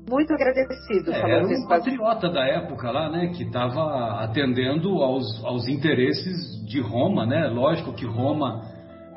Muito 0.09 0.33
agradecido. 0.33 1.11
É, 1.11 1.19
era 1.19 1.45
um 1.45 1.67
patriota 1.67 2.29
da 2.29 2.43
época 2.45 2.89
lá, 2.89 3.09
né? 3.11 3.27
Que 3.27 3.43
estava 3.43 4.23
atendendo 4.23 4.89
aos, 5.03 5.45
aos 5.45 5.67
interesses 5.67 6.65
de 6.65 6.81
Roma, 6.81 7.27
né? 7.27 7.47
Lógico 7.47 7.93
que 7.93 8.05
Roma, 8.05 8.63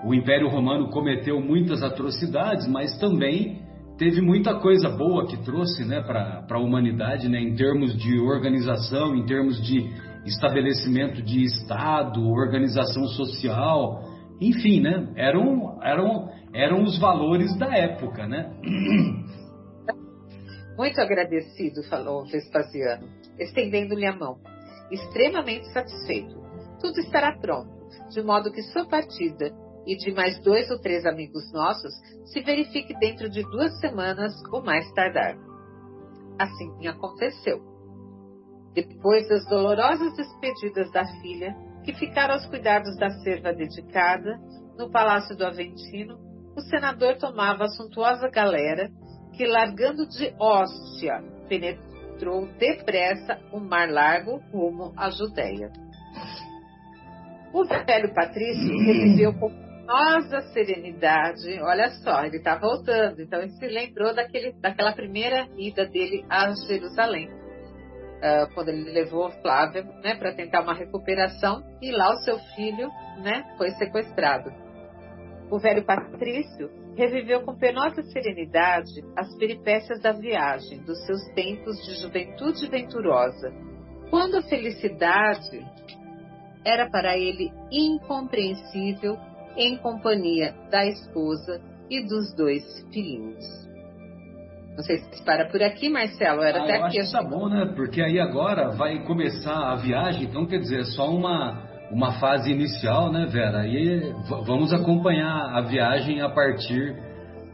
o 0.04 0.12
Império 0.12 0.48
Romano 0.48 0.90
cometeu 0.90 1.40
muitas 1.40 1.82
atrocidades, 1.82 2.68
mas 2.68 2.98
também 2.98 3.62
teve 3.96 4.20
muita 4.20 4.54
coisa 4.58 4.88
boa 4.88 5.26
que 5.26 5.36
trouxe 5.44 5.84
né, 5.84 6.00
para 6.02 6.44
a 6.50 6.58
humanidade, 6.58 7.28
né, 7.28 7.40
em 7.40 7.54
termos 7.54 7.96
de 7.96 8.18
organização, 8.18 9.14
em 9.14 9.24
termos 9.24 9.62
de 9.62 9.88
estabelecimento 10.26 11.22
de 11.22 11.44
Estado, 11.44 12.20
organização 12.28 13.06
social, 13.06 14.02
enfim, 14.40 14.80
né, 14.80 15.08
eram, 15.14 15.78
eram, 15.82 16.28
eram 16.52 16.82
os 16.82 16.98
valores 16.98 17.56
da 17.58 17.76
época. 17.76 18.26
Né? 18.26 18.50
Muito 20.76 21.00
agradecido, 21.00 21.82
falou 21.84 22.24
Vespasiano, 22.24 23.08
estendendo-lhe 23.38 24.06
a 24.06 24.16
mão. 24.16 24.38
Extremamente 24.90 25.70
satisfeito. 25.72 26.40
Tudo 26.80 26.98
estará 27.00 27.38
pronto, 27.38 27.70
de 28.10 28.22
modo 28.22 28.50
que 28.50 28.62
sua 28.62 28.86
partida 28.86 29.52
e 29.86 29.96
de 29.96 30.12
mais 30.12 30.40
dois 30.42 30.70
ou 30.70 30.78
três 30.80 31.04
amigos 31.04 31.52
nossos 31.52 31.92
se 32.26 32.40
verifique 32.40 32.98
dentro 32.98 33.28
de 33.28 33.42
duas 33.42 33.78
semanas 33.80 34.32
ou 34.50 34.62
mais 34.62 34.90
tardar. 34.92 35.36
Assim 36.38 36.86
aconteceu. 36.86 37.60
Depois 38.74 39.28
das 39.28 39.44
dolorosas 39.46 40.16
despedidas 40.16 40.90
da 40.90 41.04
filha, 41.20 41.54
que 41.84 41.92
ficaram 41.92 42.34
aos 42.34 42.46
cuidados 42.46 42.96
da 42.96 43.10
serva 43.22 43.52
dedicada, 43.52 44.38
no 44.78 44.90
palácio 44.90 45.36
do 45.36 45.44
Aventino, 45.44 46.18
o 46.56 46.60
senador 46.62 47.18
tomava 47.18 47.64
a 47.64 47.68
suntuosa 47.68 48.30
galera 48.30 48.90
que, 49.32 49.46
largando 49.46 50.06
de 50.06 50.34
Hóstia, 50.38 51.22
penetrou 51.48 52.46
depressa 52.58 53.38
o 53.52 53.58
mar 53.58 53.90
largo 53.90 54.38
rumo 54.52 54.92
à 54.96 55.10
Judéia. 55.10 55.70
O 57.52 57.64
velho 57.64 58.14
Patrício 58.14 58.78
reviveu 58.84 59.34
com 59.34 59.50
nossa 59.84 60.40
serenidade, 60.52 61.60
olha 61.60 61.90
só, 62.02 62.24
ele 62.24 62.36
está 62.36 62.56
voltando, 62.56 63.20
então 63.20 63.40
ele 63.40 63.50
se 63.50 63.66
lembrou 63.66 64.14
daquele, 64.14 64.52
daquela 64.52 64.92
primeira 64.92 65.48
ida 65.56 65.86
dele 65.86 66.24
a 66.30 66.50
Jerusalém, 66.66 67.28
uh, 67.28 68.54
quando 68.54 68.68
ele 68.68 68.90
levou 68.90 69.30
Flávio 69.42 69.84
né, 70.02 70.14
para 70.14 70.32
tentar 70.32 70.62
uma 70.62 70.74
recuperação 70.74 71.62
e 71.82 71.90
lá 71.90 72.12
o 72.12 72.18
seu 72.18 72.38
filho 72.54 72.88
né, 73.22 73.44
foi 73.58 73.70
sequestrado. 73.72 74.50
O 75.50 75.58
velho 75.58 75.84
Patrício 75.84 76.70
reviveu 76.96 77.42
com 77.42 77.54
penosa 77.54 78.02
serenidade 78.02 79.02
as 79.16 79.34
peripécias 79.36 80.00
da 80.00 80.12
viagem, 80.12 80.82
dos 80.82 80.98
seus 81.06 81.22
tempos 81.34 81.76
de 81.86 81.94
juventude 82.00 82.68
venturosa, 82.68 83.52
quando 84.10 84.36
a 84.36 84.42
felicidade 84.42 85.64
era 86.64 86.88
para 86.90 87.16
ele 87.16 87.50
incompreensível 87.70 89.16
em 89.56 89.76
companhia 89.78 90.54
da 90.70 90.86
esposa 90.86 91.60
e 91.90 92.06
dos 92.06 92.34
dois 92.34 92.62
filhinhos. 92.92 93.62
Não 94.76 94.82
sei 94.82 94.98
se 94.98 95.22
para 95.24 95.48
por 95.50 95.62
aqui, 95.62 95.90
Marcelo, 95.90 96.42
era 96.42 96.60
ah, 96.60 96.62
até 96.64 96.78
eu 96.78 96.84
aqui. 96.84 97.00
Acho 97.00 97.10
que 97.10 97.16
tá 97.16 97.22
bom, 97.22 97.48
né? 97.48 97.72
Porque 97.76 98.00
aí 98.00 98.18
agora 98.18 98.70
vai 98.70 99.04
começar 99.04 99.72
a 99.72 99.76
viagem, 99.76 100.24
então 100.24 100.46
quer 100.46 100.58
dizer, 100.58 100.84
só 100.86 101.10
uma, 101.10 101.68
uma 101.92 102.18
fase 102.18 102.50
inicial, 102.50 103.12
né, 103.12 103.26
Vera? 103.26 103.60
Aí 103.60 104.12
vamos 104.46 104.72
acompanhar 104.72 105.54
a 105.54 105.60
viagem 105.60 106.22
a 106.22 106.30
partir 106.30 106.96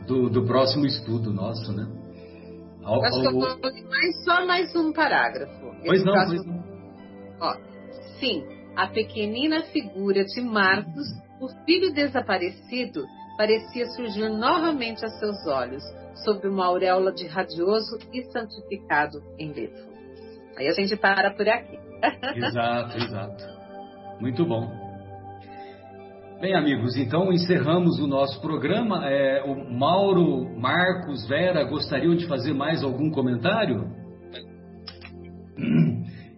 do, 0.06 0.30
do 0.30 0.46
próximo 0.46 0.86
estudo 0.86 1.32
nosso, 1.32 1.72
né? 1.72 1.86
Ao, 2.82 3.04
Acho 3.04 3.16
ao... 3.16 3.22
que 3.22 3.28
eu 3.28 3.88
mais, 3.88 4.24
só 4.24 4.46
mais 4.46 4.76
um 4.76 4.92
parágrafo. 4.92 5.74
Pois 5.84 6.04
não, 6.04 6.14
pois 6.14 6.46
não. 6.46 6.64
Ó, 7.40 7.56
sim, 8.20 8.44
a 8.76 8.86
pequenina 8.86 9.62
figura 9.64 10.24
de 10.24 10.40
Marcos 10.40 11.06
o 11.40 11.48
filho 11.64 11.92
desaparecido 11.92 13.04
parecia 13.36 13.86
surgir 13.90 14.28
novamente 14.28 15.04
a 15.04 15.08
seus 15.08 15.46
olhos, 15.46 15.84
sob 16.24 16.48
uma 16.48 16.66
auréola 16.66 17.12
de 17.12 17.26
radioso 17.26 17.98
e 18.12 18.22
santificado 18.32 19.22
enlevo. 19.38 19.88
Aí 20.56 20.66
a 20.66 20.72
gente 20.72 20.96
para 20.96 21.30
por 21.32 21.48
aqui. 21.48 21.78
exato, 22.34 22.96
exato. 22.96 23.57
Muito 24.20 24.44
bom. 24.44 24.68
Bem, 26.40 26.54
amigos, 26.54 26.96
então 26.96 27.32
encerramos 27.32 27.98
o 27.98 28.06
nosso 28.06 28.40
programa. 28.40 29.08
É, 29.08 29.42
o 29.42 29.72
Mauro, 29.72 30.48
Marcos, 30.56 31.26
Vera 31.26 31.64
gostariam 31.64 32.14
de 32.14 32.26
fazer 32.26 32.52
mais 32.52 32.82
algum 32.82 33.10
comentário? 33.10 33.96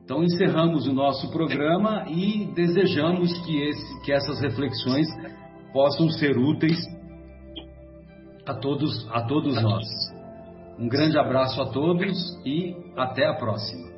Então 0.02 0.24
encerramos 0.24 0.88
o 0.88 0.92
nosso 0.92 1.30
programa 1.30 2.04
e 2.08 2.52
desejamos 2.52 3.32
que, 3.46 3.62
esse, 3.62 4.00
que 4.02 4.10
essas 4.10 4.40
reflexões 4.40 5.06
possam 5.72 6.08
ser 6.08 6.36
úteis 6.36 6.78
a 8.44 8.54
todos, 8.54 9.08
a 9.12 9.22
todos 9.22 9.62
nós. 9.62 9.86
Um 10.80 10.88
grande 10.88 11.16
abraço 11.16 11.62
a 11.62 11.66
todos 11.66 12.16
e 12.44 12.74
até 12.96 13.24
a 13.24 13.34
próxima. 13.34 13.89